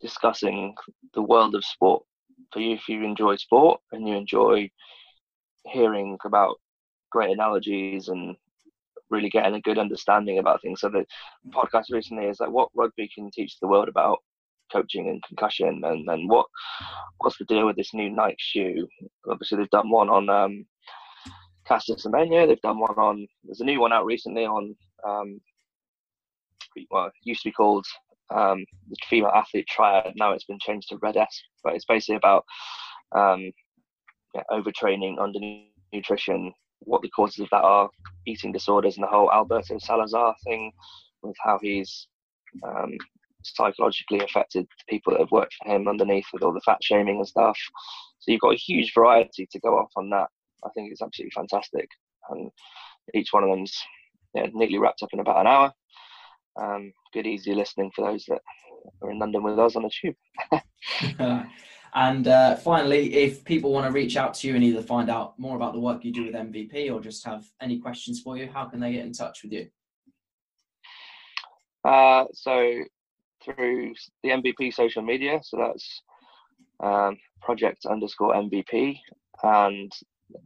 discussing 0.01 0.74
the 1.14 1.22
world 1.22 1.55
of 1.55 1.64
sport. 1.64 2.03
For 2.53 2.61
you, 2.61 2.74
if 2.74 2.88
you 2.88 3.03
enjoy 3.05 3.36
sport 3.36 3.80
and 3.93 4.07
you 4.07 4.14
enjoy 4.14 4.70
hearing 5.64 6.18
about 6.24 6.57
great 7.11 7.30
analogies 7.30 8.09
and 8.09 8.36
really 9.11 9.28
getting 9.28 9.55
a 9.55 9.61
good 9.61 9.78
understanding 9.78 10.38
about 10.38 10.61
things. 10.62 10.80
So 10.80 10.88
the 10.88 11.07
podcast 11.51 11.84
recently 11.90 12.24
is 12.26 12.40
like 12.40 12.51
what 12.51 12.70
rugby 12.74 13.09
can 13.14 13.30
teach 13.30 13.59
the 13.61 13.68
world 13.68 13.88
about 13.88 14.18
coaching 14.72 15.09
and 15.09 15.22
concussion 15.22 15.82
and, 15.84 16.09
and 16.09 16.28
what 16.28 16.47
what's 17.18 17.36
the 17.36 17.45
deal 17.45 17.66
with 17.66 17.76
this 17.76 17.93
new 17.93 18.11
Nike 18.11 18.36
shoe. 18.38 18.88
Obviously 19.30 19.59
they've 19.59 19.70
done 19.70 19.90
one 19.90 20.09
on 20.09 20.28
um 20.30 20.66
Caster 21.67 21.95
Semenya. 21.95 22.47
They've 22.47 22.61
done 22.61 22.79
one 22.79 22.99
on. 22.99 23.27
There's 23.45 23.61
a 23.61 23.65
new 23.65 23.81
one 23.81 23.93
out 23.93 24.07
recently 24.07 24.45
on. 24.45 24.75
Um, 25.07 25.41
well, 26.91 27.11
used 27.23 27.43
to 27.43 27.49
be 27.49 27.53
called 27.53 27.87
um, 28.35 28.65
the 28.89 28.97
female 29.09 29.31
athlete 29.35 29.67
triad. 29.69 30.13
Now 30.17 30.33
it's 30.33 30.45
been 30.45 30.59
changed 30.61 30.89
to 30.89 30.99
Red 31.03 31.17
S. 31.17 31.41
But 31.63 31.75
it's 31.75 31.85
basically 31.85 32.17
about 32.17 32.45
um, 33.15 33.51
yeah, 34.35 34.43
overtraining, 34.51 35.21
under 35.21 35.39
nutrition, 35.93 36.53
what 36.81 37.03
the 37.03 37.11
causes 37.11 37.41
of 37.41 37.51
that 37.51 37.63
are, 37.63 37.91
eating 38.27 38.53
disorders, 38.53 38.97
and 38.97 39.05
the 39.05 39.09
whole 39.09 39.31
Alberto 39.31 39.79
Salazar 39.79 40.35
thing 40.45 40.73
with 41.23 41.37
how 41.43 41.59
he's 41.63 42.09
um, 42.65 42.93
psychologically 43.45 44.21
affected 44.21 44.65
the 44.65 44.85
people 44.89 45.13
that 45.13 45.21
have 45.21 45.31
worked 45.31 45.55
for 45.55 45.73
him 45.73 45.89
underneath 45.89 46.27
with 46.33 46.43
all 46.43 46.53
the 46.53 46.61
fat 46.61 46.79
shaming 46.83 47.17
and 47.17 47.29
stuff. 47.29 47.59
So 48.21 48.31
you've 48.31 48.41
got 48.41 48.55
a 48.55 48.59
huge 48.59 48.93
variety 48.95 49.49
to 49.51 49.61
go 49.61 49.79
off 49.79 49.91
on 49.97 50.11
that. 50.11 50.29
I 50.65 50.71
think 50.71 50.91
it's 50.91 51.03
absolutely 51.03 51.33
fantastic. 51.35 51.89
And 52.31 52.51
each 53.15 53.33
one 53.33 53.45
of 53.45 53.51
them's 53.51 53.77
yeah, 54.35 54.47
neatly 54.53 54.79
wrapped 54.79 55.03
up 55.03 55.11
in 55.13 55.21
about 55.21 55.41
an 55.41 55.47
hour. 55.47 55.73
Um, 56.61 56.93
good, 57.13 57.27
easy 57.27 57.55
listening 57.55 57.91
for 57.95 58.07
those 58.07 58.25
that 58.29 58.41
are 59.03 59.11
in 59.11 59.19
London 59.19 59.43
with 59.43 59.59
us 59.59 59.77
on 59.77 59.83
the 59.83 59.91
tube. 59.91 61.43
and 61.95 62.29
uh, 62.29 62.57
finally, 62.57 63.15
if 63.15 63.45
people 63.45 63.73
want 63.73 63.87
to 63.87 63.93
reach 63.93 64.17
out 64.17 64.35
to 64.35 64.49
you 64.49 64.55
and 64.55 64.65
either 64.65 64.83
find 64.83 65.11
out 65.11 65.39
more 65.39 65.57
about 65.57 65.73
the 65.73 65.81
work 65.81 66.05
you 66.05 66.13
do 66.13 66.25
with 66.25 66.35
MVP 66.35 66.93
or 66.93 67.01
just 67.01 67.25
have 67.25 67.45
any 67.61 67.79
questions 67.79 68.21
for 68.21 68.37
you, 68.37 68.49
how 68.53 68.67
can 68.67 68.81
they 68.81 68.93
get 68.93 69.05
in 69.05 69.13
touch 69.13 69.43
with 69.43 69.53
you? 69.53 69.69
Uh, 71.85 72.25
so 72.33 72.85
through 73.45 73.93
the 74.23 74.31
MVP 74.31 74.73
social 74.73 75.03
media, 75.03 75.41
so 75.43 75.57
that's 75.57 76.03
um, 76.83 77.17
project 77.41 77.87
underscore 77.87 78.35
MVP 78.35 78.99
and 79.43 79.93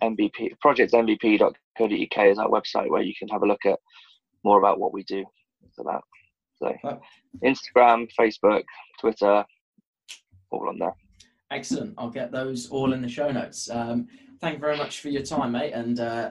MVP 0.03 0.53
projectmvp.co.uk 0.65 2.27
is 2.27 2.39
our 2.39 2.49
website 2.49 2.91
where 2.91 3.03
you 3.03 3.15
can 3.19 3.29
have 3.29 3.43
a 3.43 3.47
look 3.47 3.65
at 3.65 3.79
more 4.45 4.59
about 4.59 4.79
what 4.79 4.93
we 4.93 5.03
do 5.05 5.25
for 5.75 5.85
that. 5.85 6.01
So 6.57 7.01
Instagram, 7.45 8.09
Facebook, 8.19 8.63
Twitter, 9.01 9.45
all 10.51 10.69
on 10.69 10.79
there. 10.79 10.95
Excellent. 11.51 11.95
I'll 11.99 12.11
get 12.11 12.33
those 12.33 12.69
all 12.71 12.93
in 12.93 13.03
the 13.03 13.09
show 13.09 13.31
notes. 13.31 13.71
Um, 13.71 14.09
thank 14.41 14.55
you 14.55 14.61
very 14.61 14.77
much 14.77 15.01
for 15.01 15.09
your 15.09 15.23
time, 15.23 15.53
mate. 15.53 15.73
And 15.73 16.01
uh, 16.01 16.31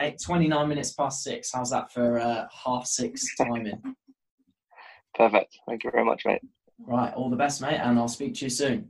eight, 0.00 0.18
29 0.24 0.68
minutes 0.68 0.92
past 0.92 1.22
six. 1.22 1.50
How's 1.52 1.70
that 1.70 1.92
for 1.92 2.18
uh, 2.18 2.46
half 2.64 2.86
six 2.86 3.34
timing? 3.36 3.80
Perfect. 5.14 5.58
Thank 5.68 5.84
you 5.84 5.90
very 5.90 6.04
much, 6.04 6.22
mate. 6.24 6.40
Right. 6.78 7.12
All 7.12 7.28
the 7.28 7.36
best, 7.36 7.60
mate. 7.60 7.78
And 7.78 7.98
I'll 7.98 8.08
speak 8.08 8.34
to 8.36 8.46
you 8.46 8.50
soon. 8.50 8.88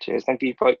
Cheers. 0.00 0.24
Thank 0.24 0.42
you. 0.42 0.54
Bye. 0.60 0.76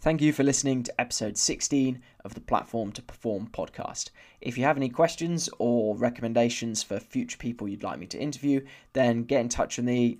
Thank 0.00 0.22
you 0.22 0.32
for 0.32 0.44
listening 0.44 0.84
to 0.84 1.00
episode 1.00 1.36
16 1.36 2.00
of 2.24 2.34
the 2.34 2.40
Platform 2.40 2.92
to 2.92 3.02
Perform 3.02 3.48
podcast. 3.52 4.10
If 4.40 4.56
you 4.56 4.62
have 4.62 4.76
any 4.76 4.88
questions 4.88 5.48
or 5.58 5.96
recommendations 5.96 6.84
for 6.84 7.00
future 7.00 7.36
people 7.36 7.66
you'd 7.66 7.82
like 7.82 7.98
me 7.98 8.06
to 8.06 8.18
interview, 8.18 8.64
then 8.92 9.24
get 9.24 9.40
in 9.40 9.48
touch 9.48 9.76
with 9.76 9.86
me 9.86 10.18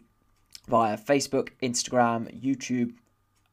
via 0.66 0.98
Facebook, 0.98 1.50
Instagram, 1.62 2.42
YouTube 2.42 2.94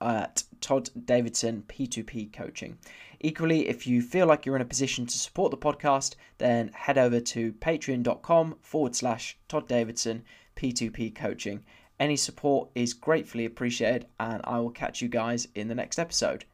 at 0.01 0.43
Todd 0.61 0.89
Davidson 1.05 1.63
P2P 1.67 2.33
Coaching. 2.33 2.79
Equally, 3.19 3.69
if 3.69 3.85
you 3.85 4.01
feel 4.01 4.25
like 4.25 4.47
you're 4.47 4.55
in 4.55 4.63
a 4.63 4.65
position 4.65 5.05
to 5.05 5.19
support 5.19 5.51
the 5.51 5.57
podcast, 5.57 6.15
then 6.39 6.69
head 6.73 6.97
over 6.97 7.19
to 7.19 7.53
patreon.com 7.53 8.55
forward 8.61 8.95
slash 8.95 9.37
Todd 9.47 9.67
Davidson 9.67 10.23
P2P 10.55 11.13
Coaching 11.13 11.63
any 11.99 12.15
support 12.15 12.69
is 12.75 12.93
gratefully 12.93 13.45
appreciated, 13.45 14.07
and 14.19 14.41
I 14.43 14.59
will 14.59 14.71
catch 14.71 15.01
you 15.01 15.07
guys 15.07 15.47
in 15.55 15.67
the 15.67 15.75
next 15.75 15.99
episode. 15.99 16.45